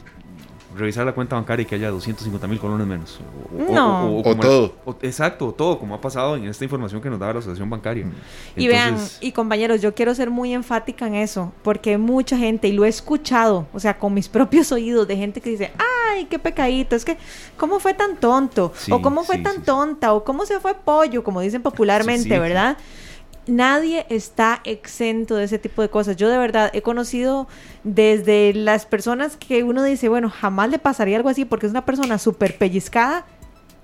revisar 0.77 1.05
la 1.05 1.13
cuenta 1.13 1.35
bancaria 1.35 1.63
y 1.63 1.65
que 1.65 1.75
haya 1.75 1.89
250 1.89 2.47
mil 2.47 2.59
colones 2.59 2.87
menos. 2.87 3.19
O, 3.51 3.71
no. 3.73 4.17
O, 4.17 4.35
todo. 4.35 4.75
exacto, 5.01 5.51
todo, 5.51 5.79
como 5.79 5.95
ha 5.95 6.01
pasado 6.01 6.35
en 6.35 6.45
esta 6.45 6.63
información 6.63 7.01
que 7.01 7.09
nos 7.09 7.19
da 7.19 7.33
la 7.33 7.39
Asociación 7.39 7.69
Bancaria. 7.69 8.05
Mm. 8.05 8.13
y 8.55 8.67
vean, 8.67 8.97
y 9.19 9.31
compañeros, 9.31 9.81
yo 9.81 9.93
quiero 9.93 10.13
ser 10.15 10.29
muy 10.29 10.53
enfática 10.53 11.07
en 11.07 11.15
eso, 11.15 11.51
porque 11.63 11.97
mucha 11.97 12.37
gente, 12.37 12.67
y 12.67 12.73
lo 12.73 12.85
he 12.85 12.89
escuchado, 12.89 13.67
o 13.73 13.79
sea, 13.79 13.97
con 13.97 14.13
mis 14.13 14.29
propios 14.37 14.71
oídos, 14.71 15.07
de 15.07 15.17
gente 15.17 15.41
que 15.41 15.49
dice, 15.49 15.71
ay, 16.11 16.25
qué 16.25 16.39
pecadito, 16.39 16.95
es 16.95 17.03
que, 17.03 17.17
¿cómo 17.57 17.79
fue 17.79 17.93
tan 17.93 18.17
tonto? 18.17 18.71
o 18.91 19.01
¿cómo 19.01 19.23
fue 19.23 19.39
tan 19.39 19.63
tonta? 19.63 20.13
O 20.13 20.23
¿cómo 20.23 20.45
se 20.45 20.59
fue 20.59 20.75
pollo? 20.75 21.23
Como 21.23 21.41
dicen 21.41 21.61
popularmente, 21.61 22.39
¿verdad? 22.39 22.77
Nadie 23.47 24.05
está 24.09 24.61
exento 24.63 25.35
de 25.35 25.45
ese 25.45 25.59
tipo 25.59 25.81
de 25.81 25.89
cosas. 25.89 26.15
Yo 26.15 26.29
de 26.29 26.37
verdad 26.37 26.69
he 26.73 26.81
conocido 26.81 27.47
desde 27.83 28.53
las 28.53 28.85
personas 28.85 29.37
que 29.37 29.63
uno 29.63 29.83
dice, 29.83 30.09
bueno, 30.09 30.29
jamás 30.29 30.69
le 30.69 30.79
pasaría 30.79 31.17
algo 31.17 31.29
así 31.29 31.45
porque 31.45 31.65
es 31.65 31.71
una 31.71 31.85
persona 31.85 32.17
súper 32.17 32.57
pellizcada 32.57 33.25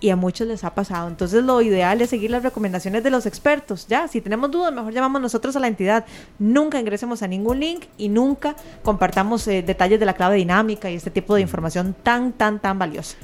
y 0.04 0.10
a 0.10 0.18
muchos 0.18 0.46
les 0.48 0.66
ha 0.66 0.76
pasado. 0.76 1.08
Entonces 1.08 1.44
lo 1.44 1.62
ideal 1.62 2.02
es 2.02 2.10
seguir 2.10 2.30
las 2.30 2.44
recomendaciones 2.44 3.04
de 3.04 3.10
los 3.10 3.26
expertos. 3.26 3.88
Ya, 3.88 4.10
si 4.10 4.20
tenemos 4.20 4.52
dudas, 4.52 4.74
mejor 4.74 4.92
llamamos 4.92 5.22
nosotros 5.22 5.56
a 5.56 5.62
la 5.62 5.68
entidad. 5.68 6.06
Nunca 6.40 6.78
ingresemos 6.78 7.24
a 7.24 7.28
ningún 7.28 7.62
link 7.62 7.86
y 7.98 8.10
nunca 8.10 8.56
compartamos 8.84 9.48
eh, 9.48 9.62
detalles 9.62 10.02
de 10.02 10.06
la 10.06 10.14
clave 10.14 10.36
dinámica 10.36 10.92
y 10.92 10.96
este 10.96 11.10
tipo 11.10 11.36
de 11.36 11.42
información 11.42 11.96
tan, 12.04 12.34
tan, 12.34 12.60
tan 12.60 12.78
valiosa. 12.78 13.16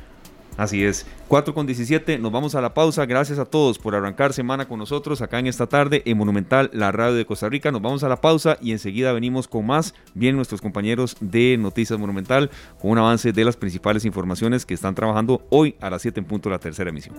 Así 0.60 0.84
es. 0.84 1.06
4 1.30 1.54
con 1.54 1.65
17, 1.65 2.19
nos 2.19 2.34
vamos 2.34 2.54
a 2.54 2.60
la 2.60 2.74
pausa. 2.74 3.06
Gracias 3.06 3.39
a 3.39 3.45
todos 3.45 3.80
por 3.80 3.95
arrancar 3.95 4.34
semana 4.34 4.67
con 4.67 4.78
nosotros 4.78 5.22
acá 5.22 5.39
en 5.39 5.48
esta 5.48 5.67
tarde 5.67 6.02
en 6.06 6.17
Monumental, 6.17 6.69
la 6.74 6.91
radio 6.91 7.13
de 7.13 7.26
Costa 7.26 7.48
Rica. 7.48 7.72
Nos 7.72 7.82
vamos 7.82 8.04
a 8.04 8.10
la 8.10 8.19
pausa 8.19 8.58
y 8.62 8.74
enseguida 8.74 9.13
venimos 9.13 9.48
con 9.48 9.65
más. 9.65 9.95
Bien, 10.13 10.36
nuestros 10.36 10.60
compañeros 10.60 11.15
de 11.22 11.56
Noticias 11.58 11.98
Monumental 11.98 12.52
con 12.82 12.91
un 12.91 12.98
avance 12.98 13.32
de 13.32 13.45
las 13.45 13.56
principales 13.56 14.04
informaciones 14.04 14.65
que 14.65 14.74
están 14.74 14.95
trabajando 14.95 15.48
hoy 15.50 15.76
a 15.80 15.89
las 15.89 16.02
7 16.02 16.19
en 16.19 16.26
punto 16.26 16.50
la 16.50 16.60
tercera 16.60 16.89
emisión. 16.89 17.15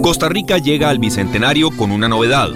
Costa 0.00 0.30
Rica 0.30 0.56
llega 0.56 0.88
al 0.88 0.98
bicentenario 0.98 1.72
con 1.72 1.90
una 1.90 2.08
novedad. 2.08 2.48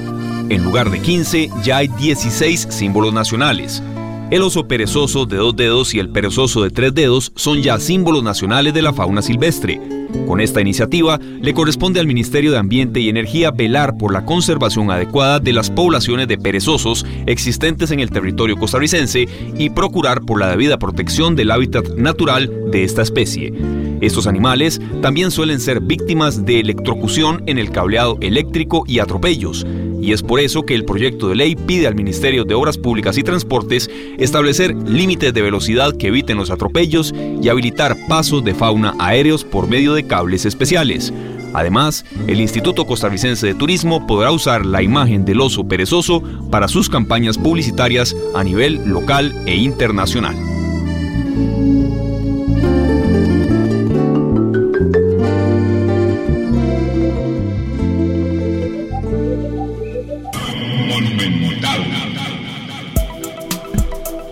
En 0.48 0.64
lugar 0.64 0.88
de 0.88 0.98
15, 0.98 1.50
ya 1.62 1.76
hay 1.76 1.88
16 1.88 2.68
símbolos 2.70 3.12
nacionales 3.12 3.82
el 4.30 4.42
oso 4.42 4.68
perezoso 4.68 5.26
de 5.26 5.36
dos 5.36 5.56
dedos 5.56 5.94
y 5.94 5.98
el 5.98 6.08
perezoso 6.08 6.62
de 6.62 6.70
tres 6.70 6.94
dedos 6.94 7.32
son 7.34 7.62
ya 7.62 7.78
símbolos 7.78 8.22
nacionales 8.22 8.72
de 8.72 8.82
la 8.82 8.92
fauna 8.92 9.22
silvestre. 9.22 9.99
Con 10.26 10.40
esta 10.40 10.60
iniciativa, 10.60 11.18
le 11.18 11.54
corresponde 11.54 12.00
al 12.00 12.06
Ministerio 12.06 12.52
de 12.52 12.58
Ambiente 12.58 13.00
y 13.00 13.08
Energía 13.08 13.50
velar 13.50 13.96
por 13.96 14.12
la 14.12 14.24
conservación 14.24 14.90
adecuada 14.90 15.40
de 15.40 15.52
las 15.52 15.70
poblaciones 15.70 16.28
de 16.28 16.38
perezosos 16.38 17.04
existentes 17.26 17.90
en 17.90 18.00
el 18.00 18.10
territorio 18.10 18.56
costarricense 18.56 19.28
y 19.58 19.70
procurar 19.70 20.22
por 20.22 20.38
la 20.38 20.50
debida 20.50 20.78
protección 20.78 21.36
del 21.36 21.50
hábitat 21.50 21.88
natural 21.96 22.70
de 22.70 22.84
esta 22.84 23.02
especie. 23.02 23.52
Estos 24.00 24.26
animales 24.26 24.80
también 25.02 25.30
suelen 25.30 25.60
ser 25.60 25.80
víctimas 25.80 26.46
de 26.46 26.60
electrocución 26.60 27.42
en 27.46 27.58
el 27.58 27.70
cableado 27.70 28.16
eléctrico 28.20 28.84
y 28.86 28.98
atropellos, 28.98 29.66
y 30.00 30.12
es 30.12 30.22
por 30.22 30.40
eso 30.40 30.62
que 30.62 30.74
el 30.74 30.86
proyecto 30.86 31.28
de 31.28 31.34
ley 31.34 31.54
pide 31.54 31.86
al 31.86 31.94
Ministerio 31.94 32.44
de 32.44 32.54
Obras 32.54 32.78
Públicas 32.78 33.18
y 33.18 33.22
Transportes 33.22 33.90
establecer 34.18 34.74
límites 34.74 35.34
de 35.34 35.42
velocidad 35.42 35.94
que 35.94 36.06
eviten 36.08 36.38
los 36.38 36.50
atropellos 36.50 37.14
y 37.42 37.48
habilitar 37.48 37.96
pasos 38.08 38.42
de 38.42 38.54
fauna 38.54 38.94
aéreos 38.98 39.44
por 39.44 39.68
medio 39.68 39.92
de 39.92 39.99
cables 40.06 40.44
especiales. 40.44 41.12
Además, 41.52 42.04
el 42.28 42.40
Instituto 42.40 42.86
Costarricense 42.86 43.46
de 43.46 43.54
Turismo 43.54 44.06
podrá 44.06 44.30
usar 44.30 44.64
la 44.64 44.82
imagen 44.82 45.24
del 45.24 45.40
oso 45.40 45.64
perezoso 45.64 46.22
para 46.50 46.68
sus 46.68 46.88
campañas 46.88 47.38
publicitarias 47.38 48.14
a 48.34 48.44
nivel 48.44 48.88
local 48.88 49.34
e 49.46 49.56
internacional. 49.56 50.36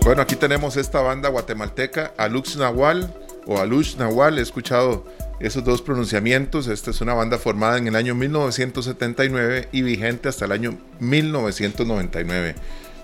Bueno, 0.09 0.23
aquí 0.23 0.35
tenemos 0.35 0.75
esta 0.75 1.01
banda 1.01 1.29
guatemalteca, 1.29 2.13
Alux 2.17 2.57
Nahual 2.57 3.13
o 3.45 3.59
Alux 3.59 3.95
Nahual. 3.97 4.39
He 4.39 4.41
escuchado 4.41 5.05
esos 5.39 5.63
dos 5.63 5.81
pronunciamientos. 5.81 6.67
Esta 6.67 6.91
es 6.91 7.01
una 7.01 7.13
banda 7.13 7.37
formada 7.37 7.77
en 7.77 7.87
el 7.87 7.95
año 7.95 8.15
1979 8.15 9.69
y 9.71 9.81
vigente 9.81 10.29
hasta 10.29 10.45
el 10.45 10.51
año 10.51 10.77
1999. 10.99 12.55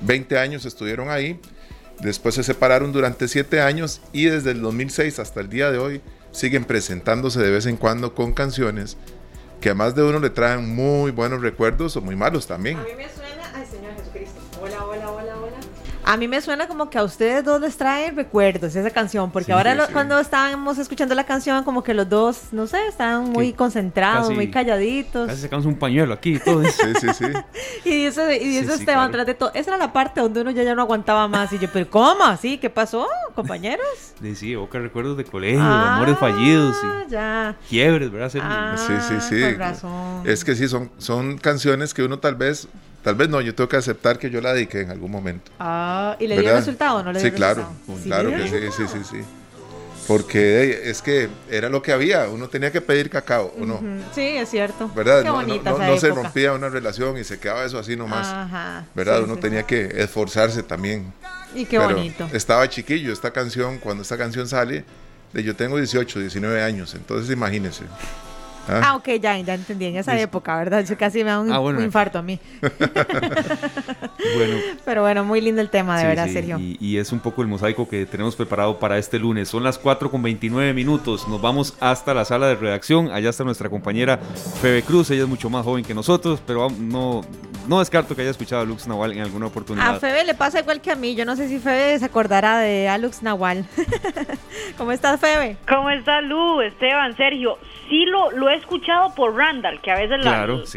20 0.02 0.38
años 0.38 0.65
estuvieron 0.65 1.10
ahí. 1.10 1.39
Después 2.02 2.36
se 2.36 2.43
separaron 2.43 2.91
durante 2.91 3.28
7 3.28 3.62
años 3.62 4.02
y 4.12 4.26
desde 4.26 4.52
el 4.52 4.62
2006 4.62 5.19
hasta 5.19 5.39
el 5.39 5.50
día 5.50 5.71
de 5.71 5.78
hoy 5.78 6.02
siguen 6.32 6.65
presentándose 6.65 7.39
de 7.39 7.50
vez 7.50 7.65
en 7.65 7.78
cuando 7.78 8.13
con 8.13 8.34
canciones 8.34 8.98
que 9.62 9.69
a 9.69 9.74
más 9.74 9.95
de 9.95 10.04
uno 10.04 10.19
le 10.19 10.30
traen 10.30 10.76
muy 10.76 11.12
buenos 11.12 11.41
recuerdos 11.41 11.95
o 11.95 12.02
muy 12.02 12.15
malos 12.15 12.45
también. 12.45 12.78
A 12.78 12.84
mí 12.84 12.89
me 12.98 13.10
suena, 13.10 13.45
A 16.08 16.18
mí 16.18 16.28
me 16.28 16.39
suena 16.39 16.68
como 16.68 16.88
que 16.89 17.00
a 17.00 17.04
ustedes 17.04 17.44
dos 17.44 17.60
les 17.60 17.76
trae 17.78 18.12
recuerdos 18.12 18.76
esa 18.76 18.91
canción, 18.91 19.32
porque 19.32 19.52
ahora 19.52 19.88
cuando 19.91 20.20
estábamos 20.20 20.78
escuchando 20.78 21.15
la 21.15 21.24
canción, 21.24 21.63
como 21.63 21.84
que 21.84 21.96
los 21.96 22.08
dos, 22.08 22.50
no 22.52 22.68
sé, 22.68 22.86
estaban 22.88 23.32
muy 23.32 23.54
concentrados, 23.54 24.32
muy 24.32 24.52
calladitos. 24.52 25.28
Casi 25.28 25.41
sacamos 25.41 25.65
un 25.65 25.76
pañuelo 25.76 26.13
aquí 26.13 26.36
y 26.36 26.39
todo 26.39 26.62
eso. 26.62 26.84
sí, 26.84 26.94
sí, 27.02 27.26
sí. 27.26 27.26
y 27.89 28.06
eso, 28.06 28.32
y 28.32 28.58
eso 28.58 28.74
Esteban, 28.74 29.12
tras 29.12 29.26
de 29.26 29.34
todo. 29.34 29.52
Esa 29.56 29.72
era 29.72 29.78
la 29.80 29.94
parte 29.94 30.22
donde 30.22 30.41
uno 30.41 30.52
ya, 30.52 30.62
ya 30.62 30.76
no 30.76 30.84
aguantaba 30.84 31.28
más. 31.28 31.52
Y 31.54 31.58
yo, 31.58 31.70
pero 31.74 31.89
¿cómo? 31.89 32.24
¿Así? 32.24 32.60
¿Qué 32.60 32.70
pasó, 32.70 33.08
compañeros? 33.34 33.86
Sí, 34.22 34.34
sí, 34.34 34.54
evoca 34.54 34.80
recuerdos 34.80 35.18
de 35.18 35.26
colegio, 35.26 35.62
de 35.62 35.70
amores 35.70 36.18
fallidos. 36.18 36.78
Y 36.82 36.88
ah, 36.88 37.06
ya. 37.10 37.56
Quiebres, 37.70 38.12
¿verdad? 38.12 38.32
Ah, 38.41 38.76
sí, 38.78 38.94
sí, 39.08 39.15
sí. 39.20 39.41
Con 39.41 39.60
razón. 39.60 40.22
Es 40.24 40.46
que 40.46 40.56
sí, 40.56 40.68
son, 40.70 40.89
son 40.98 41.38
canciones 41.38 41.94
que 41.94 42.02
uno 42.02 42.18
tal 42.18 42.36
vez 42.36 42.68
Tal 43.06 43.13
vez 43.13 43.30
no, 43.30 43.39
yo 43.39 43.54
tengo 43.54 43.70
que 43.70 43.78
aceptar 43.78 44.18
que 44.18 44.32
yo 44.32 44.41
la 44.41 44.52
dediqué 44.52 44.82
en 44.82 44.89
algún 44.89 45.12
momento. 45.12 45.52
Ah, 45.60 46.18
¿y 46.20 46.26
le 46.26 46.41
dio 46.41 46.56
resultado 46.56 47.04
no 47.04 47.12
le 47.12 47.20
dio 47.20 47.30
sí, 47.30 47.36
claro, 47.36 47.70
claro 48.04 48.32
que 48.32 48.48
sí, 48.48 48.58
sí, 48.76 48.84
sí, 48.91 49.00
sí. 49.08 49.18
Porque 50.08 50.89
es 50.89 51.04
que 51.04 51.30
era 51.52 51.70
lo 51.70 51.84
que 51.84 51.91
había, 51.91 52.28
uno 52.30 52.50
tenía 52.50 52.72
que 52.72 52.82
pedir 52.82 53.12
cacao, 53.12 53.54
¿o 53.62 53.63
no? 53.63 53.80
Sí, 54.15 54.22
es 54.22 54.50
cierto. 54.50 54.89
¿Verdad? 54.96 55.22
Qué 55.22 55.30
no, 55.30 55.78
no, 55.78 55.98
se 56.00 56.10
rompía 56.10 56.54
una 56.54 56.68
relación 56.70 57.15
y 57.20 57.24
se 57.24 57.38
quedaba 57.38 57.63
eso 57.63 57.78
así 57.78 57.96
nomás. 57.96 58.26
Ajá, 58.26 58.86
¿Verdad? 58.96 59.22
uno 59.22 59.38
tenía 59.38 59.62
que 59.62 59.86
esforzarse 60.02 60.63
también. 60.63 61.13
Y 61.54 61.65
qué 61.65 61.78
bonito. 61.78 62.28
Estaba 62.34 62.68
chiquillo 62.68 63.13
esta 63.13 63.30
canción, 63.30 63.78
cuando 63.78 64.02
esta 64.02 64.18
canción 64.18 64.48
sale, 64.48 64.84
de 65.32 65.44
yo 65.44 65.56
tengo 65.56 65.78
18, 65.78 66.22
19 66.22 66.63
años, 66.63 66.96
entonces 66.96 67.32
imagínense. 67.32 67.84
Ah. 68.68 68.82
ah, 68.84 68.95
ok, 68.95 69.07
ya, 69.22 69.38
ya 69.39 69.53
entendí. 69.53 69.86
En 69.86 69.97
esa 69.97 70.20
época, 70.20 70.57
¿verdad? 70.57 70.86
Yo 70.86 70.97
casi 70.97 71.24
me 71.24 71.30
da 71.30 71.39
un, 71.39 71.51
ah, 71.51 71.84
infarto 71.84 72.20
a 72.20 72.22
mí. 72.22 72.39
bueno. 72.61 74.57
Pero 74.84 75.01
bueno, 75.01 75.24
muy 75.24 75.41
lindo 75.41 75.61
el 75.61 75.70
tema, 75.70 75.99
de 75.99 76.07
verdad, 76.07 76.28
Sergio. 76.28 76.57
Y, 76.59 76.97
es 76.97 77.11
un 77.11 77.20
poco 77.20 77.41
el 77.41 77.47
mosaico 77.47 77.88
que 77.88 78.05
tenemos 78.05 78.36
preparado 78.36 78.80
para 78.80 78.97
este 78.97 79.20
lunes. 79.20 79.49
Son 79.49 79.63
las 79.63 79.78
4 79.78 80.09
con 80.09 80.22
29 80.24 80.74
minutos. 80.74 81.28
Nos 81.28 81.41
vamos 81.41 81.76
hasta 81.80 82.13
la 82.13 82.26
sala 82.26 82.47
de 82.47 82.55
redacción. 82.55 83.11
Allá 83.11 83.30
está 83.30 83.43
nuestra 83.43 83.70
compañera 83.70 84.18
Febe 84.61 84.82
Cruz. 84.82 85.11
Ella 85.11 85.24
es 85.24 85.30
mucho 85.30 85.49
más 85.49 85.66
joven 85.66 85.84
que 85.84 85.93
nosotros, 85.93 86.41
pero 86.45 86.70
no 86.80 87.22
no 87.68 87.80
descarto 87.80 88.16
que 88.16 88.22
haya 88.22 88.32
escuchado 88.32 88.61
a 88.61 88.66
Lux 88.66 88.88
Nahual 88.88 89.13
en 89.13 89.22
alguna 89.22 89.47
oportunidad. 89.47 89.95
A 89.95 89.99
Febe 89.99 90.24
le 90.24 90.34
pasa 90.34 90.59
igual 90.59 90.82
que 90.82 90.91
a 90.91 90.95
mí. 90.95 91.16
Yo 91.16 91.26
no 91.26 91.36
sé 91.36 91.47
si 91.47 91.59
Febe 91.59 91.97
se 91.97 92.05
acordará 92.05 92.59
de 92.59 92.88
Alux 92.88 93.24
Nahual. 93.24 93.66
¿Cómo 94.78 94.91
estás, 94.91 95.20
Febe? 95.20 95.57
¿Cómo 95.68 95.89
está 95.89 96.22
Lu, 96.22 96.61
Esteban, 96.61 97.16
Sergio? 97.18 97.57
Sí 97.90 98.06
lo, 98.06 98.32
lo 98.32 98.50
he 98.50 98.56
escuchado 98.56 99.14
por 99.16 99.36
Randall, 99.36 99.80
que 99.82 99.92
a 99.92 99.96
veces 99.96 100.26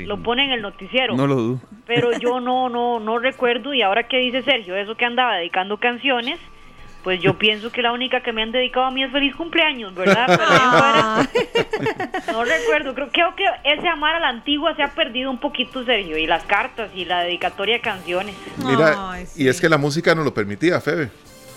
lo 0.06 0.22
pone 0.22 0.44
en 0.44 0.50
el 0.50 0.62
noticiero. 0.62 1.16
No 1.16 1.26
lo 1.26 1.34
dudo. 1.36 1.60
Pero 1.86 2.12
yo 2.18 2.40
no, 2.40 2.68
no, 2.68 3.00
no 3.00 3.18
recuerdo. 3.18 3.72
Y 3.72 3.82
ahora 3.82 4.08
que 4.08 4.18
dice 4.18 4.42
Sergio, 4.42 4.76
eso 4.76 4.94
que 4.94 5.04
andaba 5.04 5.36
dedicando 5.36 5.78
canciones 5.78 6.38
pues 7.08 7.22
yo 7.22 7.38
pienso 7.38 7.70
que 7.70 7.80
la 7.80 7.92
única 7.92 8.22
que 8.22 8.32
me 8.32 8.42
han 8.42 8.52
dedicado 8.52 8.86
a 8.86 8.90
mí 8.90 9.02
es 9.02 9.12
feliz 9.12 9.34
cumpleaños, 9.34 9.94
¿verdad? 9.94 10.26
no 12.32 12.44
recuerdo, 12.44 12.94
creo, 12.94 13.08
creo 13.10 13.34
que 13.36 13.44
ese 13.64 13.88
amar 13.88 14.16
a 14.16 14.20
la 14.20 14.28
antigua 14.28 14.74
se 14.76 14.82
ha 14.82 14.92
perdido 14.92 15.30
un 15.30 15.38
poquito, 15.38 15.84
Sergio, 15.84 16.18
y 16.18 16.26
las 16.26 16.44
cartas 16.44 16.90
y 16.94 17.04
la 17.04 17.22
dedicatoria 17.22 17.76
de 17.76 17.80
canciones. 17.80 18.34
Mira, 18.58 19.16
y 19.36 19.48
es 19.48 19.60
que 19.60 19.68
la 19.68 19.78
música 19.78 20.14
no 20.14 20.22
lo 20.22 20.34
permitía, 20.34 20.80
Febe. 20.80 21.10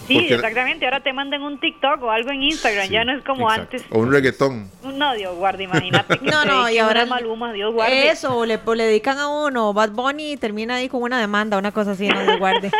Sí, 0.07 0.27
exactamente. 0.29 0.85
Ahora 0.85 1.01
te 1.01 1.13
mandan 1.13 1.41
un 1.43 1.59
TikTok 1.59 2.03
o 2.03 2.11
algo 2.11 2.31
en 2.31 2.43
Instagram. 2.43 2.89
ya 2.89 3.03
no 3.03 3.13
es 3.17 3.23
como 3.23 3.49
antes. 3.49 3.83
O 3.89 3.99
un 3.99 4.11
reggaetón. 4.11 4.69
No, 4.95 5.13
Dios 5.13 5.35
guarde, 5.35 5.63
imagínate. 5.63 6.19
no, 6.21 6.45
no, 6.45 6.69
y 6.69 6.77
ahora 6.77 7.05
Maluma, 7.05 7.53
Dios 7.53 7.73
guarde. 7.73 8.09
Eso, 8.09 8.45
le, 8.45 8.59
le 8.75 8.83
dedican 8.83 9.17
a 9.19 9.27
uno 9.27 9.73
Bad 9.73 9.91
Bunny 9.91 10.33
y 10.33 10.37
termina 10.37 10.75
ahí 10.75 10.89
con 10.89 11.01
una 11.01 11.19
demanda, 11.19 11.57
una 11.57 11.71
cosa 11.71 11.91
así, 11.91 12.07
no 12.07 12.21
Dios 12.23 12.39
guarde. 12.39 12.71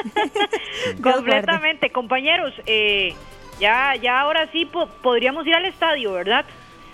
Completamente. 1.01 1.91
Compañeros, 1.91 2.53
eh, 2.65 3.13
ya, 3.59 3.95
ya 3.95 4.19
ahora 4.19 4.49
sí 4.51 4.69
podríamos 5.01 5.45
ir 5.45 5.55
al 5.55 5.65
estadio, 5.65 6.13
¿verdad? 6.13 6.45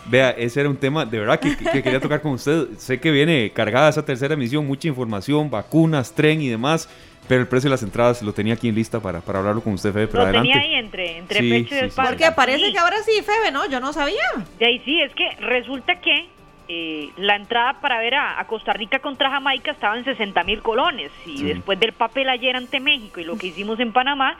Vea, 0.09 0.31
ese 0.31 0.61
era 0.61 0.69
un 0.69 0.77
tema 0.77 1.05
de 1.05 1.19
verdad 1.19 1.39
que, 1.39 1.57
que, 1.57 1.83
quería 1.83 1.99
tocar 1.99 2.21
con 2.21 2.33
usted. 2.33 2.67
Sé 2.77 2.99
que 2.99 3.11
viene 3.11 3.51
cargada 3.53 3.89
esa 3.89 4.05
tercera 4.05 4.35
emisión, 4.35 4.65
mucha 4.65 4.87
información, 4.87 5.49
vacunas, 5.49 6.13
tren 6.13 6.41
y 6.41 6.47
demás. 6.47 6.89
Pero 7.27 7.41
el 7.41 7.47
precio 7.47 7.69
de 7.69 7.71
las 7.71 7.83
entradas 7.83 8.21
lo 8.21 8.33
tenía 8.33 8.53
aquí 8.53 8.69
en 8.69 8.75
lista 8.75 8.99
para, 8.99 9.21
para 9.21 9.39
hablarlo 9.39 9.61
con 9.61 9.73
usted, 9.73 9.91
Febe. 9.91 10.07
Pero 10.07 10.25
lo 10.25 10.31
tenía 10.31 10.59
ahí 10.59 10.75
entre, 10.75 11.17
entre 11.17 11.39
pecho 11.39 11.75
y 11.75 11.79
espalda. 11.79 12.11
Porque 12.11 12.31
parece 12.31 12.71
que 12.71 12.77
ahora 12.77 12.97
sí, 13.03 13.21
Febe, 13.21 13.51
¿no? 13.51 13.65
Yo 13.67 13.79
no 13.79 13.91
sabía. 13.93 14.23
De 14.57 14.65
ahí 14.65 14.79
sí, 14.85 15.01
es 15.01 15.13
que 15.13 15.29
resulta 15.41 15.99
que 15.99 16.29
eh, 16.69 17.11
la 17.15 17.35
entrada 17.35 17.79
para 17.79 17.99
ver 17.99 18.15
a, 18.15 18.43
Costa 18.47 18.73
Rica 18.73 18.99
contra 18.99 19.29
Jamaica 19.29 19.71
estaba 19.71 19.97
en 19.97 20.05
60 20.05 20.43
mil 20.43 20.61
colones. 20.61 21.11
Y 21.25 21.43
después 21.43 21.79
del 21.79 21.93
papel 21.93 22.29
ayer 22.29 22.55
ante 22.55 22.79
México 22.79 23.19
y 23.19 23.23
lo 23.23 23.37
que 23.37 23.47
hicimos 23.47 23.79
en 23.79 23.93
Panamá, 23.93 24.37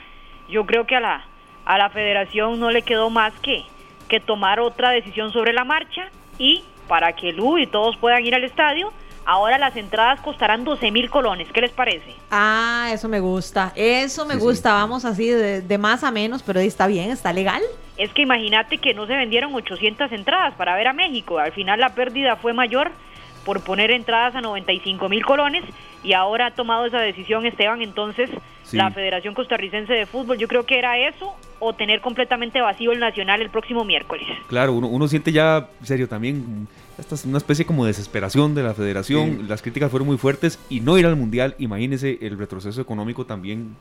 yo 0.50 0.66
creo 0.66 0.86
que 0.86 0.96
a 0.96 1.00
la, 1.00 1.26
a 1.66 1.78
la 1.78 1.90
federación 1.90 2.60
no 2.60 2.72
le 2.72 2.82
quedó 2.82 3.10
más 3.10 3.34
que, 3.42 3.64
que 4.08 4.20
tomar 4.20 4.60
otra 4.60 4.92
decisión 4.92 5.32
sobre 5.32 5.54
la 5.54 5.64
marcha 5.64 6.10
y 6.38 6.64
para 6.88 7.14
que 7.14 7.34
Lu 7.34 7.58
y 7.58 7.68
todos 7.68 7.98
puedan 7.98 8.26
ir 8.26 8.34
al 8.34 8.44
estadio 8.44 8.94
Ahora 9.30 9.58
las 9.58 9.76
entradas 9.76 10.22
costarán 10.22 10.64
12 10.64 10.90
mil 10.90 11.10
colones. 11.10 11.50
¿Qué 11.52 11.60
les 11.60 11.72
parece? 11.72 12.16
Ah, 12.32 12.90
eso 12.94 13.10
me 13.10 13.20
gusta. 13.20 13.74
Eso 13.76 14.26
me 14.26 14.38
gusta. 14.38 14.72
Vamos 14.72 15.04
así 15.04 15.28
de, 15.28 15.78
más 15.78 16.06
a 16.06 16.12
menos, 16.12 16.44
pero 16.44 16.62
está 16.62 16.88
bien, 16.88 17.12
está 17.12 17.34
legal. 17.34 17.62
Es 17.98 18.10
que 18.14 18.22
imagínate 18.22 18.78
que 18.78 18.94
no 18.94 19.06
se 19.06 19.18
vendieron 19.18 19.54
800 19.54 20.14
entradas 20.14 20.54
para 20.54 20.78
ver 20.78 20.88
a 20.88 20.94
México. 20.94 21.40
Al 21.40 21.52
final 21.52 21.82
la 21.82 21.94
pérdida 21.94 22.38
fue 22.38 22.54
mayor 22.54 22.92
por 23.44 23.60
poner 23.66 23.92
entradas 23.92 24.34
a 24.34 24.40
95 24.40 25.10
mil 25.10 25.26
colones 25.26 25.66
y 26.04 26.14
ahora 26.14 26.46
ha 26.46 26.52
tomado 26.52 26.86
esa 26.86 27.00
decisión 27.00 27.46
Esteban. 27.46 27.82
Entonces, 27.82 28.30
la 28.72 28.92
Federación 28.92 29.34
Costarricense 29.34 29.94
de 29.94 30.06
Fútbol, 30.06 30.38
yo 30.38 30.48
creo 30.48 30.66
que 30.66 30.78
era 30.78 30.98
eso 30.98 31.36
o 31.60 31.74
tener 31.74 32.02
completamente 32.02 32.62
vacío 32.62 32.92
el 32.92 33.00
Nacional 33.00 33.42
el 33.42 33.50
próximo 33.50 33.84
miércoles. 33.84 34.28
Claro, 34.48 34.74
uno, 34.74 34.88
uno 34.88 35.08
siente 35.08 35.32
ya, 35.32 35.70
serio, 35.84 36.08
también 36.08 36.68
esta 36.98 37.16
es 37.16 37.26
una 37.26 37.38
especie 37.38 37.66
como 37.66 37.86
de 37.86 37.90
desesperación 37.90 38.56
de 38.56 38.64
la 38.64 38.74
federación. 38.74 39.48
Las 39.48 39.62
críticas 39.62 39.92
fueron 39.92 40.08
muy 40.08 40.18
fuertes 40.18 40.60
y 40.70 40.80
no 40.82 40.98
ir 40.98 41.06
al 41.06 41.16
mundial, 41.16 41.56
imagínese 41.60 42.18
el 42.22 42.38
retroceso 42.38 42.82
económico 42.82 43.26
también 43.26 43.76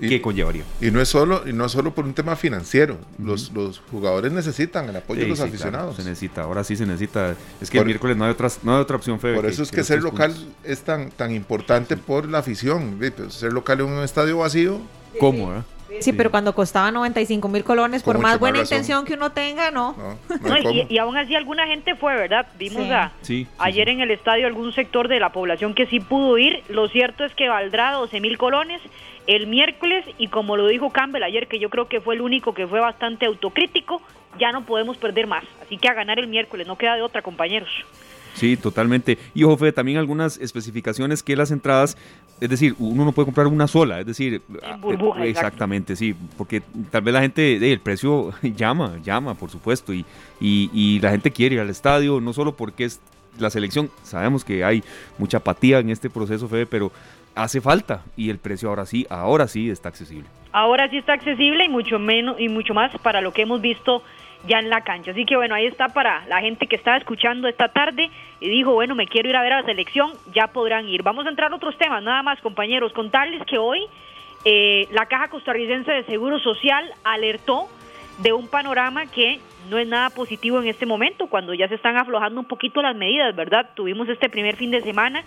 que 0.00 0.22
conllevaría. 0.22 0.64
Y 0.80 0.90
no 0.90 1.00
es 1.00 1.08
solo 1.08 1.42
y 1.46 1.52
no 1.52 1.66
es 1.66 1.72
solo 1.72 1.94
por 1.94 2.04
un 2.04 2.14
tema 2.14 2.36
financiero. 2.36 2.98
los, 3.18 3.52
los 3.52 3.80
jugadores 3.90 4.32
necesitan 4.32 4.88
el 4.88 4.96
apoyo 4.96 5.22
de 5.22 5.28
los 5.28 5.40
aficionados. 5.40 5.96
se 5.96 6.04
necesita, 6.04 6.42
ahora 6.42 6.64
sí 6.64 6.76
se 6.76 6.86
necesita. 6.86 7.36
Es 7.60 7.70
que 7.70 7.78
el 7.78 7.86
miércoles 7.86 8.16
no 8.16 8.24
hay, 8.24 8.30
otra, 8.30 8.48
no 8.62 8.76
hay 8.76 8.80
otra 8.80 8.96
opción, 8.96 9.20
Febe, 9.20 9.36
Por 9.36 9.46
eso 9.46 9.62
es 9.62 9.70
que, 9.70 9.84
ser 9.84 10.02
local 10.02 10.34
es 10.64 10.80
tan, 10.80 11.10
tan 11.10 11.32
importante 11.32 11.96
por 11.96 12.28
la 12.28 12.38
afición. 12.38 12.98
Ser 13.28 13.52
local 13.52 13.80
en 13.80 13.86
un 13.86 14.02
estadio 14.02 14.38
vacío. 14.38 14.80
¿Cómo? 15.18 15.54
Eh? 15.54 15.62
Sí, 15.98 16.12
pero 16.12 16.30
cuando 16.30 16.54
costaba 16.54 16.90
95 16.90 17.48
mil 17.48 17.64
colones, 17.64 18.02
por 18.02 18.18
más 18.18 18.38
buena 18.38 18.60
intención 18.60 19.04
que 19.04 19.14
uno 19.14 19.32
tenga, 19.32 19.70
no. 19.70 19.96
y, 20.88 20.98
aún 20.98 21.16
así 21.16 21.34
alguna 21.34 21.66
gente 21.66 21.94
fue, 21.96 22.14
¿verdad? 22.14 22.46
Vimos 22.58 22.88
a, 22.90 23.12
ayer 23.58 23.88
en 23.88 24.00
el 24.00 24.10
estadio 24.10 24.46
algún 24.46 24.72
sector 24.72 25.08
de 25.08 25.20
la 25.20 25.30
población 25.30 25.74
que 25.74 25.86
sí 25.86 26.00
pudo 26.00 26.38
ir. 26.38 26.62
Lo 26.68 26.88
cierto 26.88 27.24
es 27.24 27.34
que 27.34 27.48
valdrá 27.48 27.92
12 27.92 28.20
mil 28.20 28.38
colones 28.38 28.80
el 29.26 29.46
miércoles 29.46 30.04
y 30.18 30.28
como 30.28 30.56
lo 30.56 30.66
dijo 30.66 30.90
Campbell 30.90 31.22
ayer, 31.22 31.46
que 31.46 31.58
yo 31.58 31.70
creo 31.70 31.88
que 31.88 32.00
fue 32.00 32.14
el 32.14 32.20
único 32.20 32.54
que 32.54 32.66
fue 32.66 32.80
bastante 32.80 33.26
autocrítico, 33.26 34.00
ya 34.38 34.52
no 34.52 34.64
podemos 34.64 34.96
perder 34.96 35.26
más. 35.26 35.44
Así 35.62 35.76
que 35.76 35.88
a 35.88 35.94
ganar 35.94 36.18
el 36.18 36.26
miércoles, 36.26 36.66
no 36.66 36.76
queda 36.76 36.96
de 36.96 37.02
otra, 37.02 37.22
compañeros. 37.22 37.70
Sí, 38.34 38.56
totalmente. 38.56 39.18
Y 39.34 39.44
ojo, 39.44 39.56
Fede, 39.58 39.72
también 39.72 39.98
algunas 39.98 40.38
especificaciones 40.38 41.22
que 41.22 41.36
las 41.36 41.50
entradas, 41.50 41.96
es 42.40 42.48
decir, 42.48 42.74
uno 42.78 43.04
no 43.04 43.12
puede 43.12 43.26
comprar 43.26 43.46
una 43.46 43.66
sola, 43.66 44.00
es 44.00 44.06
decir, 44.06 44.42
ah, 44.62 44.76
burbuja, 44.76 45.24
exactamente, 45.24 45.96
sí, 45.96 46.14
porque 46.36 46.62
tal 46.90 47.02
vez 47.02 47.14
la 47.14 47.20
gente, 47.20 47.72
el 47.72 47.80
precio 47.80 48.32
llama, 48.42 48.98
llama, 49.02 49.34
por 49.34 49.50
supuesto, 49.50 49.92
y, 49.92 50.04
y, 50.40 51.00
la 51.00 51.10
gente 51.10 51.30
quiere 51.30 51.56
ir 51.56 51.60
al 51.60 51.70
estadio, 51.70 52.20
no 52.20 52.32
solo 52.32 52.56
porque 52.56 52.84
es 52.84 53.00
la 53.38 53.50
selección, 53.50 53.90
sabemos 54.02 54.44
que 54.44 54.64
hay 54.64 54.82
mucha 55.18 55.38
apatía 55.38 55.78
en 55.78 55.90
este 55.90 56.10
proceso, 56.10 56.48
Fede, 56.48 56.66
pero 56.66 56.92
hace 57.34 57.60
falta 57.60 58.02
y 58.16 58.30
el 58.30 58.38
precio 58.38 58.68
ahora 58.68 58.86
sí, 58.86 59.06
ahora 59.08 59.48
sí 59.48 59.70
está 59.70 59.88
accesible. 59.88 60.28
Ahora 60.52 60.88
sí 60.90 60.98
está 60.98 61.12
accesible 61.12 61.64
y 61.64 61.68
mucho 61.68 61.98
menos 61.98 62.40
y 62.40 62.48
mucho 62.48 62.74
más 62.74 62.90
para 63.02 63.20
lo 63.20 63.32
que 63.32 63.42
hemos 63.42 63.60
visto 63.60 64.02
ya 64.46 64.58
en 64.58 64.70
la 64.70 64.82
cancha. 64.82 65.10
Así 65.10 65.24
que 65.24 65.36
bueno, 65.36 65.54
ahí 65.54 65.66
está 65.66 65.88
para 65.88 66.26
la 66.26 66.40
gente 66.40 66.66
que 66.66 66.76
estaba 66.76 66.96
escuchando 66.96 67.48
esta 67.48 67.68
tarde 67.68 68.10
y 68.40 68.48
dijo, 68.48 68.72
bueno, 68.72 68.94
me 68.94 69.06
quiero 69.06 69.28
ir 69.28 69.36
a 69.36 69.42
ver 69.42 69.52
a 69.52 69.60
la 69.60 69.66
selección, 69.66 70.12
ya 70.32 70.48
podrán 70.48 70.88
ir. 70.88 71.02
Vamos 71.02 71.26
a 71.26 71.30
entrar 71.30 71.52
a 71.52 71.56
otros 71.56 71.76
temas, 71.76 72.02
nada 72.02 72.22
más 72.22 72.40
compañeros, 72.40 72.92
contarles 72.92 73.44
que 73.46 73.58
hoy 73.58 73.86
eh, 74.44 74.88
la 74.90 75.06
Caja 75.06 75.28
Costarricense 75.28 75.90
de 75.92 76.04
Seguro 76.04 76.38
Social 76.38 76.90
alertó 77.04 77.68
de 78.18 78.32
un 78.32 78.48
panorama 78.48 79.06
que 79.06 79.40
no 79.68 79.78
es 79.78 79.86
nada 79.86 80.10
positivo 80.10 80.60
en 80.60 80.68
este 80.68 80.86
momento, 80.86 81.26
cuando 81.26 81.54
ya 81.54 81.68
se 81.68 81.74
están 81.74 81.96
aflojando 81.96 82.40
un 82.40 82.46
poquito 82.46 82.82
las 82.82 82.96
medidas, 82.96 83.34
¿verdad? 83.36 83.70
Tuvimos 83.74 84.08
este 84.08 84.28
primer 84.28 84.56
fin 84.56 84.70
de 84.70 84.80
semana 84.80 85.22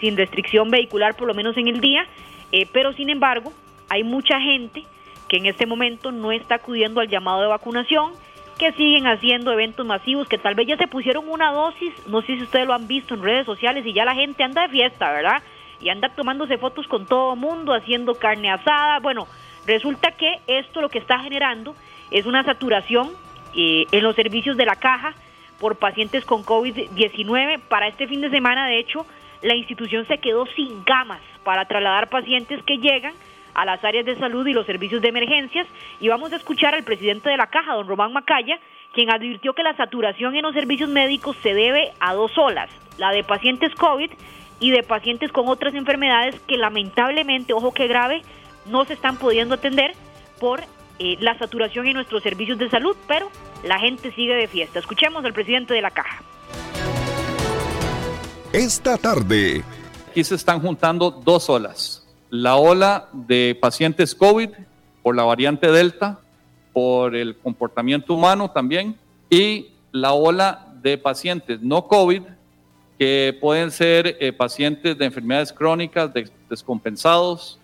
sin 0.00 0.16
restricción 0.16 0.70
vehicular, 0.70 1.16
por 1.16 1.28
lo 1.28 1.34
menos 1.34 1.56
en 1.56 1.68
el 1.68 1.80
día, 1.80 2.06
eh, 2.52 2.66
pero 2.72 2.92
sin 2.92 3.10
embargo, 3.10 3.52
hay 3.88 4.02
mucha 4.04 4.40
gente 4.40 4.84
que 5.28 5.38
en 5.38 5.46
este 5.46 5.66
momento 5.66 6.12
no 6.12 6.32
está 6.32 6.56
acudiendo 6.56 7.00
al 7.00 7.08
llamado 7.08 7.40
de 7.40 7.46
vacunación, 7.46 8.12
que 8.58 8.72
siguen 8.72 9.06
haciendo 9.06 9.52
eventos 9.52 9.86
masivos, 9.86 10.28
que 10.28 10.38
tal 10.38 10.54
vez 10.54 10.66
ya 10.66 10.76
se 10.76 10.88
pusieron 10.88 11.28
una 11.28 11.52
dosis, 11.52 11.92
no 12.06 12.22
sé 12.22 12.36
si 12.36 12.42
ustedes 12.42 12.66
lo 12.66 12.74
han 12.74 12.88
visto 12.88 13.14
en 13.14 13.22
redes 13.22 13.46
sociales 13.46 13.84
y 13.86 13.92
ya 13.92 14.04
la 14.04 14.14
gente 14.14 14.42
anda 14.42 14.62
de 14.62 14.68
fiesta, 14.68 15.12
¿verdad? 15.12 15.42
Y 15.80 15.90
anda 15.90 16.08
tomándose 16.08 16.56
fotos 16.56 16.86
con 16.86 17.06
todo 17.06 17.36
mundo, 17.36 17.74
haciendo 17.74 18.14
carne 18.14 18.50
asada. 18.50 18.98
Bueno, 19.00 19.26
resulta 19.66 20.12
que 20.12 20.40
esto 20.46 20.80
lo 20.80 20.88
que 20.88 20.98
está 20.98 21.18
generando 21.18 21.74
es 22.10 22.24
una 22.24 22.44
saturación 22.44 23.10
eh, 23.54 23.86
en 23.92 24.02
los 24.02 24.16
servicios 24.16 24.56
de 24.56 24.64
la 24.64 24.76
caja 24.76 25.14
por 25.60 25.76
pacientes 25.76 26.24
con 26.24 26.44
COVID-19. 26.44 27.60
Para 27.68 27.88
este 27.88 28.06
fin 28.06 28.22
de 28.22 28.30
semana, 28.30 28.66
de 28.66 28.78
hecho, 28.78 29.06
la 29.42 29.54
institución 29.54 30.06
se 30.06 30.18
quedó 30.18 30.46
sin 30.46 30.82
camas 30.82 31.20
para 31.44 31.66
trasladar 31.66 32.08
pacientes 32.08 32.62
que 32.64 32.78
llegan 32.78 33.12
a 33.56 33.64
las 33.64 33.82
áreas 33.82 34.04
de 34.04 34.18
salud 34.18 34.46
y 34.46 34.52
los 34.52 34.66
servicios 34.66 35.00
de 35.00 35.08
emergencias 35.08 35.66
y 35.98 36.08
vamos 36.08 36.30
a 36.32 36.36
escuchar 36.36 36.74
al 36.74 36.84
presidente 36.84 37.30
de 37.30 37.38
la 37.38 37.46
caja, 37.46 37.74
don 37.74 37.88
Román 37.88 38.12
Macaya, 38.12 38.60
quien 38.92 39.10
advirtió 39.10 39.54
que 39.54 39.62
la 39.62 39.74
saturación 39.76 40.36
en 40.36 40.42
los 40.42 40.54
servicios 40.54 40.90
médicos 40.90 41.36
se 41.42 41.54
debe 41.54 41.92
a 41.98 42.12
dos 42.12 42.36
olas, 42.36 42.68
la 42.98 43.10
de 43.12 43.24
pacientes 43.24 43.74
COVID 43.74 44.10
y 44.60 44.70
de 44.70 44.82
pacientes 44.82 45.32
con 45.32 45.48
otras 45.48 45.74
enfermedades 45.74 46.38
que 46.46 46.58
lamentablemente, 46.58 47.54
ojo 47.54 47.72
que 47.72 47.88
grave, 47.88 48.22
no 48.66 48.84
se 48.84 48.92
están 48.92 49.16
pudiendo 49.16 49.54
atender 49.54 49.92
por 50.38 50.60
eh, 50.98 51.16
la 51.20 51.38
saturación 51.38 51.86
en 51.86 51.94
nuestros 51.94 52.22
servicios 52.22 52.58
de 52.58 52.68
salud, 52.68 52.94
pero 53.08 53.30
la 53.64 53.78
gente 53.78 54.12
sigue 54.12 54.34
de 54.34 54.48
fiesta. 54.48 54.78
Escuchemos 54.78 55.24
al 55.24 55.32
presidente 55.32 55.72
de 55.72 55.80
la 55.80 55.90
caja. 55.90 56.22
Esta 58.52 58.98
tarde. 58.98 59.64
Aquí 60.10 60.24
se 60.24 60.34
están 60.34 60.60
juntando 60.60 61.10
dos 61.10 61.50
olas 61.50 62.05
la 62.30 62.56
ola 62.56 63.08
de 63.12 63.56
pacientes 63.60 64.14
COVID 64.14 64.50
por 65.02 65.14
la 65.14 65.24
variante 65.24 65.70
Delta, 65.70 66.18
por 66.72 67.14
el 67.14 67.36
comportamiento 67.36 68.14
humano 68.14 68.50
también, 68.50 68.96
y 69.30 69.68
la 69.92 70.12
ola 70.12 70.66
de 70.82 70.98
pacientes 70.98 71.60
no 71.62 71.86
COVID, 71.86 72.22
que 72.98 73.36
pueden 73.40 73.70
ser 73.70 74.16
eh, 74.20 74.32
pacientes 74.32 74.96
de 74.96 75.04
enfermedades 75.04 75.52
crónicas, 75.52 76.10
descompensados, 76.48 77.58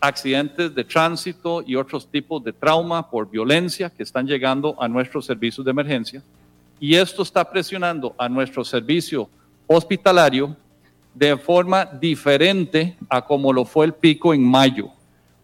accidentes 0.00 0.74
de 0.74 0.84
tránsito 0.84 1.62
y 1.66 1.76
otros 1.76 2.06
tipos 2.08 2.42
de 2.42 2.52
trauma 2.52 3.10
por 3.10 3.30
violencia 3.30 3.90
que 3.90 4.02
están 4.02 4.26
llegando 4.26 4.74
a 4.80 4.88
nuestros 4.88 5.26
servicios 5.26 5.64
de 5.64 5.70
emergencia. 5.70 6.22
Y 6.78 6.94
esto 6.94 7.22
está 7.22 7.44
presionando 7.50 8.14
a 8.16 8.28
nuestro 8.28 8.64
servicio 8.64 9.28
hospitalario 9.66 10.56
de 11.14 11.36
forma 11.36 11.84
diferente 11.84 12.96
a 13.08 13.22
como 13.22 13.52
lo 13.52 13.64
fue 13.64 13.86
el 13.86 13.94
pico 13.94 14.32
en 14.34 14.48
mayo, 14.48 14.88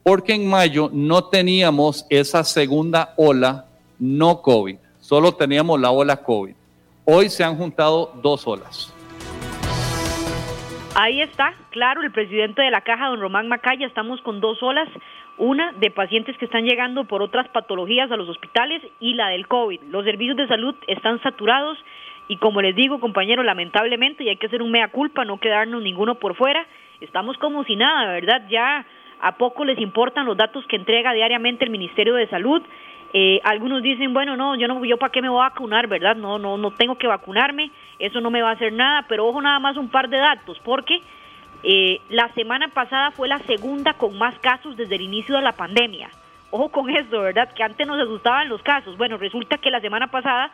porque 0.02 0.34
en 0.34 0.48
mayo 0.48 0.90
no 0.92 1.24
teníamos 1.24 2.06
esa 2.10 2.44
segunda 2.44 3.14
ola 3.16 3.66
no 3.98 4.42
COVID, 4.42 4.76
solo 5.00 5.32
teníamos 5.32 5.80
la 5.80 5.90
ola 5.90 6.16
COVID. 6.18 6.54
Hoy 7.04 7.28
se 7.28 7.44
han 7.44 7.56
juntado 7.56 8.12
dos 8.22 8.46
olas. 8.46 8.92
Ahí 10.98 11.20
está, 11.20 11.52
claro, 11.72 12.00
el 12.00 12.10
presidente 12.10 12.62
de 12.62 12.70
la 12.70 12.80
caja, 12.80 13.08
don 13.08 13.20
Román 13.20 13.48
Macaya, 13.48 13.86
estamos 13.86 14.20
con 14.22 14.40
dos 14.40 14.62
olas, 14.62 14.88
una 15.36 15.72
de 15.72 15.90
pacientes 15.90 16.38
que 16.38 16.46
están 16.46 16.64
llegando 16.64 17.04
por 17.04 17.20
otras 17.20 17.46
patologías 17.48 18.10
a 18.10 18.16
los 18.16 18.28
hospitales 18.30 18.82
y 18.98 19.12
la 19.12 19.28
del 19.28 19.46
COVID. 19.46 19.82
Los 19.90 20.06
servicios 20.06 20.38
de 20.38 20.48
salud 20.48 20.74
están 20.86 21.22
saturados 21.22 21.76
y 22.28 22.36
como 22.38 22.60
les 22.60 22.74
digo, 22.74 23.00
compañeros, 23.00 23.44
lamentablemente, 23.44 24.24
y 24.24 24.28
hay 24.28 24.36
que 24.36 24.46
hacer 24.46 24.62
un 24.62 24.70
mea 24.70 24.88
culpa, 24.88 25.24
no 25.24 25.38
quedarnos 25.38 25.82
ninguno 25.82 26.16
por 26.16 26.34
fuera, 26.34 26.66
estamos 27.00 27.36
como 27.38 27.64
si 27.64 27.76
nada, 27.76 28.12
¿verdad? 28.12 28.42
Ya 28.48 28.84
a 29.20 29.36
poco 29.36 29.64
les 29.64 29.78
importan 29.78 30.26
los 30.26 30.36
datos 30.36 30.66
que 30.66 30.76
entrega 30.76 31.12
diariamente 31.12 31.64
el 31.64 31.70
Ministerio 31.70 32.14
de 32.14 32.26
Salud. 32.28 32.62
Eh, 33.12 33.40
algunos 33.44 33.82
dicen, 33.82 34.12
bueno, 34.12 34.36
no, 34.36 34.56
yo 34.56 34.68
no, 34.68 34.84
yo 34.84 34.96
para 34.98 35.12
qué 35.12 35.22
me 35.22 35.28
voy 35.28 35.40
a 35.40 35.48
vacunar, 35.48 35.86
¿verdad? 35.86 36.16
No, 36.16 36.38
no, 36.38 36.58
no 36.58 36.70
tengo 36.72 36.96
que 36.96 37.06
vacunarme 37.06 37.70
eso 37.98 38.20
no 38.20 38.30
me 38.30 38.42
va 38.42 38.50
a 38.50 38.54
hacer 38.54 38.72
nada, 38.72 39.06
pero 39.08 39.26
ojo 39.26 39.40
nada 39.40 39.58
más 39.58 39.76
un 39.76 39.88
par 39.88 40.08
de 40.08 40.18
datos, 40.18 40.58
porque 40.64 41.00
eh, 41.62 42.00
la 42.10 42.32
semana 42.34 42.68
pasada 42.68 43.10
fue 43.10 43.28
la 43.28 43.38
segunda 43.40 43.94
con 43.94 44.18
más 44.18 44.38
casos 44.38 44.76
desde 44.76 44.96
el 44.96 45.02
inicio 45.02 45.36
de 45.36 45.42
la 45.42 45.52
pandemia. 45.52 46.10
Ojo 46.50 46.68
con 46.68 46.90
esto, 46.90 47.20
¿verdad? 47.20 47.52
Que 47.54 47.62
antes 47.62 47.86
nos 47.86 47.98
asustaban 47.98 48.48
los 48.48 48.62
casos. 48.62 48.96
Bueno, 48.96 49.16
resulta 49.16 49.58
que 49.58 49.70
la 49.70 49.80
semana 49.80 50.08
pasada 50.08 50.50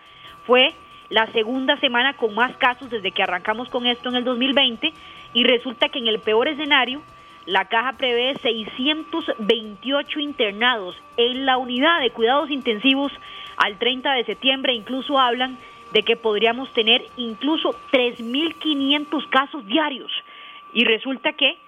fue 0.47 0.73
la 1.11 1.31
segunda 1.33 1.77
semana 1.79 2.15
con 2.15 2.35
más 2.35 2.57
casos 2.57 2.91
desde 2.91 3.13
que 3.13 3.23
arrancamos 3.23 3.69
con 3.69 3.87
esto 3.87 4.09
en 4.09 4.17
el 4.17 4.25
2020 4.25 4.93
y 5.35 5.45
resulta 5.45 5.89
que 5.89 5.99
en 5.99 6.09
el 6.09 6.21
peor 6.21 6.49
escenario 6.49 7.03
la 7.47 7.65
caja 7.65 7.95
prevé 7.95 8.37
628 8.41 10.21
internados 10.21 10.97
en 11.17 11.45
la 11.45 11.59
unidad 11.59 12.01
de 12.01 12.11
cuidados 12.11 12.51
intensivos 12.51 13.13
al 13.57 13.79
30 13.79 14.13
de 14.13 14.25
septiembre, 14.25 14.75
incluso 14.75 15.19
hablan 15.19 15.59
de 15.93 16.03
que 16.03 16.17
podríamos 16.17 16.73
tener 16.73 17.05
incluso 17.17 17.75
3.500 17.91 19.29
casos 19.29 19.67
diarios. 19.67 20.11
Y 20.73 20.85
resulta 20.85 21.33
que, 21.33 21.59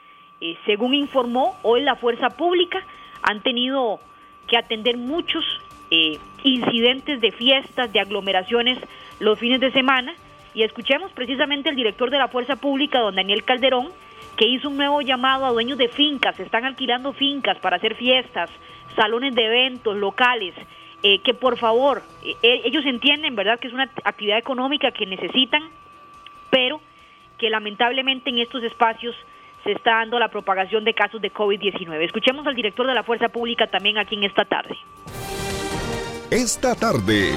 eh, 0.41 0.57
según 0.64 0.95
informó 0.95 1.59
hoy 1.62 1.82
la 1.82 1.97
Fuerza 1.97 2.30
Pública, 2.30 2.82
han 3.22 3.43
tenido 3.43 4.01
que 4.47 4.57
atender 4.57 4.97
muchos 4.97 5.45
eh, 5.91 6.18
incidentes 6.43 7.20
de 7.20 7.32
fiestas, 7.32 7.93
de 7.93 8.01
aglomeraciones 8.01 8.78
los 9.20 9.39
fines 9.39 9.61
de 9.61 9.72
semana. 9.72 10.14
Y 10.55 10.62
escuchemos 10.62 11.11
precisamente 11.12 11.68
al 11.68 11.76
director 11.76 12.11
de 12.11 12.18
la 12.18 12.28
Fuerza 12.28 12.57
Pública, 12.57 13.01
don 13.01 13.16
Daniel 13.16 13.45
Calderón, 13.45 13.89
que 14.37 14.47
hizo 14.47 14.68
un 14.68 14.76
nuevo 14.76 15.01
llamado 15.01 15.47
a 15.47 15.53
dueños 15.53 15.78
de 15.78 15.89
fincas, 15.89 16.39
están 16.39 16.64
alquilando 16.64 17.12
fincas 17.12 17.59
para 17.59 17.76
hacer 17.76 17.95
fiestas, 17.95 18.51
salones 18.97 19.35
de 19.35 19.45
eventos 19.45 19.97
locales, 19.97 20.55
eh, 21.03 21.18
que 21.20 21.35
por 21.35 21.59
favor, 21.59 22.03
eh, 22.24 22.62
ellos 22.64 22.85
entienden, 22.87 23.37
¿verdad?, 23.37 23.59
que 23.59 23.68
es 23.68 23.74
una 23.74 23.91
actividad 24.05 24.39
económica 24.39 24.91
que 24.91 25.07
necesitan, 25.07 25.62
pero 26.51 26.80
que 27.39 27.51
lamentablemente 27.51 28.30
en 28.30 28.39
estos 28.39 28.62
espacios 28.62 29.14
se 29.64 29.72
está 29.72 29.97
dando 29.97 30.18
la 30.18 30.28
propagación 30.28 30.85
de 30.85 30.95
casos 30.95 31.20
de 31.20 31.32
COVID-19. 31.32 32.05
Escuchemos 32.05 32.47
al 32.47 32.55
director 32.55 32.87
de 32.87 32.95
la 32.95 33.03
Fuerza 33.03 33.28
Pública 33.28 33.66
también 33.66 33.99
aquí 33.99 34.14
en 34.14 34.24
esta 34.24 34.45
tarde. 34.45 34.76
Esta 36.35 36.74
tarde. 36.74 37.30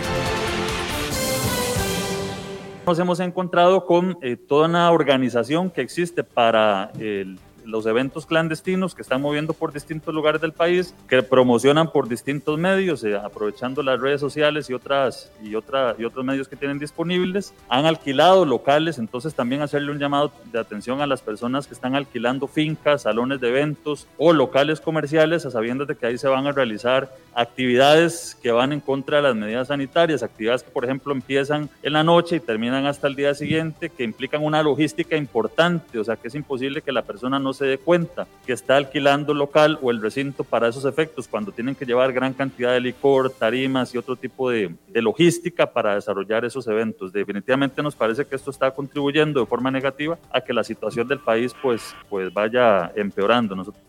Nos 2.88 2.98
hemos 2.98 3.20
encontrado 3.20 3.86
con 3.86 4.18
toda 4.48 4.68
una 4.68 4.90
organización 4.90 5.70
que 5.70 5.82
existe 5.82 6.24
para 6.24 6.90
el 6.98 7.38
los 7.68 7.86
eventos 7.86 8.26
clandestinos 8.26 8.96
que 8.96 9.02
están 9.02 9.22
moviendo 9.22 9.54
por 9.54 9.74
distintos 9.74 10.14
lugares 10.14 10.42
del 10.42 10.54
país, 10.54 10.96
que 11.08 11.22
promocionan 11.22 11.92
por 11.92 12.08
distintos 12.08 12.58
medios, 12.58 13.04
eh, 13.04 13.16
aprovechando 13.16 13.84
las 13.84 14.00
redes 14.00 14.22
sociales 14.22 14.70
y, 14.70 14.74
otras, 14.74 15.32
y, 15.44 15.56
otra, 15.56 15.96
y 15.98 16.06
otros 16.06 16.26
medios 16.26 16.48
que 16.48 16.56
tienen 16.56 16.80
disponibles. 16.80 17.54
Han 17.70 17.86
alquilado 17.86 18.46
locales, 18.46 18.98
entonces 18.98 19.36
también 19.36 19.62
hacerle 19.62 19.92
un 19.92 20.00
llamado 20.00 20.32
de 20.52 20.60
atención 20.60 21.02
a 21.02 21.08
las 21.08 21.22
personas 21.22 21.68
que 21.68 21.74
están 21.74 21.96
alquilando 21.96 22.48
fincas, 22.48 23.04
salones 23.04 23.40
de 23.42 23.50
eventos 23.50 24.08
o 24.18 24.34
locales 24.34 24.80
comerciales, 24.80 25.46
a 25.46 25.52
sabiendas 25.52 25.88
de 25.88 25.96
que 25.96 26.06
ahí 26.06 26.18
se 26.18 26.28
van 26.28 26.48
a 26.48 26.52
realizar 26.52 27.12
actividades 27.36 28.36
que 28.42 28.52
van 28.52 28.72
en 28.72 28.80
contra 28.80 29.18
de 29.18 29.24
las 29.24 29.36
medidas 29.36 29.68
sanitarias, 29.68 30.24
actividades 30.24 30.64
que 30.64 30.72
por 30.72 30.86
ejemplo 30.86 31.14
empiezan 31.14 31.70
en 31.84 31.94
la 31.94 32.04
noche 32.04 32.38
y 32.38 32.40
terminan 32.40 32.86
hasta 32.86 33.08
el 33.08 33.16
día 33.16 33.36
siguiente, 33.36 33.90
que 33.90 34.04
implican 34.04 34.44
una 34.44 34.64
logística 34.64 35.16
importante, 35.16 36.00
o 36.00 36.04
sea 36.04 36.16
que 36.16 36.30
es 36.30 36.36
imposible 36.36 36.82
que 36.82 36.92
la 36.92 37.04
persona 37.04 37.38
no 37.38 37.54
se 37.58 37.66
dé 37.66 37.78
cuenta 37.78 38.28
que 38.46 38.54
está 38.54 38.78
alquilando 38.78 39.34
local 39.34 39.78
o 39.82 39.92
el 39.92 40.02
recinto 40.02 40.44
para 40.44 40.68
esos 40.68 40.86
efectos 40.86 41.28
cuando 41.28 41.52
tienen 41.52 41.76
que 41.76 41.86
llevar 41.86 42.14
gran 42.14 42.34
cantidad 42.34 42.72
de 42.72 42.80
licor, 42.80 43.32
tarimas 43.32 43.94
y 43.94 43.98
otro 43.98 44.16
tipo 44.16 44.50
de, 44.50 44.74
logística 44.94 45.66
para 45.68 45.96
desarrollar 45.96 46.46
esos 46.46 46.68
eventos. 46.68 47.12
Definitivamente 47.12 47.84
nos 47.84 47.96
parece 47.96 48.26
que 48.26 48.36
esto 48.36 48.52
está 48.52 48.72
contribuyendo 48.72 49.40
de 49.40 49.46
forma 49.46 49.72
negativa 49.72 50.18
a 50.32 50.42
que 50.42 50.54
la 50.54 50.64
situación 50.64 51.08
del 51.08 51.20
país 51.20 51.54
pues, 51.62 51.96
pues 52.10 52.34
vaya 52.34 52.92
empeorando. 52.96 53.56
Nosotros 53.56 53.84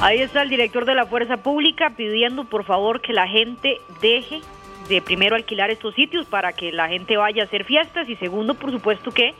Ahí 0.00 0.20
está 0.22 0.40
el 0.40 0.48
director 0.48 0.86
de 0.86 0.94
la 0.94 1.04
Fuerza 1.04 1.36
Pública 1.36 1.92
pidiendo 1.94 2.44
por 2.44 2.64
favor 2.64 3.02
que 3.02 3.12
la 3.12 3.28
gente 3.28 3.76
deje 4.00 4.40
de 4.88 5.02
primero 5.02 5.36
alquilar 5.36 5.70
estos 5.70 5.94
sitios 5.94 6.26
para 6.26 6.54
que 6.54 6.72
la 6.72 6.88
gente 6.88 7.16
vaya 7.18 7.42
a 7.42 7.44
hacer 7.44 7.64
fiestas 7.64 8.08
y 8.08 8.16
segundo, 8.16 8.54
por 8.54 8.70
supuesto 8.70 9.10
que 9.10 9.34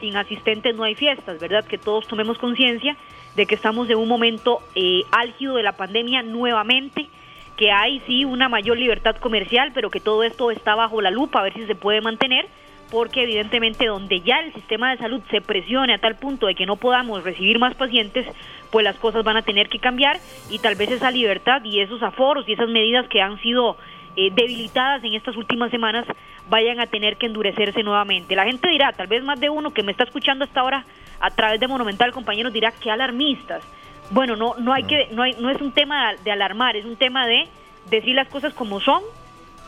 sin 0.00 0.16
asistentes 0.16 0.74
no 0.76 0.84
hay 0.84 0.94
fiestas, 0.94 1.38
¿verdad? 1.40 1.64
Que 1.64 1.78
todos 1.78 2.06
tomemos 2.06 2.38
conciencia 2.38 2.96
de 3.34 3.46
que 3.46 3.54
estamos 3.54 3.88
en 3.90 3.98
un 3.98 4.08
momento 4.08 4.60
eh, 4.74 5.02
álgido 5.12 5.56
de 5.56 5.62
la 5.62 5.72
pandemia 5.72 6.22
nuevamente, 6.22 7.08
que 7.56 7.70
hay 7.70 8.00
sí 8.06 8.24
una 8.24 8.48
mayor 8.48 8.78
libertad 8.78 9.16
comercial, 9.16 9.72
pero 9.74 9.90
que 9.90 10.00
todo 10.00 10.22
esto 10.22 10.50
está 10.50 10.74
bajo 10.74 11.00
la 11.00 11.10
lupa 11.10 11.40
a 11.40 11.42
ver 11.42 11.54
si 11.54 11.66
se 11.66 11.74
puede 11.74 12.00
mantener, 12.00 12.46
porque 12.90 13.24
evidentemente 13.24 13.86
donde 13.86 14.20
ya 14.20 14.38
el 14.40 14.52
sistema 14.54 14.90
de 14.90 14.98
salud 14.98 15.20
se 15.30 15.40
presione 15.40 15.94
a 15.94 15.98
tal 15.98 16.16
punto 16.16 16.46
de 16.46 16.54
que 16.54 16.66
no 16.66 16.76
podamos 16.76 17.24
recibir 17.24 17.58
más 17.58 17.74
pacientes, 17.74 18.26
pues 18.70 18.84
las 18.84 18.96
cosas 18.96 19.24
van 19.24 19.36
a 19.36 19.42
tener 19.42 19.68
que 19.68 19.78
cambiar 19.78 20.18
y 20.50 20.58
tal 20.58 20.76
vez 20.76 20.90
esa 20.90 21.10
libertad 21.10 21.62
y 21.64 21.80
esos 21.80 22.02
aforos 22.02 22.48
y 22.48 22.52
esas 22.52 22.68
medidas 22.68 23.08
que 23.08 23.20
han 23.20 23.40
sido 23.40 23.76
eh, 24.16 24.30
debilitadas 24.34 25.04
en 25.04 25.12
estas 25.12 25.36
últimas 25.36 25.70
semanas 25.70 26.06
vayan 26.48 26.80
a 26.80 26.86
tener 26.86 27.16
que 27.18 27.26
endurecerse 27.26 27.82
nuevamente. 27.82 28.34
La 28.34 28.44
gente 28.44 28.68
dirá, 28.68 28.92
tal 28.92 29.08
vez 29.08 29.22
más 29.22 29.38
de 29.38 29.50
uno 29.50 29.72
que 29.72 29.82
me 29.82 29.92
está 29.92 30.04
escuchando 30.04 30.44
hasta 30.44 30.60
ahora 30.60 30.86
a 31.20 31.30
través 31.30 31.60
de 31.60 31.68
Monumental, 31.68 32.12
compañeros, 32.12 32.52
dirá 32.52 32.72
que 32.72 32.90
alarmistas. 32.90 33.62
Bueno, 34.10 34.36
no, 34.36 34.54
no 34.58 34.72
hay 34.72 34.84
que, 34.84 35.08
no, 35.12 35.24
no 35.38 35.50
es 35.50 35.60
un 35.60 35.72
tema 35.72 36.14
de 36.24 36.30
alarmar, 36.30 36.76
es 36.76 36.84
un 36.84 36.96
tema 36.96 37.26
de 37.26 37.46
decir 37.90 38.14
las 38.14 38.28
cosas 38.28 38.54
como 38.54 38.80
son. 38.80 39.02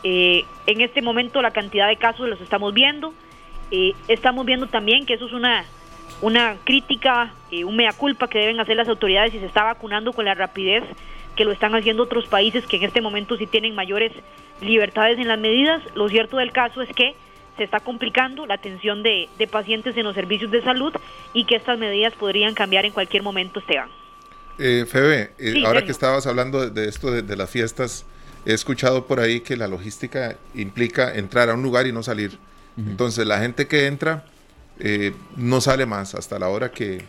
Eh, 0.03 0.45
en 0.65 0.81
este 0.81 1.01
momento 1.01 1.41
la 1.41 1.51
cantidad 1.51 1.87
de 1.87 1.97
casos 1.97 2.27
los 2.27 2.41
estamos 2.41 2.73
viendo. 2.73 3.13
Eh, 3.69 3.93
estamos 4.07 4.45
viendo 4.47 4.65
también 4.65 5.05
que 5.05 5.13
eso 5.13 5.27
es 5.27 5.33
una, 5.33 5.63
una 6.21 6.55
crítica, 6.63 7.33
un 7.65 7.75
mea 7.75 7.93
culpa 7.93 8.27
que 8.27 8.39
deben 8.39 8.59
hacer 8.59 8.77
las 8.77 8.87
autoridades 8.87 9.31
si 9.31 9.39
se 9.39 9.45
está 9.45 9.63
vacunando 9.63 10.13
con 10.13 10.25
la 10.25 10.33
rapidez 10.33 10.83
que 11.39 11.45
lo 11.45 11.53
están 11.53 11.73
haciendo 11.73 12.03
otros 12.03 12.27
países 12.27 12.65
que 12.67 12.75
en 12.75 12.83
este 12.83 12.99
momento 12.99 13.37
sí 13.37 13.47
tienen 13.47 13.73
mayores 13.73 14.11
libertades 14.59 15.17
en 15.19 15.29
las 15.29 15.39
medidas. 15.39 15.81
Lo 15.95 16.09
cierto 16.09 16.35
del 16.35 16.51
caso 16.51 16.81
es 16.81 16.89
que 16.93 17.15
se 17.55 17.63
está 17.63 17.79
complicando 17.79 18.45
la 18.45 18.55
atención 18.55 19.03
de, 19.03 19.29
pacientes 19.49 19.95
en 19.95 20.03
los 20.03 20.15
servicios 20.15 20.51
de 20.51 20.61
salud 20.61 20.93
y 21.33 21.45
que 21.45 21.55
estas 21.55 21.79
medidas 21.79 22.13
podrían 22.15 22.53
cambiar 22.55 22.83
en 22.83 22.91
cualquier 22.91 23.23
momento, 23.23 23.61
Esteban. 23.61 23.87
Eh, 24.57 24.85
Febe, 24.85 25.31
eh, 25.39 25.63
ahora 25.65 25.85
que 25.85 25.91
estabas 25.91 26.27
hablando 26.27 26.69
de, 26.69 26.89
esto 26.89 27.09
de, 27.09 27.35
las 27.37 27.49
fiestas, 27.49 28.05
he 28.45 28.51
escuchado 28.51 29.07
por 29.07 29.21
ahí 29.21 29.39
que 29.39 29.55
la 29.55 29.69
logística 29.69 30.35
implica 30.53 31.15
entrar 31.15 31.49
a 31.49 31.53
un 31.53 31.63
lugar 31.63 31.87
y 31.87 31.93
no 31.93 32.03
salir. 32.03 32.37
Entonces 32.75 33.25
la 33.25 33.39
gente 33.39 33.65
que 33.65 33.87
entra 33.87 34.25
eh, 34.81 35.13
no 35.37 35.61
sale 35.61 35.85
más 35.85 36.15
hasta 36.15 36.37
la 36.37 36.49
hora 36.49 36.69
que, 36.71 37.05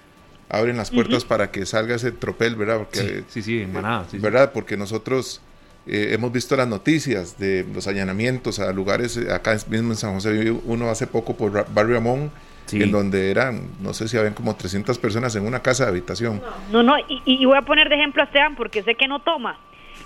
abren 0.51 0.77
las 0.77 0.91
puertas 0.91 1.25
para 1.25 1.51
que 1.51 1.65
salga 1.65 1.95
ese 1.95 2.13
tropel, 2.13 2.57
¿verdad? 2.57 2.79
Porque, 2.79 3.25
sí, 3.29 3.43
sí, 3.43 3.63
en 3.63 3.73
manada. 3.73 4.07
¿Verdad? 4.13 4.53
Porque 4.53 4.77
nosotros 4.77 5.41
eh, 5.87 6.11
hemos 6.13 6.33
visto 6.33 6.57
las 6.57 6.69
noticias 6.69 7.39
de 7.39 7.67
los 7.73 7.87
allanamientos 7.87 8.59
a 8.59 8.73
lugares, 8.73 9.17
eh, 9.17 9.33
acá 9.33 9.57
mismo 9.69 9.93
en 9.93 9.97
San 9.97 10.15
José, 10.15 10.51
uno 10.51 10.91
hace 10.91 11.07
poco 11.07 11.37
por 11.37 11.73
Barrio 11.73 11.97
Amón, 11.97 12.31
en 12.73 12.93
donde 12.93 13.31
eran, 13.31 13.69
no 13.81 13.93
sé 13.95 14.07
si 14.07 14.17
habían 14.17 14.35
como 14.35 14.55
300 14.55 14.97
personas 14.99 15.35
en 15.35 15.45
una 15.45 15.61
casa 15.61 15.85
de 15.85 15.91
habitación. 15.91 16.41
No, 16.71 16.83
no, 16.85 16.95
y, 17.09 17.45
voy 17.45 17.57
a 17.57 17.63
poner 17.63 17.89
de 17.89 17.97
ejemplo 17.97 18.23
a 18.23 18.27
Esteban 18.27 18.55
porque 18.55 18.83
sé 18.83 18.95
que 18.95 19.09
no 19.09 19.21
toma. 19.21 19.59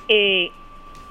Eh, 0.08 0.50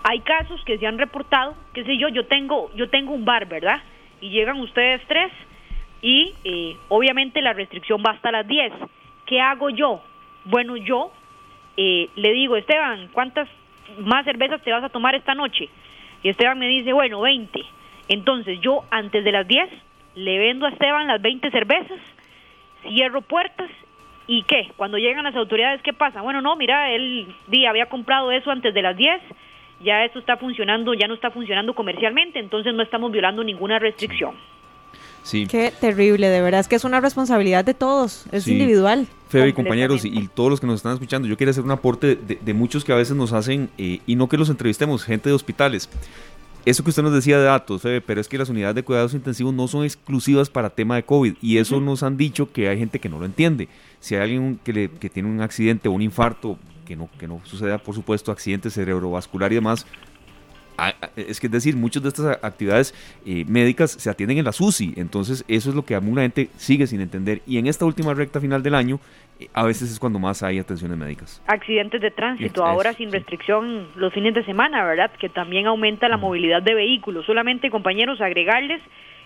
hay 0.04 0.20
casos 0.22 0.64
que 0.66 0.80
se 0.80 0.88
han 0.88 0.98
reportado, 0.98 1.56
qué 1.74 1.84
sé 1.84 1.98
yo, 1.98 2.10
yo 2.10 2.26
tengo, 2.26 2.72
yo 2.76 2.90
tengo 2.90 3.14
un 3.14 3.24
bar, 3.26 3.48
¿verdad? 3.48 3.84
Y 4.20 4.32
llegan 4.32 4.60
ustedes 4.62 5.02
tres 5.08 5.32
y 6.02 6.34
obviamente 6.90 7.42
la 7.42 7.54
restricción 7.54 8.04
va 8.06 8.12
hasta 8.12 8.32
las 8.32 8.48
10 8.48 8.74
¿qué 9.34 9.42
hago 9.42 9.72
yo? 9.72 10.00
Bueno, 10.46 10.78
yo 10.78 11.12
eh, 11.76 12.08
le 12.16 12.34
digo, 12.34 12.56
Esteban, 12.56 13.10
¿cuántas 13.12 13.50
más 13.98 14.26
cervezas 14.26 14.62
te 14.62 14.72
vas 14.72 14.84
a 14.84 14.90
tomar 14.90 15.16
esta 15.16 15.34
noche? 15.34 15.70
Y 16.22 16.30
Esteban 16.30 16.60
me 16.60 16.68
dice, 16.68 16.94
bueno, 16.94 17.20
20. 17.20 17.60
Entonces 18.10 18.60
yo 18.62 18.84
antes 18.92 19.24
de 19.24 19.32
las 19.32 19.48
10 19.48 19.70
le 20.18 20.38
vendo 20.38 20.68
a 20.68 20.70
Esteban 20.70 21.08
las 21.08 21.20
20 21.20 21.50
cervezas. 21.50 22.00
cierro 22.84 23.22
puertas 23.22 23.72
y 24.28 24.44
qué, 24.44 24.70
cuando 24.78 25.00
llegan 25.00 25.24
las 25.24 25.36
autoridades, 25.36 25.82
¿qué 25.82 25.94
pasa? 25.94 26.22
Bueno, 26.22 26.40
no, 26.40 26.56
mira, 26.56 26.92
él 26.92 27.26
día 27.48 27.72
había 27.72 27.88
comprado 27.88 28.32
eso 28.32 28.52
antes 28.52 28.72
de 28.72 28.84
las 28.84 28.96
10, 28.96 29.20
ya 29.80 30.06
eso 30.06 30.20
está 30.20 30.38
funcionando, 30.38 30.94
ya 30.94 31.08
no 31.08 31.16
está 31.16 31.32
funcionando 31.32 31.74
comercialmente, 31.74 32.38
entonces 32.38 32.72
no 32.76 32.84
estamos 32.84 33.12
violando 33.12 33.44
ninguna 33.44 33.80
restricción. 33.80 34.36
Sí. 35.24 35.48
Qué 35.48 35.74
terrible, 35.80 36.28
de 36.28 36.42
verdad, 36.42 36.60
es 36.60 36.68
que 36.68 36.76
es 36.76 36.84
una 36.84 37.00
responsabilidad 37.00 37.64
de 37.64 37.74
todos, 37.74 38.26
es 38.32 38.48
individual. 38.48 39.08
Febe 39.30 39.50
y 39.50 39.54
compañeros 39.54 40.06
y, 40.06 40.28
todos 40.28 40.50
los 40.50 40.60
que 40.60 40.68
nos 40.68 40.76
están 40.76 40.94
escuchando, 40.94 41.28
yo 41.28 41.38
quiero 41.38 41.52
hacer 41.52 41.64
un 41.64 41.72
aporte 41.72 42.16
de, 42.16 42.54
muchos 42.54 42.84
que 42.84 42.92
a 42.92 42.96
veces 42.96 43.16
nos 43.16 43.34
hacen, 43.34 43.70
eh, 43.78 44.00
y 44.06 44.16
no 44.16 44.28
que 44.28 44.38
los 44.38 44.50
entrevistemos, 44.50 45.04
gente 45.04 45.30
de 45.30 45.36
hospitales. 45.36 45.90
Eso 46.66 46.84
que 46.84 46.92
usted 46.92 47.04
nos 47.04 47.14
decía 47.14 47.38
de 47.38 47.44
datos, 47.44 47.82
Febe, 47.82 48.00
pero 48.00 48.22
es 48.22 48.30
que 48.30 48.38
las 48.38 48.50
unidades 48.50 48.76
de 48.76 48.84
cuidados 48.84 49.14
intensivos 49.14 49.54
no 49.54 49.68
son 49.68 49.84
exclusivas 49.84 50.50
para 50.50 50.70
tema 50.70 50.96
de 50.96 51.04
COVID 51.04 51.36
y 51.42 51.58
eso 51.58 51.82
nos 51.82 52.04
han 52.04 52.16
dicho 52.16 52.54
que 52.54 52.70
hay 52.70 52.78
gente 52.78 53.00
que 53.00 53.10
no 53.10 53.20
lo 53.20 53.26
entiende. 53.26 53.68
Si 54.00 54.16
hay 54.16 54.22
alguien 54.22 54.60
que, 54.64 54.72
le, 54.72 54.90
que 54.90 55.10
tiene 55.10 55.30
un 55.30 55.42
accidente 55.42 55.90
o 55.90 55.92
un 55.92 56.02
infarto, 56.02 56.58
que 56.86 56.96
no, 56.96 57.10
que 57.20 57.28
no 57.28 57.42
suceda, 57.44 57.80
por 57.80 57.96
supuesto, 57.96 58.32
accidente 58.32 58.70
cerebrovascular 58.70 59.52
y 59.52 59.56
demás, 59.56 59.86
es 61.16 61.40
que 61.40 61.48
es 61.48 61.52
decir, 61.52 61.76
muchas 61.76 62.04
de 62.04 62.10
estas 62.10 62.44
actividades 62.44 62.94
eh, 63.26 63.46
médicas 63.48 63.92
se 63.92 64.10
atienden 64.10 64.38
en 64.38 64.46
la 64.46 64.52
SUSI, 64.52 64.94
entonces 64.98 65.46
eso 65.48 65.70
es 65.70 65.76
lo 65.76 65.84
que 65.86 65.96
a 65.96 66.00
mucha 66.00 66.22
gente 66.22 66.50
sigue 66.58 66.88
sin 66.88 67.02
entender. 67.02 67.42
Y 67.46 67.58
en 67.58 67.68
esta 67.68 67.86
última 67.86 68.14
recta 68.14 68.40
final 68.40 68.64
del 68.64 68.76
año, 68.76 69.00
eh, 69.40 69.48
a 69.54 69.64
veces 69.64 69.92
es 69.92 70.00
cuando 70.00 70.20
más 70.20 70.44
hay 70.44 70.60
atenciones 70.60 70.98
médicas. 70.98 71.42
Accidentes 71.48 72.02
de 72.02 72.12
tránsito, 72.12 72.66
ahora 72.66 72.94
sin 72.94 73.12
restricción 73.12 73.88
los 73.96 74.14
fines 74.14 74.34
de 74.34 74.44
semana, 74.46 74.84
¿verdad? 74.84 75.12
Que 75.20 75.30
también 75.30 75.68
aumenta 75.68 76.08
la 76.08 76.18
movilidad 76.18 76.62
de 76.62 76.74
vehículos. 76.74 77.26
Solamente, 77.26 77.70
compañeros, 77.70 78.22
agregarles, 78.22 78.82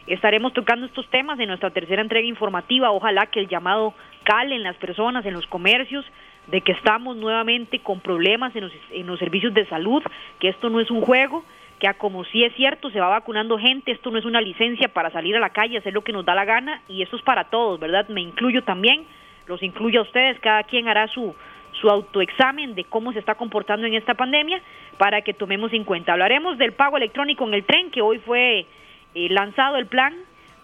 estaremos 0.07 0.53
tocando 0.53 0.85
estos 0.85 1.09
temas 1.09 1.39
en 1.39 1.47
nuestra 1.47 1.69
tercera 1.71 2.01
entrega 2.01 2.27
informativa. 2.27 2.91
Ojalá 2.91 3.27
que 3.27 3.41
el 3.41 3.47
llamado 3.47 3.93
cale 4.23 4.55
en 4.55 4.63
las 4.63 4.75
personas, 4.77 5.25
en 5.25 5.33
los 5.33 5.45
comercios, 5.47 6.05
de 6.47 6.61
que 6.61 6.71
estamos 6.71 7.17
nuevamente 7.17 7.79
con 7.79 7.99
problemas 7.99 8.55
en 8.55 8.63
los, 8.63 8.73
en 8.91 9.07
los 9.07 9.19
servicios 9.19 9.53
de 9.53 9.65
salud, 9.67 10.01
que 10.39 10.49
esto 10.49 10.69
no 10.69 10.79
es 10.79 10.89
un 10.89 11.01
juego, 11.01 11.43
que 11.79 11.93
como 11.95 12.23
sí 12.25 12.43
es 12.43 12.53
cierto, 12.55 12.89
se 12.89 12.99
va 12.99 13.07
vacunando 13.07 13.57
gente, 13.57 13.91
esto 13.91 14.09
no 14.09 14.17
es 14.17 14.25
una 14.25 14.41
licencia 14.41 14.87
para 14.87 15.11
salir 15.11 15.35
a 15.35 15.39
la 15.39 15.51
calle, 15.51 15.77
hacer 15.77 15.93
lo 15.93 16.03
que 16.03 16.13
nos 16.13 16.25
da 16.25 16.33
la 16.33 16.45
gana, 16.45 16.81
y 16.87 17.01
eso 17.01 17.15
es 17.15 17.21
para 17.21 17.45
todos, 17.45 17.79
¿verdad? 17.79 18.07
Me 18.09 18.21
incluyo 18.21 18.63
también, 18.63 19.05
los 19.45 19.61
incluyo 19.61 19.99
a 19.99 20.03
ustedes, 20.03 20.39
cada 20.39 20.63
quien 20.63 20.87
hará 20.87 21.07
su, 21.07 21.35
su 21.73 21.89
autoexamen 21.89 22.75
de 22.75 22.85
cómo 22.85 23.13
se 23.13 23.19
está 23.19 23.35
comportando 23.35 23.85
en 23.85 23.93
esta 23.93 24.15
pandemia 24.15 24.61
para 24.97 25.21
que 25.21 25.33
tomemos 25.33 25.71
en 25.73 25.83
cuenta. 25.83 26.13
Hablaremos 26.13 26.57
del 26.57 26.73
pago 26.73 26.97
electrónico 26.97 27.47
en 27.47 27.53
el 27.53 27.63
tren, 27.63 27.91
que 27.91 28.01
hoy 28.01 28.19
fue 28.19 28.65
eh, 29.13 29.29
lanzado 29.29 29.77
el 29.77 29.85
plan 29.85 30.15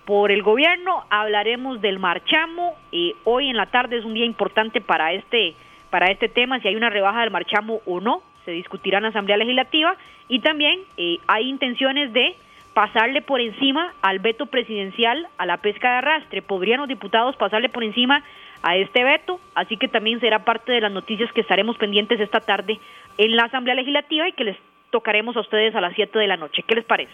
por 0.06 0.32
el 0.32 0.42
gobierno, 0.42 1.06
hablaremos 1.10 1.80
del 1.80 2.00
marchamo, 2.00 2.76
eh, 2.92 3.14
hoy 3.24 3.50
en 3.50 3.56
la 3.56 3.68
tarde 3.68 3.98
es 3.98 4.06
un 4.06 4.14
día 4.14 4.26
importante 4.26 4.82
para 4.82 5.14
este 5.14 5.56
para 5.94 6.08
este 6.08 6.28
tema, 6.28 6.60
si 6.60 6.68
hay 6.68 6.76
una 6.76 6.90
rebaja 6.90 7.22
del 7.22 7.30
marchamo 7.30 7.82
o 7.86 8.00
no, 8.02 8.24
se 8.46 8.52
discutirá 8.52 8.98
en 8.98 9.04
la 9.04 9.10
Asamblea 9.10 9.38
Legislativa 9.38 9.96
y 10.28 10.40
también 10.40 10.80
eh, 10.98 11.20
hay 11.28 11.48
intenciones 11.48 12.12
de 12.14 12.36
pasarle 12.74 13.22
por 13.22 13.40
encima 13.40 13.94
al 14.02 14.18
veto 14.18 14.48
presidencial 14.48 15.28
a 15.38 15.46
la 15.46 15.58
pesca 15.58 15.92
de 15.92 15.98
arrastre. 15.98 16.42
¿Podrían 16.42 16.80
los 16.80 16.88
diputados 16.88 17.36
pasarle 17.36 17.70
por 17.70 17.84
encima 17.84 18.24
a 18.64 18.76
este 18.76 19.04
veto? 19.04 19.40
Así 19.54 19.78
que 19.78 19.88
también 19.88 20.20
será 20.20 20.44
parte 20.44 20.72
de 20.72 20.82
las 20.82 20.92
noticias 20.92 21.32
que 21.32 21.42
estaremos 21.42 21.78
pendientes 21.78 22.20
esta 22.20 22.40
tarde 22.40 22.80
en 23.20 23.36
la 23.36 23.44
Asamblea 23.44 23.76
Legislativa 23.76 24.28
y 24.28 24.32
que 24.32 24.46
les 24.46 24.58
tocaremos 24.90 25.38
a 25.38 25.42
ustedes 25.42 25.76
a 25.76 25.82
las 25.82 25.94
7 25.94 26.18
de 26.18 26.26
la 26.26 26.38
noche. 26.38 26.64
¿Qué 26.68 26.74
les 26.74 26.86
parece? 26.86 27.14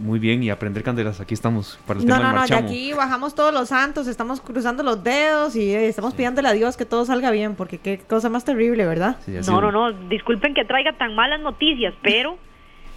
Muy 0.00 0.18
bien, 0.18 0.42
y 0.42 0.50
aprender 0.50 0.82
candelas, 0.82 1.20
aquí 1.20 1.34
estamos 1.34 1.78
para 1.86 2.00
el 2.00 2.06
no, 2.06 2.16
tema 2.16 2.32
no, 2.32 2.40
no, 2.40 2.46
de 2.46 2.54
aquí 2.54 2.92
bajamos 2.92 3.34
todos 3.34 3.52
los 3.52 3.68
santos, 3.68 4.06
estamos 4.06 4.40
cruzando 4.40 4.82
los 4.82 5.04
dedos 5.04 5.54
y 5.54 5.74
eh, 5.74 5.88
estamos 5.88 6.14
pidiéndole 6.14 6.48
a 6.48 6.52
Dios 6.52 6.76
que 6.76 6.86
todo 6.86 7.04
salga 7.04 7.30
bien, 7.30 7.54
porque 7.54 7.78
qué 7.78 7.98
cosa 7.98 8.30
más 8.30 8.44
terrible, 8.44 8.86
¿verdad? 8.86 9.18
no, 9.46 9.60
no, 9.60 9.70
no, 9.70 9.92
disculpen 10.08 10.54
que 10.54 10.64
traiga 10.64 10.94
tan 10.94 11.14
malas 11.14 11.40
noticias, 11.40 11.94
pero 12.02 12.38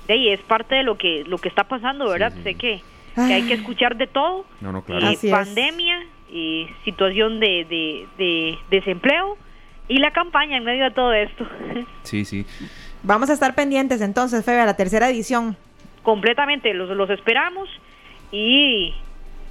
de 0.08 0.14
ahí 0.14 0.30
es 0.30 0.40
parte 0.42 0.76
de 0.76 0.84
lo 0.84 0.98
que 0.98 1.24
lo 1.28 1.38
que 1.38 1.50
está 1.50 1.66
pasando, 1.66 2.08
¿verdad? 2.10 2.34
sé 2.44 2.56
que, 2.56 2.82
hay 3.16 3.44
que 3.44 3.54
escuchar 3.54 3.96
de 3.98 4.08
todo. 4.08 4.46
No, 4.62 4.72
no, 4.72 4.82
claro. 4.82 5.08
Eh, 5.08 5.18
pandemia, 5.30 6.08
y 6.34 6.68
situación 6.84 7.40
de, 7.40 7.66
de, 7.70 8.08
de 8.18 8.58
desempleo 8.72 9.38
y 9.88 10.00
la 10.00 10.12
campaña 10.12 10.58
en 10.58 10.64
medio 10.64 10.84
de 10.86 10.92
todo 10.92 11.14
esto. 11.14 11.48
Sí, 12.04 12.26
sí. 12.26 12.46
Vamos 13.04 13.30
a 13.30 13.34
estar 13.34 13.56
pendientes 13.56 14.02
entonces, 14.02 14.44
Febe, 14.44 14.60
a 14.60 14.66
la 14.66 14.76
tercera 14.76 15.10
edición 15.10 15.56
completamente, 16.04 16.74
los, 16.74 16.90
los 16.90 17.10
esperamos 17.10 17.70
y 18.32 18.94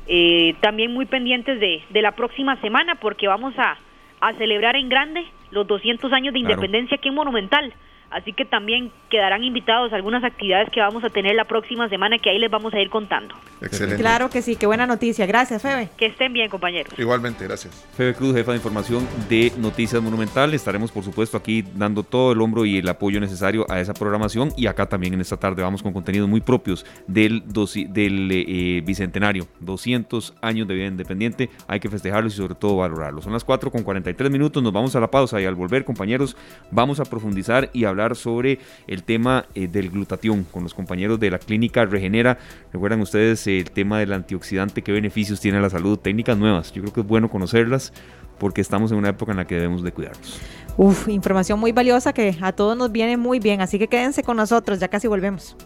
eh, 0.06 0.54
también 0.60 0.92
muy 0.92 1.06
pendientes 1.06 1.58
de, 1.58 1.82
de, 1.90 2.02
la 2.02 2.12
próxima 2.12 2.60
semana 2.60 2.96
porque 2.96 3.26
vamos 3.26 3.54
a, 3.58 3.76
a 4.20 4.32
celebrar 4.34 4.76
en 4.76 4.88
grande 4.88 5.24
los 5.50 5.66
200 5.66 6.12
años 6.12 6.32
de 6.32 6.40
independencia 6.40 6.96
aquí 6.96 7.08
en 7.08 7.14
Monumental. 7.14 7.72
Así 8.12 8.32
que 8.32 8.44
también 8.44 8.92
quedarán 9.08 9.42
invitados 9.42 9.92
a 9.92 9.96
algunas 9.96 10.22
actividades 10.22 10.68
que 10.70 10.80
vamos 10.80 11.02
a 11.04 11.10
tener 11.10 11.34
la 11.34 11.44
próxima 11.44 11.88
semana 11.88 12.18
que 12.18 12.30
ahí 12.30 12.38
les 12.38 12.50
vamos 12.50 12.74
a 12.74 12.80
ir 12.80 12.90
contando. 12.90 13.34
Excelente. 13.60 14.00
Claro 14.02 14.28
que 14.28 14.42
sí, 14.42 14.56
qué 14.56 14.66
buena 14.66 14.86
noticia. 14.86 15.24
Gracias, 15.24 15.62
Febe. 15.62 15.88
Que 15.96 16.06
estén 16.06 16.32
bien, 16.32 16.50
compañeros. 16.50 16.92
Igualmente, 16.98 17.44
gracias. 17.44 17.86
Febe 17.96 18.14
Cruz, 18.14 18.34
jefa 18.34 18.52
de 18.52 18.58
información 18.58 19.06
de 19.28 19.52
Noticias 19.58 20.02
Monumental. 20.02 20.52
Estaremos, 20.52 20.92
por 20.92 21.04
supuesto, 21.04 21.36
aquí 21.36 21.62
dando 21.74 22.02
todo 22.02 22.32
el 22.32 22.40
hombro 22.40 22.64
y 22.64 22.78
el 22.78 22.88
apoyo 22.88 23.20
necesario 23.20 23.64
a 23.70 23.80
esa 23.80 23.94
programación. 23.94 24.52
Y 24.56 24.66
acá 24.66 24.86
también 24.86 25.14
en 25.14 25.20
esta 25.20 25.36
tarde 25.36 25.62
vamos 25.62 25.82
con 25.82 25.92
contenidos 25.92 26.28
muy 26.28 26.40
propios 26.40 26.84
del, 27.06 27.44
del 27.46 28.30
eh, 28.30 28.82
Bicentenario. 28.84 29.46
200 29.60 30.34
años 30.42 30.68
de 30.68 30.74
vida 30.74 30.86
independiente. 30.86 31.50
Hay 31.68 31.80
que 31.80 31.88
festejarlos 31.88 32.34
y 32.34 32.36
sobre 32.36 32.54
todo 32.54 32.76
valorarlos. 32.76 33.24
Son 33.24 33.32
las 33.32 33.44
4 33.44 33.70
con 33.70 33.82
43 33.82 34.30
minutos. 34.30 34.62
Nos 34.62 34.72
vamos 34.72 34.94
a 34.96 35.00
la 35.00 35.10
pausa 35.10 35.40
y 35.40 35.44
al 35.44 35.54
volver, 35.54 35.84
compañeros, 35.84 36.36
vamos 36.70 36.98
a 37.00 37.04
profundizar 37.04 37.70
y 37.72 37.84
hablar 37.84 38.01
sobre 38.16 38.58
el 38.86 39.02
tema 39.02 39.46
eh, 39.54 39.68
del 39.68 39.90
glutatión 39.90 40.44
con 40.44 40.62
los 40.62 40.74
compañeros 40.74 41.18
de 41.20 41.30
la 41.30 41.38
clínica 41.38 41.84
Regenera. 41.84 42.38
Recuerdan 42.72 43.00
ustedes 43.00 43.46
el 43.46 43.70
tema 43.70 43.98
del 43.98 44.12
antioxidante, 44.12 44.82
qué 44.82 44.92
beneficios 44.92 45.40
tiene 45.40 45.60
la 45.60 45.70
salud, 45.70 45.98
técnicas 45.98 46.36
nuevas. 46.36 46.72
Yo 46.72 46.82
creo 46.82 46.92
que 46.92 47.00
es 47.00 47.06
bueno 47.06 47.30
conocerlas 47.30 47.92
porque 48.38 48.60
estamos 48.60 48.90
en 48.92 48.98
una 48.98 49.10
época 49.10 49.32
en 49.32 49.38
la 49.38 49.46
que 49.46 49.54
debemos 49.54 49.82
de 49.82 49.92
cuidarnos. 49.92 50.40
Uf, 50.76 51.08
información 51.08 51.60
muy 51.60 51.72
valiosa 51.72 52.12
que 52.12 52.36
a 52.40 52.52
todos 52.52 52.76
nos 52.76 52.90
viene 52.90 53.16
muy 53.16 53.38
bien, 53.38 53.60
así 53.60 53.78
que 53.78 53.88
quédense 53.88 54.22
con 54.22 54.36
nosotros, 54.36 54.80
ya 54.80 54.88
casi 54.88 55.06
volvemos. 55.06 55.56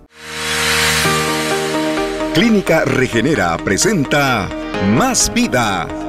Clínica 2.34 2.84
Regenera 2.84 3.56
presenta 3.56 4.48
Más 4.94 5.32
Vida 5.32 6.05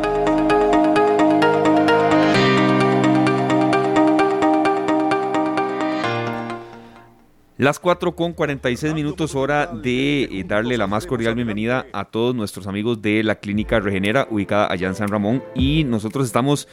Las 7.58 7.80
4 7.80 8.16
con 8.16 8.34
46 8.34 8.94
minutos, 8.94 9.34
hora 9.34 9.66
de 9.66 10.26
eh, 10.26 10.44
darle 10.48 10.78
la 10.78 10.86
más 10.86 11.08
cordial 11.08 11.34
bienvenida 11.34 11.88
a 11.92 12.06
todos 12.06 12.36
nuestros 12.36 12.68
amigos 12.68 13.02
de 13.02 13.24
la 13.24 13.40
Clínica 13.40 13.80
Regenera, 13.80 14.28
ubicada 14.30 14.72
allá 14.72 14.88
en 14.88 14.94
San 14.94 15.08
Ramón. 15.08 15.44
Y 15.56 15.84
nosotros 15.84 16.28
estamos 16.28 16.68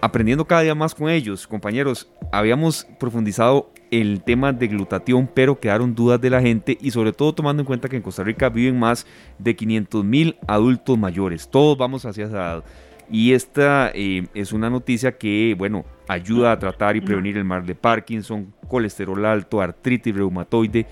aprendiendo 0.00 0.46
cada 0.46 0.62
día 0.62 0.74
más 0.74 0.96
con 0.96 1.10
ellos. 1.10 1.46
Compañeros, 1.46 2.10
habíamos 2.32 2.88
profundizado 2.98 3.70
el 3.92 4.24
tema 4.24 4.52
de 4.52 4.66
glutatión, 4.66 5.30
pero 5.32 5.60
quedaron 5.60 5.94
dudas 5.94 6.20
de 6.20 6.30
la 6.30 6.40
gente 6.40 6.76
y 6.80 6.90
sobre 6.90 7.12
todo 7.12 7.32
tomando 7.32 7.60
en 7.62 7.66
cuenta 7.66 7.88
que 7.88 7.94
en 7.94 8.02
Costa 8.02 8.24
Rica 8.24 8.48
viven 8.48 8.80
más 8.80 9.06
de 9.38 9.54
500 9.54 10.04
mil 10.04 10.36
adultos 10.48 10.98
mayores. 10.98 11.48
Todos 11.48 11.78
vamos 11.78 12.04
hacia 12.04 12.24
esa 12.24 12.36
edad. 12.36 12.64
Y 13.12 13.32
esta 13.32 13.92
eh, 13.94 14.26
es 14.34 14.52
una 14.52 14.70
noticia 14.70 15.18
que, 15.18 15.54
bueno, 15.56 15.84
ayuda 16.10 16.50
a 16.52 16.58
tratar 16.58 16.96
y 16.96 17.00
prevenir 17.00 17.36
el 17.36 17.44
mal 17.44 17.64
de 17.64 17.74
Parkinson, 17.76 18.52
colesterol 18.66 19.24
alto, 19.24 19.60
artritis 19.60 20.14
reumatoide. 20.14 20.86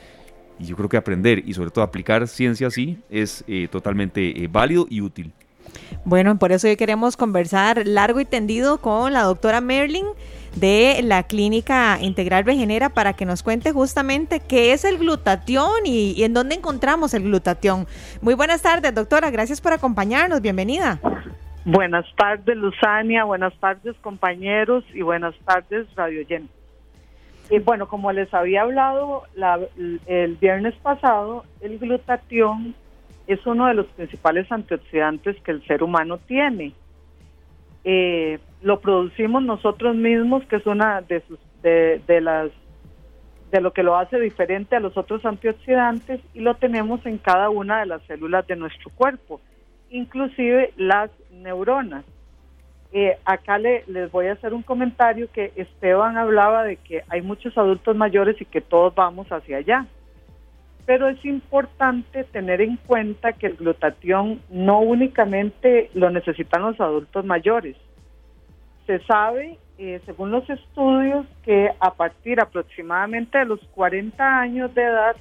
Y 0.60 0.64
yo 0.64 0.76
creo 0.76 0.88
que 0.88 0.96
aprender 0.96 1.42
y 1.44 1.54
sobre 1.54 1.70
todo 1.70 1.84
aplicar 1.84 2.26
ciencia 2.28 2.68
así 2.68 2.98
es 3.10 3.44
eh, 3.48 3.68
totalmente 3.70 4.42
eh, 4.42 4.48
válido 4.48 4.86
y 4.88 5.00
útil. 5.00 5.32
Bueno, 6.04 6.38
por 6.38 6.52
eso 6.52 6.68
hoy 6.68 6.76
queremos 6.76 7.16
conversar 7.16 7.86
largo 7.86 8.20
y 8.20 8.24
tendido 8.24 8.78
con 8.78 9.12
la 9.12 9.22
doctora 9.22 9.60
Merlin 9.60 10.06
de 10.56 11.00
la 11.02 11.24
Clínica 11.24 11.98
Integral 12.00 12.44
Regenera 12.44 12.88
para 12.88 13.12
que 13.12 13.24
nos 13.24 13.42
cuente 13.42 13.72
justamente 13.72 14.40
qué 14.40 14.72
es 14.72 14.84
el 14.84 14.98
glutatión 14.98 15.84
y, 15.84 16.12
y 16.12 16.24
en 16.24 16.32
dónde 16.32 16.54
encontramos 16.54 17.12
el 17.14 17.24
glutatión. 17.24 17.86
Muy 18.22 18.34
buenas 18.34 18.62
tardes, 18.62 18.94
doctora. 18.94 19.30
Gracias 19.30 19.60
por 19.60 19.72
acompañarnos. 19.72 20.40
Bienvenida. 20.40 21.00
Buenas 21.64 22.06
tardes, 22.16 22.56
Luzania. 22.56 23.24
Buenas 23.24 23.54
tardes, 23.60 23.96
compañeros. 24.00 24.84
Y 24.94 25.02
buenas 25.02 25.34
tardes, 25.44 25.86
Radio 25.94 26.22
Yen. 26.22 26.48
Y 27.50 27.58
bueno, 27.60 27.88
como 27.88 28.12
les 28.12 28.32
había 28.34 28.62
hablado 28.62 29.22
el 30.06 30.36
viernes 30.40 30.74
pasado, 30.76 31.44
el 31.60 31.78
glutatión 31.78 32.74
es 33.26 33.44
uno 33.46 33.66
de 33.66 33.74
los 33.74 33.86
principales 33.86 34.50
antioxidantes 34.50 35.36
que 35.42 35.52
el 35.52 35.66
ser 35.66 35.82
humano 35.82 36.18
tiene. 36.18 36.72
Eh, 37.84 38.38
lo 38.62 38.80
producimos 38.80 39.42
nosotros 39.42 39.96
mismos, 39.96 40.44
que 40.44 40.56
es 40.56 40.66
una 40.66 41.00
de 41.02 41.20
sus 41.26 41.38
de, 41.62 42.00
de 42.06 42.20
las 42.20 42.50
de 43.50 43.60
lo 43.60 43.72
que 43.72 43.82
lo 43.82 43.96
hace 43.96 44.20
diferente 44.20 44.76
a 44.76 44.80
los 44.80 44.96
otros 44.96 45.24
antioxidantes 45.24 46.20
y 46.34 46.40
lo 46.40 46.54
tenemos 46.56 47.04
en 47.06 47.16
cada 47.16 47.48
una 47.48 47.80
de 47.80 47.86
las 47.86 48.02
células 48.02 48.46
de 48.46 48.56
nuestro 48.56 48.90
cuerpo, 48.90 49.40
inclusive 49.90 50.72
las 50.76 51.10
neuronas. 51.30 52.04
eh, 52.92 53.18
acá 53.24 53.58
le, 53.58 53.84
les 53.86 54.10
voy 54.10 54.28
a 54.28 54.32
hacer 54.32 54.54
un 54.54 54.62
comentario 54.62 55.30
que 55.30 55.52
Esteban 55.56 56.16
hablaba 56.16 56.64
de 56.64 56.76
que 56.76 57.02
hay 57.10 57.20
muchos 57.20 57.56
adultos 57.58 57.94
mayores 57.96 58.40
y 58.40 58.46
que 58.46 58.62
todos 58.62 58.94
vamos 58.94 59.30
hacia 59.30 59.58
allá. 59.58 59.86
Pero 60.86 61.08
es 61.08 61.22
importante 61.24 62.24
tener 62.24 62.62
en 62.62 62.76
cuenta 62.78 63.34
que 63.34 63.48
el 63.48 63.56
glutatión 63.56 64.40
no 64.48 64.80
únicamente 64.80 65.90
lo 65.92 66.08
necesitan 66.08 66.62
los 66.62 66.80
adultos 66.80 67.26
mayores. 67.26 67.76
Se 68.86 69.00
sabe, 69.00 69.58
eh, 69.76 70.00
según 70.06 70.30
los 70.30 70.48
estudios, 70.48 71.26
que 71.42 71.70
a 71.78 71.92
partir 71.92 72.40
aproximadamente 72.40 73.36
de 73.36 73.44
los 73.44 73.60
40 73.74 74.40
años 74.40 74.74
de 74.74 74.82
edad 74.82 75.16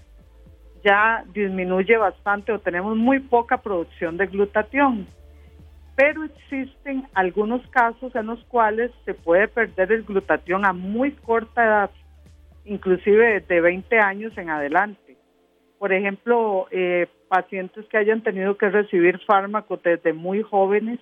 ya 0.83 1.23
disminuye 1.33 1.97
bastante 1.97 2.51
o 2.51 2.59
tenemos 2.59 2.95
muy 2.95 3.19
poca 3.19 3.57
producción 3.57 4.17
de 4.17 4.27
glutatión 4.27 5.07
pero 5.97 6.23
existen 6.25 7.07
algunos 7.15 7.65
casos 7.69 8.15
en 8.15 8.27
los 8.27 8.39
cuales 8.45 8.91
se 9.03 9.15
puede 9.15 9.47
perder 9.47 9.91
el 9.91 10.03
glutatión 10.03 10.63
a 10.63 10.71
muy 10.71 11.11
corta 11.13 11.65
edad, 11.65 11.91
inclusive 12.65 13.39
de 13.39 13.61
20 13.61 13.97
años 13.97 14.37
en 14.37 14.51
adelante. 14.51 15.17
Por 15.79 15.91
ejemplo, 15.91 16.67
eh, 16.69 17.07
pacientes 17.27 17.83
que 17.87 17.97
hayan 17.97 18.21
tenido 18.21 18.55
que 18.59 18.69
recibir 18.69 19.19
fármacos 19.25 19.81
desde 19.81 20.13
muy 20.13 20.43
jóvenes, 20.43 20.99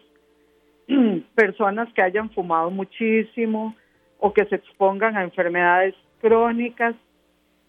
personas 1.36 1.92
que 1.94 2.02
hayan 2.02 2.30
fumado 2.30 2.72
muchísimo 2.72 3.76
o 4.18 4.34
que 4.34 4.46
se 4.46 4.56
expongan 4.56 5.18
a 5.18 5.26
enfermedades 5.26 5.94
crónicas, 6.22 6.96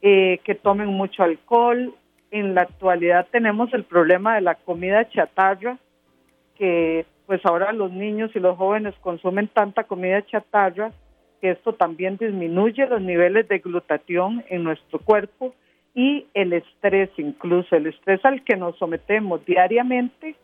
eh, 0.03 0.41
que 0.45 0.55
tomen 0.55 0.89
mucho 0.89 1.23
alcohol. 1.23 1.95
En 2.31 2.55
la 2.55 2.63
actualidad 2.63 3.27
tenemos 3.31 3.73
el 3.73 3.85
problema 3.85 4.35
de 4.35 4.41
la 4.41 4.57
comida 4.57 5.09
chatarra, 5.09 5.79
que 6.57 7.07
pues 7.27 7.45
ahora 7.45 7.73
los 7.73 7.93
niños 7.93 8.31
y 8.35 8.41
los 8.41 8.57
jóvenes 8.57 8.95
consumen 9.01 9.49
tanta 9.49 9.85
comida 9.85 10.25
chatarra 10.27 10.93
que 11.41 11.51
esto 11.51 11.75
también 11.75 12.17
disminuye 12.17 12.87
los 12.87 13.01
niveles 13.01 13.49
de 13.49 13.59
glutatión 13.59 14.45
en 14.49 14.65
nuestro 14.65 14.99
cuerpo 14.99 15.55
y 15.95 16.27
el 16.35 16.53
estrés 16.53 17.11
incluso, 17.17 17.77
el 17.77 17.87
estrés 17.87 18.25
al 18.25 18.43
que 18.45 18.57
nos 18.57 18.77
sometemos 18.79 19.45
diariamente 19.45 20.37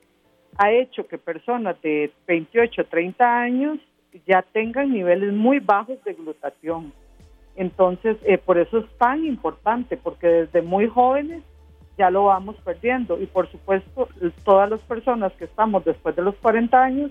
ha 0.58 0.70
hecho 0.70 1.06
que 1.06 1.18
personas 1.18 1.80
de 1.82 2.10
28 2.26 2.84
30 2.86 3.40
años 3.40 3.78
ya 4.26 4.42
tengan 4.42 4.92
niveles 4.92 5.32
muy 5.32 5.58
bajos 5.58 6.02
de 6.04 6.12
glutatión. 6.14 6.92
Entonces, 7.56 8.16
eh, 8.24 8.38
por 8.38 8.58
eso 8.58 8.78
es 8.78 8.86
tan 8.98 9.24
importante, 9.24 9.96
porque 9.96 10.26
desde 10.26 10.62
muy 10.62 10.88
jóvenes 10.88 11.42
ya 11.98 12.10
lo 12.10 12.24
vamos 12.24 12.56
perdiendo. 12.64 13.20
Y 13.20 13.26
por 13.26 13.50
supuesto, 13.50 14.08
todas 14.44 14.70
las 14.70 14.80
personas 14.80 15.32
que 15.34 15.44
estamos 15.44 15.84
después 15.84 16.16
de 16.16 16.22
los 16.22 16.34
40 16.36 16.82
años, 16.82 17.10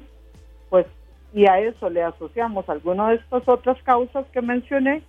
pues, 0.69 0.85
y 1.33 1.47
a 1.47 1.59
eso 1.59 1.89
le 1.89 2.03
asociamos 2.03 2.67
alguna 2.69 3.09
de 3.09 3.15
estas 3.15 3.47
otras 3.47 3.81
causas 3.83 4.25
que 4.33 4.41
mencioné, 4.41 5.03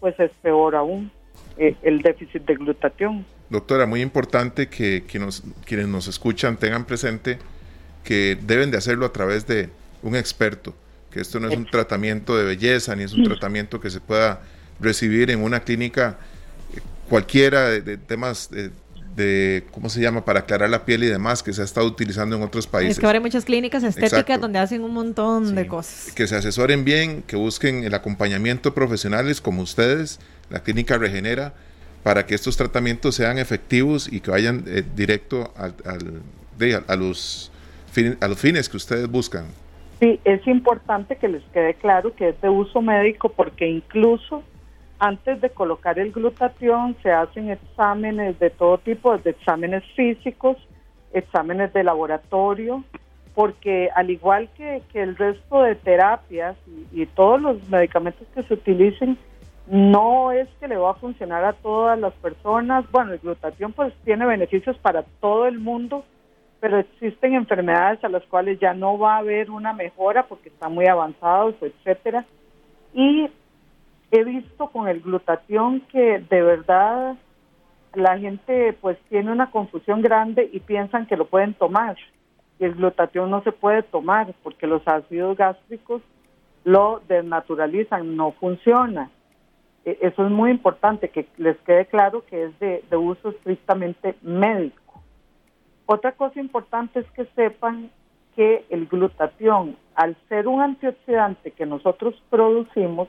pues 0.00 0.18
es 0.20 0.30
peor 0.42 0.74
aún 0.76 1.10
eh, 1.58 1.74
el 1.82 2.02
déficit 2.02 2.42
de 2.44 2.54
glutatión. 2.54 3.24
Doctora, 3.50 3.86
muy 3.86 4.02
importante 4.02 4.68
que, 4.68 5.04
nos, 5.18 5.42
quienes 5.64 5.88
nos 5.88 6.08
escuchan 6.08 6.56
tengan 6.56 6.84
presente 6.84 7.38
que 8.04 8.38
deben 8.40 8.70
de 8.70 8.78
hacerlo 8.78 9.06
a 9.06 9.12
través 9.12 9.46
de 9.46 9.68
un 10.02 10.16
experto, 10.16 10.74
que 11.10 11.20
esto 11.20 11.40
no 11.40 11.48
es 11.48 11.56
un 11.56 11.66
tratamiento 11.66 12.36
de 12.36 12.44
belleza, 12.44 12.94
ni 12.94 13.02
es 13.02 13.12
un 13.12 13.24
tratamiento 13.24 13.80
que 13.80 13.90
se 13.90 14.00
pueda 14.00 14.42
recibir 14.80 15.30
en 15.30 15.42
una 15.42 15.60
clínica 15.60 16.18
eh, 16.74 16.80
cualquiera 17.08 17.68
de, 17.68 17.96
temas 17.96 18.50
de, 18.50 18.70
de, 19.16 19.64
¿cómo 19.72 19.88
se 19.88 20.00
llama?, 20.00 20.24
para 20.24 20.40
aclarar 20.40 20.70
la 20.70 20.84
piel 20.84 21.04
y 21.04 21.06
demás, 21.06 21.42
que 21.42 21.52
se 21.52 21.62
ha 21.62 21.64
estado 21.64 21.86
utilizando 21.86 22.36
en 22.36 22.42
otros 22.42 22.66
países. 22.66 22.92
Es 22.92 23.00
que 23.00 23.06
ahora 23.06 23.18
hay 23.18 23.22
muchas 23.22 23.44
clínicas 23.44 23.82
estéticas 23.82 24.40
donde 24.40 24.58
hacen 24.58 24.82
un 24.82 24.92
montón 24.92 25.54
de 25.54 25.66
cosas. 25.66 26.12
Que 26.12 26.26
se 26.26 26.36
asesoren 26.36 26.84
bien, 26.84 27.22
que 27.22 27.36
busquen 27.36 27.84
el 27.84 27.94
acompañamiento 27.94 28.74
profesionales 28.74 29.40
como 29.40 29.62
ustedes, 29.62 30.20
la 30.50 30.62
clínica 30.62 30.98
Regenera, 30.98 31.54
para 32.02 32.24
que 32.26 32.36
estos 32.36 32.56
tratamientos 32.56 33.16
sean 33.16 33.38
efectivos 33.38 34.08
y 34.12 34.20
que 34.20 34.30
vayan 34.30 34.62
eh, 34.68 34.84
directo 34.94 35.52
al, 35.56 35.74
a, 35.84 36.96
los, 36.96 37.50
a 38.20 38.28
los 38.28 38.38
fines 38.38 38.68
que 38.68 38.76
ustedes 38.76 39.08
buscan. 39.08 39.46
Sí, 39.98 40.20
es 40.24 40.46
importante 40.46 41.16
que 41.16 41.26
les 41.26 41.42
quede 41.54 41.74
claro 41.74 42.14
que 42.14 42.28
es 42.28 42.40
de 42.42 42.48
uso 42.50 42.82
médico 42.82 43.30
porque 43.30 43.66
incluso 43.66 44.44
antes 44.98 45.40
de 45.40 45.50
colocar 45.50 45.98
el 45.98 46.12
glutatión 46.12 46.96
se 47.02 47.10
hacen 47.12 47.50
exámenes 47.50 48.38
de 48.38 48.50
todo 48.50 48.78
tipo, 48.78 49.16
de 49.18 49.30
exámenes 49.30 49.84
físicos, 49.94 50.56
exámenes 51.12 51.72
de 51.72 51.84
laboratorio, 51.84 52.82
porque 53.34 53.90
al 53.94 54.10
igual 54.10 54.48
que, 54.56 54.82
el 54.94 55.16
resto 55.16 55.62
de 55.62 55.74
terapias 55.74 56.56
y, 56.92 57.04
todos 57.06 57.40
los 57.40 57.68
medicamentos 57.68 58.26
que 58.34 58.42
se 58.42 58.54
utilicen, 58.54 59.18
no 59.66 60.32
es 60.32 60.48
que 60.60 60.68
le 60.68 60.76
va 60.76 60.92
a 60.92 60.94
funcionar 60.94 61.44
a 61.44 61.52
todas 61.52 61.98
las 61.98 62.14
personas. 62.14 62.90
Bueno, 62.90 63.12
el 63.12 63.18
glutatión 63.18 63.72
pues 63.72 63.92
tiene 64.04 64.24
beneficios 64.24 64.78
para 64.78 65.02
todo 65.20 65.46
el 65.46 65.58
mundo, 65.58 66.04
pero 66.60 66.78
existen 66.78 67.34
enfermedades 67.34 68.02
a 68.04 68.08
las 68.08 68.22
cuales 68.24 68.58
ya 68.58 68.72
no 68.72 68.96
va 68.98 69.16
a 69.16 69.18
haber 69.18 69.50
una 69.50 69.74
mejora 69.74 70.26
porque 70.26 70.48
están 70.48 70.72
muy 70.72 70.86
avanzados, 70.86 71.56
etcétera. 71.60 72.24
Y 72.94 73.28
he 74.10 74.24
visto 74.24 74.68
con 74.68 74.88
el 74.88 75.00
glutatión 75.00 75.80
que 75.80 76.20
de 76.20 76.42
verdad 76.42 77.16
la 77.94 78.18
gente 78.18 78.76
pues 78.80 78.98
tiene 79.08 79.32
una 79.32 79.50
confusión 79.50 80.02
grande 80.02 80.48
y 80.52 80.60
piensan 80.60 81.06
que 81.06 81.16
lo 81.16 81.26
pueden 81.26 81.54
tomar. 81.54 81.96
Y 82.58 82.64
el 82.64 82.74
glutatión 82.74 83.30
no 83.30 83.42
se 83.42 83.52
puede 83.52 83.82
tomar 83.82 84.34
porque 84.42 84.66
los 84.66 84.86
ácidos 84.86 85.36
gástricos 85.36 86.02
lo 86.64 87.00
desnaturalizan, 87.08 88.16
no 88.16 88.32
funciona. 88.32 89.10
E, 89.84 89.98
eso 90.02 90.26
es 90.26 90.30
muy 90.30 90.50
importante, 90.50 91.10
que 91.10 91.26
les 91.36 91.56
quede 91.58 91.86
claro 91.86 92.24
que 92.26 92.44
es 92.44 92.58
de, 92.58 92.84
de 92.90 92.96
uso 92.96 93.30
estrictamente 93.30 94.16
médico. 94.22 95.02
Otra 95.86 96.12
cosa 96.12 96.40
importante 96.40 97.00
es 97.00 97.06
que 97.12 97.24
sepan 97.36 97.90
que 98.34 98.66
el 98.68 98.86
glutatión, 98.86 99.76
al 99.94 100.16
ser 100.28 100.48
un 100.48 100.60
antioxidante 100.60 101.52
que 101.52 101.64
nosotros 101.64 102.20
producimos, 102.28 103.08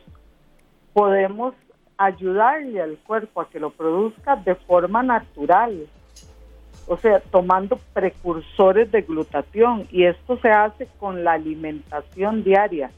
podemos 0.98 1.54
ayudarle 1.96 2.82
al 2.82 2.98
cuerpo 2.98 3.42
a 3.42 3.50
que 3.52 3.60
lo 3.60 3.70
produzca 3.70 4.36
de 4.36 4.56
forma 4.56 5.04
natural, 5.04 5.86
o 6.88 6.98
sea, 6.98 7.20
tomando 7.20 7.80
precursores 7.94 8.92
de 8.92 9.04
glutatión 9.04 9.88
y 9.92 10.06
esto 10.06 10.40
se 10.40 10.50
hace 10.50 10.88
con 11.00 11.24
la 11.24 11.34
alimentación 11.34 12.44
diaria. 12.44 12.90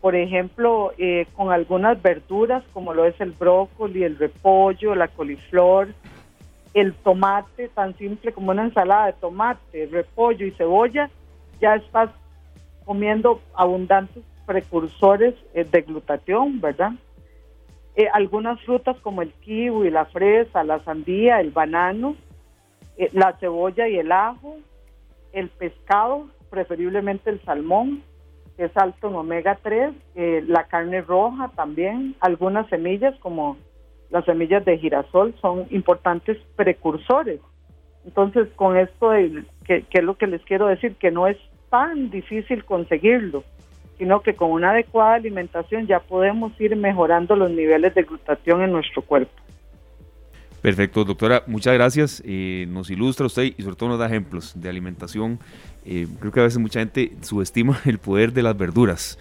Por 0.00 0.16
ejemplo, 0.16 0.92
eh, 0.98 1.28
con 1.36 1.52
algunas 1.52 2.02
verduras 2.02 2.64
como 2.72 2.94
lo 2.94 3.04
es 3.04 3.14
el 3.20 3.30
brócoli, 3.30 4.02
el 4.02 4.18
repollo, 4.18 4.96
la 4.96 5.06
coliflor, 5.06 5.86
el 6.74 6.94
tomate, 6.94 7.68
tan 7.68 7.96
simple 7.96 8.32
como 8.32 8.50
una 8.50 8.64
ensalada 8.64 9.06
de 9.06 9.12
tomate, 9.12 9.86
repollo 9.86 10.46
y 10.46 10.50
cebolla, 10.50 11.08
ya 11.60 11.76
estás 11.76 12.10
comiendo 12.84 13.40
abundantes 13.54 14.24
precursores 14.46 15.36
eh, 15.54 15.62
de 15.62 15.82
glutatión, 15.82 16.60
¿verdad? 16.60 16.90
Eh, 17.96 18.06
algunas 18.12 18.60
frutas 18.62 18.96
como 19.00 19.22
el 19.22 19.32
kiwi, 19.32 19.90
la 19.90 20.06
fresa, 20.06 20.62
la 20.62 20.82
sandía, 20.84 21.40
el 21.40 21.50
banano, 21.50 22.16
eh, 22.96 23.10
la 23.12 23.36
cebolla 23.40 23.88
y 23.88 23.98
el 23.98 24.12
ajo, 24.12 24.58
el 25.32 25.48
pescado, 25.48 26.28
preferiblemente 26.50 27.30
el 27.30 27.42
salmón, 27.42 28.02
que 28.56 28.64
es 28.64 28.76
alto 28.76 29.08
en 29.08 29.16
omega 29.16 29.58
3, 29.62 29.92
eh, 30.14 30.44
la 30.46 30.64
carne 30.64 31.00
roja 31.00 31.50
también, 31.56 32.14
algunas 32.20 32.68
semillas 32.68 33.14
como 33.20 33.56
las 34.10 34.24
semillas 34.24 34.64
de 34.64 34.78
girasol 34.78 35.34
son 35.40 35.66
importantes 35.70 36.36
precursores. 36.56 37.40
Entonces, 38.04 38.48
con 38.56 38.76
esto, 38.76 39.10
que, 39.64 39.82
que 39.82 39.98
es 39.98 40.04
lo 40.04 40.16
que 40.16 40.26
les 40.26 40.42
quiero 40.42 40.66
decir, 40.66 40.96
que 40.96 41.10
no 41.10 41.26
es 41.26 41.36
tan 41.70 42.10
difícil 42.10 42.64
conseguirlo 42.64 43.44
sino 44.00 44.22
que 44.22 44.34
con 44.34 44.50
una 44.50 44.70
adecuada 44.70 45.16
alimentación 45.16 45.86
ya 45.86 46.00
podemos 46.00 46.58
ir 46.58 46.74
mejorando 46.74 47.36
los 47.36 47.50
niveles 47.50 47.94
de 47.94 48.02
glutatión 48.02 48.62
en 48.62 48.72
nuestro 48.72 49.02
cuerpo. 49.02 49.30
Perfecto, 50.62 51.04
doctora, 51.04 51.42
muchas 51.46 51.74
gracias. 51.74 52.22
Eh, 52.24 52.64
nos 52.70 52.90
ilustra 52.90 53.26
usted 53.26 53.52
y 53.56 53.62
sobre 53.62 53.76
todo 53.76 53.90
nos 53.90 53.98
da 53.98 54.06
ejemplos 54.06 54.58
de 54.58 54.70
alimentación. 54.70 55.38
Eh, 55.84 56.06
creo 56.18 56.32
que 56.32 56.40
a 56.40 56.44
veces 56.44 56.58
mucha 56.58 56.80
gente 56.80 57.12
subestima 57.20 57.78
el 57.84 57.98
poder 57.98 58.32
de 58.32 58.42
las 58.42 58.56
verduras 58.56 59.18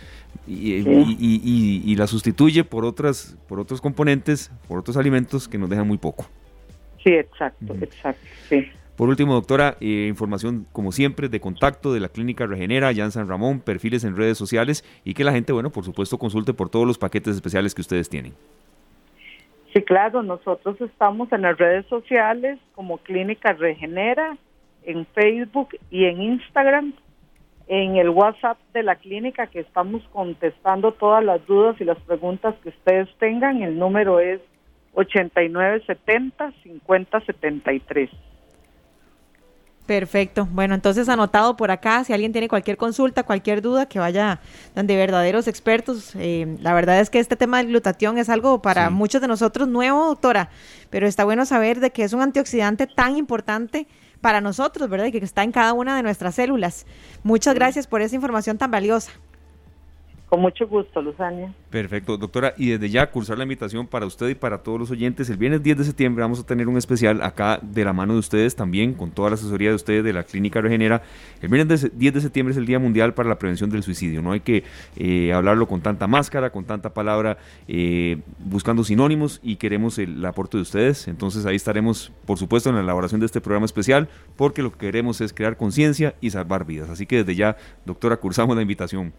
y, 0.47 0.75
y, 0.75 1.95
la 1.97 2.07
sustituye 2.07 2.63
por 2.63 2.85
otras, 2.85 3.37
por 3.49 3.59
otros 3.59 3.81
componentes, 3.81 4.49
por 4.69 4.79
otros 4.79 4.95
alimentos 4.95 5.49
que 5.49 5.57
nos 5.57 5.69
dejan 5.69 5.87
muy 5.87 5.97
poco. 5.97 6.25
Sí, 7.03 7.11
exacto, 7.11 7.75
exacto, 7.81 8.25
sí. 8.47 8.65
Por 8.99 9.07
último, 9.07 9.33
doctora, 9.33 9.77
eh, 9.79 10.07
información 10.09 10.67
como 10.73 10.91
siempre 10.91 11.29
de 11.29 11.39
contacto 11.39 11.93
de 11.93 12.01
la 12.01 12.09
Clínica 12.09 12.45
Regenera, 12.45 12.89
allá 12.89 13.05
en 13.05 13.11
San 13.11 13.29
Ramón, 13.29 13.61
perfiles 13.61 14.03
en 14.03 14.17
redes 14.17 14.37
sociales 14.37 14.83
y 15.05 15.13
que 15.13 15.23
la 15.23 15.31
gente, 15.31 15.53
bueno, 15.53 15.69
por 15.69 15.85
supuesto, 15.85 16.17
consulte 16.17 16.53
por 16.53 16.69
todos 16.69 16.85
los 16.85 16.97
paquetes 16.97 17.33
especiales 17.33 17.73
que 17.73 17.79
ustedes 17.79 18.09
tienen. 18.09 18.33
Sí, 19.73 19.83
claro, 19.83 20.21
nosotros 20.21 20.81
estamos 20.81 21.31
en 21.31 21.43
las 21.43 21.57
redes 21.57 21.85
sociales 21.85 22.59
como 22.75 22.97
Clínica 22.97 23.53
Regenera, 23.53 24.37
en 24.83 25.05
Facebook 25.05 25.69
y 25.89 26.03
en 26.03 26.21
Instagram. 26.21 26.91
en 27.69 27.95
el 27.95 28.09
WhatsApp 28.09 28.57
de 28.73 28.83
la 28.83 28.95
clínica 28.95 29.47
que 29.47 29.61
estamos 29.61 30.03
contestando 30.11 30.91
todas 30.91 31.23
las 31.23 31.45
dudas 31.45 31.79
y 31.79 31.85
las 31.85 31.99
preguntas 31.99 32.53
que 32.63 32.69
ustedes 32.69 33.07
tengan. 33.17 33.61
El 33.61 33.79
número 33.79 34.19
es 34.19 34.41
8970 34.93 36.51
5073. 36.63 38.09
Perfecto. 39.89 40.47
Bueno, 40.51 40.75
entonces 40.75 41.09
anotado 41.09 41.57
por 41.57 41.71
acá, 41.71 42.03
si 42.03 42.13
alguien 42.13 42.31
tiene 42.31 42.47
cualquier 42.47 42.77
consulta, 42.77 43.23
cualquier 43.23 43.63
duda, 43.63 43.87
que 43.87 43.97
vaya 43.97 44.39
donde 44.75 44.95
verdaderos 44.95 45.47
expertos. 45.47 46.11
Eh, 46.13 46.57
la 46.61 46.75
verdad 46.75 46.99
es 46.99 47.09
que 47.09 47.17
este 47.17 47.35
tema 47.35 47.57
del 47.57 47.69
glutatión 47.69 48.19
es 48.19 48.29
algo 48.29 48.61
para 48.61 48.91
muchos 48.91 49.19
de 49.19 49.27
nosotros 49.27 49.67
nuevo, 49.67 50.05
doctora, 50.05 50.51
pero 50.91 51.07
está 51.07 51.25
bueno 51.25 51.43
saber 51.43 51.79
de 51.79 51.89
que 51.89 52.03
es 52.03 52.13
un 52.13 52.21
antioxidante 52.21 52.85
tan 52.85 53.17
importante 53.17 53.87
para 54.21 54.41
nosotros, 54.41 54.91
¿verdad? 54.91 55.07
Y 55.07 55.11
que 55.11 55.25
está 55.25 55.41
en 55.41 55.51
cada 55.51 55.73
una 55.73 55.95
de 55.95 56.03
nuestras 56.03 56.35
células. 56.35 56.85
Muchas 57.23 57.55
gracias 57.55 57.87
por 57.87 58.03
esa 58.03 58.13
información 58.13 58.59
tan 58.59 58.69
valiosa. 58.69 59.11
Con 60.29 60.41
mucho 60.41 60.67
gusto, 60.67 61.01
Luzania. 61.01 61.51
Perfecto, 61.71 62.15
doctora. 62.15 62.53
Y 62.55 62.69
desde 62.69 62.91
ya 62.91 63.09
cursar 63.09 63.39
la 63.39 63.43
invitación 63.45 63.87
para 63.87 64.05
usted 64.05 64.29
y 64.29 64.35
para 64.35 64.59
todos 64.59 64.79
los 64.79 64.91
oyentes. 64.91 65.27
El 65.31 65.37
viernes 65.37 65.63
10 65.63 65.79
de 65.79 65.83
septiembre 65.83 66.21
vamos 66.21 66.39
a 66.39 66.45
tener 66.45 66.67
un 66.67 66.77
especial 66.77 67.23
acá 67.23 67.59
de 67.63 67.83
la 67.83 67.93
mano 67.93 68.13
de 68.13 68.19
ustedes 68.19 68.55
también, 68.55 68.93
con 68.93 69.09
toda 69.09 69.31
la 69.31 69.33
asesoría 69.33 69.69
de 69.69 69.75
ustedes 69.75 70.03
de 70.03 70.13
la 70.13 70.23
Clínica 70.23 70.61
Regenera. 70.61 71.01
El 71.41 71.49
viernes 71.49 71.97
10 71.97 72.13
de 72.13 72.21
septiembre 72.21 72.51
es 72.51 72.57
el 72.59 72.67
Día 72.67 72.77
Mundial 72.77 73.15
para 73.15 73.27
la 73.27 73.39
Prevención 73.39 73.71
del 73.71 73.81
Suicidio. 73.81 74.21
No 74.21 74.31
hay 74.31 74.41
que 74.41 74.63
eh, 74.97 75.33
hablarlo 75.33 75.67
con 75.67 75.81
tanta 75.81 76.05
máscara, 76.05 76.51
con 76.51 76.63
tanta 76.63 76.93
palabra, 76.93 77.39
eh, 77.67 78.17
buscando 78.37 78.83
sinónimos 78.83 79.39
y 79.41 79.55
queremos 79.55 79.97
el 79.97 80.23
aporte 80.23 80.57
de 80.57 80.61
ustedes. 80.61 81.07
Entonces 81.07 81.47
ahí 81.47 81.55
estaremos, 81.55 82.11
por 82.27 82.37
supuesto, 82.37 82.69
en 82.69 82.75
la 82.75 82.81
elaboración 82.81 83.19
de 83.19 83.25
este 83.25 83.41
programa 83.41 83.65
especial, 83.65 84.07
porque 84.35 84.61
lo 84.61 84.71
que 84.71 84.77
queremos 84.77 85.21
es 85.21 85.33
crear 85.33 85.57
conciencia 85.57 86.13
y 86.21 86.29
salvar 86.29 86.65
vidas. 86.65 86.91
Así 86.91 87.07
que 87.07 87.17
desde 87.23 87.33
ya, 87.33 87.57
doctora, 87.83 88.17
cursamos 88.17 88.55
la 88.55 88.61
invitación. 88.61 89.11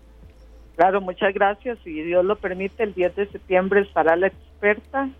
Claro, 0.80 1.02
muchas 1.02 1.34
gracias. 1.34 1.78
Si 1.84 1.92
Dios 1.92 2.24
lo 2.24 2.36
permite, 2.36 2.82
el 2.82 2.94
10 2.94 3.14
de 3.14 3.26
septiembre 3.26 3.82
estará 3.82 4.16
la 4.16 4.28
experta, 4.28 5.10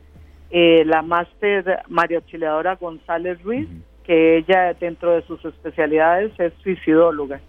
eh, 0.51 0.87
la 0.87 1.03
máster 1.03 1.83
María 1.87 2.17
Auxiliadora 2.17 2.77
González 2.77 3.43
Ruiz, 3.43 3.69
que 4.03 4.39
ella 4.39 4.73
dentro 4.73 5.13
de 5.13 5.21
sus 5.27 5.45
especialidades 5.45 6.33
es 6.41 6.55
suicidóloga. 6.63 7.43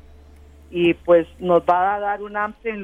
Y 0.69 0.93
pues 0.93 1.25
nos 1.39 1.63
va 1.63 1.95
a 1.95 1.99
dar 2.01 2.21
una 2.21 2.43
amplia 2.43 2.75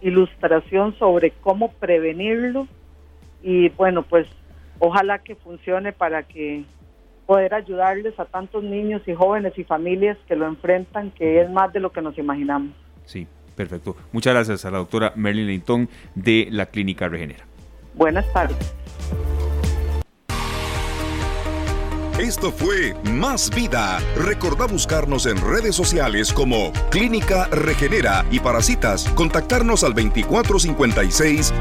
ilustración 0.00 0.98
sobre 0.98 1.30
cómo 1.30 1.70
prevenirlo. 1.74 2.66
Y 3.40 3.68
bueno, 3.68 4.02
pues 4.02 4.26
ojalá 4.80 5.20
que 5.20 5.36
funcione 5.36 5.92
para 5.92 6.24
que 6.24 6.64
poder 7.26 7.54
ayudarles 7.54 8.18
a 8.18 8.24
tantos 8.24 8.64
niños 8.64 9.02
y 9.06 9.14
jóvenes 9.14 9.56
y 9.56 9.62
familias 9.62 10.18
que 10.26 10.34
lo 10.34 10.48
enfrentan, 10.48 11.12
que 11.12 11.40
es 11.40 11.48
más 11.48 11.72
de 11.72 11.78
lo 11.78 11.92
que 11.92 12.02
nos 12.02 12.18
imaginamos. 12.18 12.72
Sí, 13.04 13.28
Perfecto. 13.54 13.96
Muchas 14.12 14.34
gracias 14.34 14.64
a 14.64 14.70
la 14.70 14.78
doctora 14.78 15.12
Merlin 15.16 15.46
Linton 15.46 15.88
de 16.14 16.48
la 16.50 16.66
Clínica 16.66 17.08
Regenera. 17.08 17.44
Buenas 17.94 18.30
tardes. 18.32 18.74
Esto 22.18 22.52
fue 22.52 22.94
Más 23.10 23.50
Vida. 23.50 23.98
Recordá 24.16 24.66
buscarnos 24.66 25.26
en 25.26 25.38
redes 25.38 25.74
sociales 25.74 26.32
como 26.32 26.72
Clínica 26.90 27.48
Regenera 27.48 28.24
y 28.30 28.38
para 28.38 28.62
citas, 28.62 29.08
contactarnos 29.16 29.82
al 29.82 29.94
2456 29.94 31.52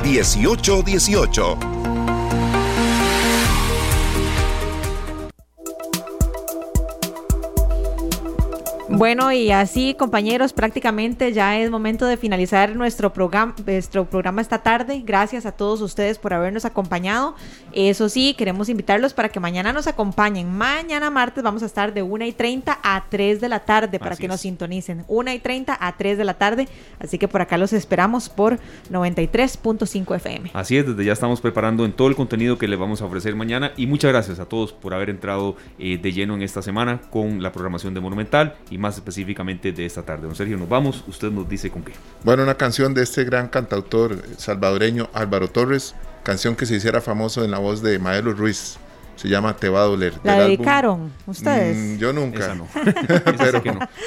Bueno, 9.02 9.32
y 9.32 9.50
así, 9.50 9.96
compañeros, 9.96 10.54
prácticamente 10.54 11.34
ya 11.34 11.58
es 11.58 11.72
momento 11.72 12.06
de 12.06 12.18
finalizar 12.18 12.76
nuestro 12.76 13.12
programa, 13.12 13.56
nuestro 13.66 14.06
programa 14.06 14.42
esta 14.42 14.60
tarde. 14.60 15.02
Gracias 15.04 15.48
a 15.48 15.54
todos 15.54 15.82
ustedes 15.82 16.20
por 16.20 16.36
habernos 16.36 16.66
acompañado. 16.66 17.34
Eso 17.74 18.10
sí, 18.10 18.36
queremos 18.38 18.70
invitarlos 18.70 19.16
para 19.16 19.30
que 19.30 19.40
mañana 19.40 19.74
nos 19.74 19.88
acompañen. 19.88 20.56
Mañana 20.56 21.10
martes 21.10 21.44
vamos 21.44 21.64
a 21.64 21.66
estar 21.66 21.96
de 21.96 22.04
1 22.04 22.26
y 22.26 22.32
30 22.32 22.78
a 22.84 23.06
3 23.10 23.42
de 23.42 23.50
la 23.50 23.62
tarde 23.62 23.98
para 23.98 24.16
que 24.16 24.28
nos 24.28 24.42
sintonicen. 24.42 25.04
1 25.08 25.32
y 25.32 25.40
30 25.40 25.80
a 25.82 25.98
3 25.98 26.20
de 26.20 26.24
la 26.24 26.36
tarde. 26.36 26.68
Así 27.00 27.18
que 27.18 27.28
por 27.28 27.42
acá 27.42 27.58
los 27.58 27.74
esperamos 27.74 28.30
por 28.30 28.60
93.5 28.92 30.16
FM. 30.18 30.52
Así 30.54 30.78
es, 30.78 30.86
desde 30.86 31.04
ya 31.04 31.14
estamos 31.14 31.42
preparando 31.42 31.86
en 31.86 31.94
todo 31.94 32.08
el 32.08 32.16
contenido 32.16 32.60
que 32.60 32.68
les 32.68 32.78
vamos 32.78 33.02
a 33.02 33.06
ofrecer 33.06 33.36
mañana. 33.36 33.72
Y 33.78 33.88
muchas 33.88 34.12
gracias 34.12 34.40
a 34.40 34.46
todos 34.46 34.74
por 34.74 34.94
haber 34.94 35.10
entrado 35.10 35.56
eh, 35.80 35.98
de 35.98 36.12
lleno 36.12 36.36
en 36.36 36.44
esta 36.44 36.62
semana 36.62 37.02
con 37.10 37.42
la 37.42 37.52
programación 37.52 37.96
de 37.96 38.00
Monumental 38.00 38.58
y 38.70 38.78
más 38.78 38.91
específicamente 38.98 39.72
de 39.72 39.86
esta 39.86 40.04
tarde. 40.04 40.24
Don 40.24 40.36
Sergio, 40.36 40.58
nos 40.58 40.70
vamos, 40.70 41.04
usted 41.08 41.32
nos 41.32 41.48
dice 41.48 41.70
con 41.70 41.84
qué. 41.84 41.94
Bueno, 42.24 42.44
una 42.44 42.56
canción 42.56 42.94
de 42.94 43.04
este 43.04 43.24
gran 43.24 43.48
cantautor 43.48 44.22
salvadoreño 44.38 45.10
Álvaro 45.14 45.50
Torres, 45.50 45.96
canción 46.24 46.56
que 46.56 46.66
se 46.66 46.76
hiciera 46.76 47.02
famoso 47.02 47.44
en 47.44 47.52
la 47.52 47.60
voz 47.60 47.82
de 47.82 48.00
Maelo 48.00 48.34
Ruiz. 48.34 48.78
Se 49.16 49.28
llama 49.28 49.56
Te 49.56 49.70
va 49.70 49.82
a 49.82 49.86
doler. 49.86 50.14
¿La 50.24 50.40
dedicaron 50.40 51.12
ustedes? 51.28 51.78
Mm, 51.78 51.98
yo 51.98 52.12
nunca. 52.12 52.56
no. 52.56 52.68
Pero 53.38 53.62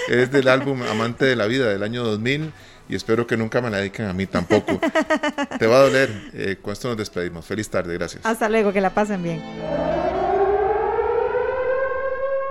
es 0.08 0.32
del 0.32 0.48
álbum 0.48 0.82
Amante 0.82 1.24
de 1.24 1.36
la 1.36 1.46
Vida 1.46 1.68
del 1.68 1.82
año 1.84 2.02
2000 2.02 2.52
y 2.88 2.94
espero 2.96 3.26
que 3.26 3.36
nunca 3.36 3.60
me 3.60 3.70
la 3.70 3.78
dediquen 3.78 4.06
a 4.06 4.12
mí 4.12 4.26
tampoco. 4.26 4.78
Te 5.58 5.66
va 5.66 5.76
a 5.76 5.82
doler. 5.82 6.10
Eh, 6.34 6.56
con 6.60 6.72
esto 6.72 6.88
nos 6.88 6.96
despedimos. 6.96 7.46
Feliz 7.46 7.68
tarde, 7.70 7.94
gracias. 7.94 8.24
Hasta 8.26 8.48
luego, 8.48 8.72
que 8.72 8.80
la 8.80 8.90
pasen 8.90 9.22
bien. 9.22 9.42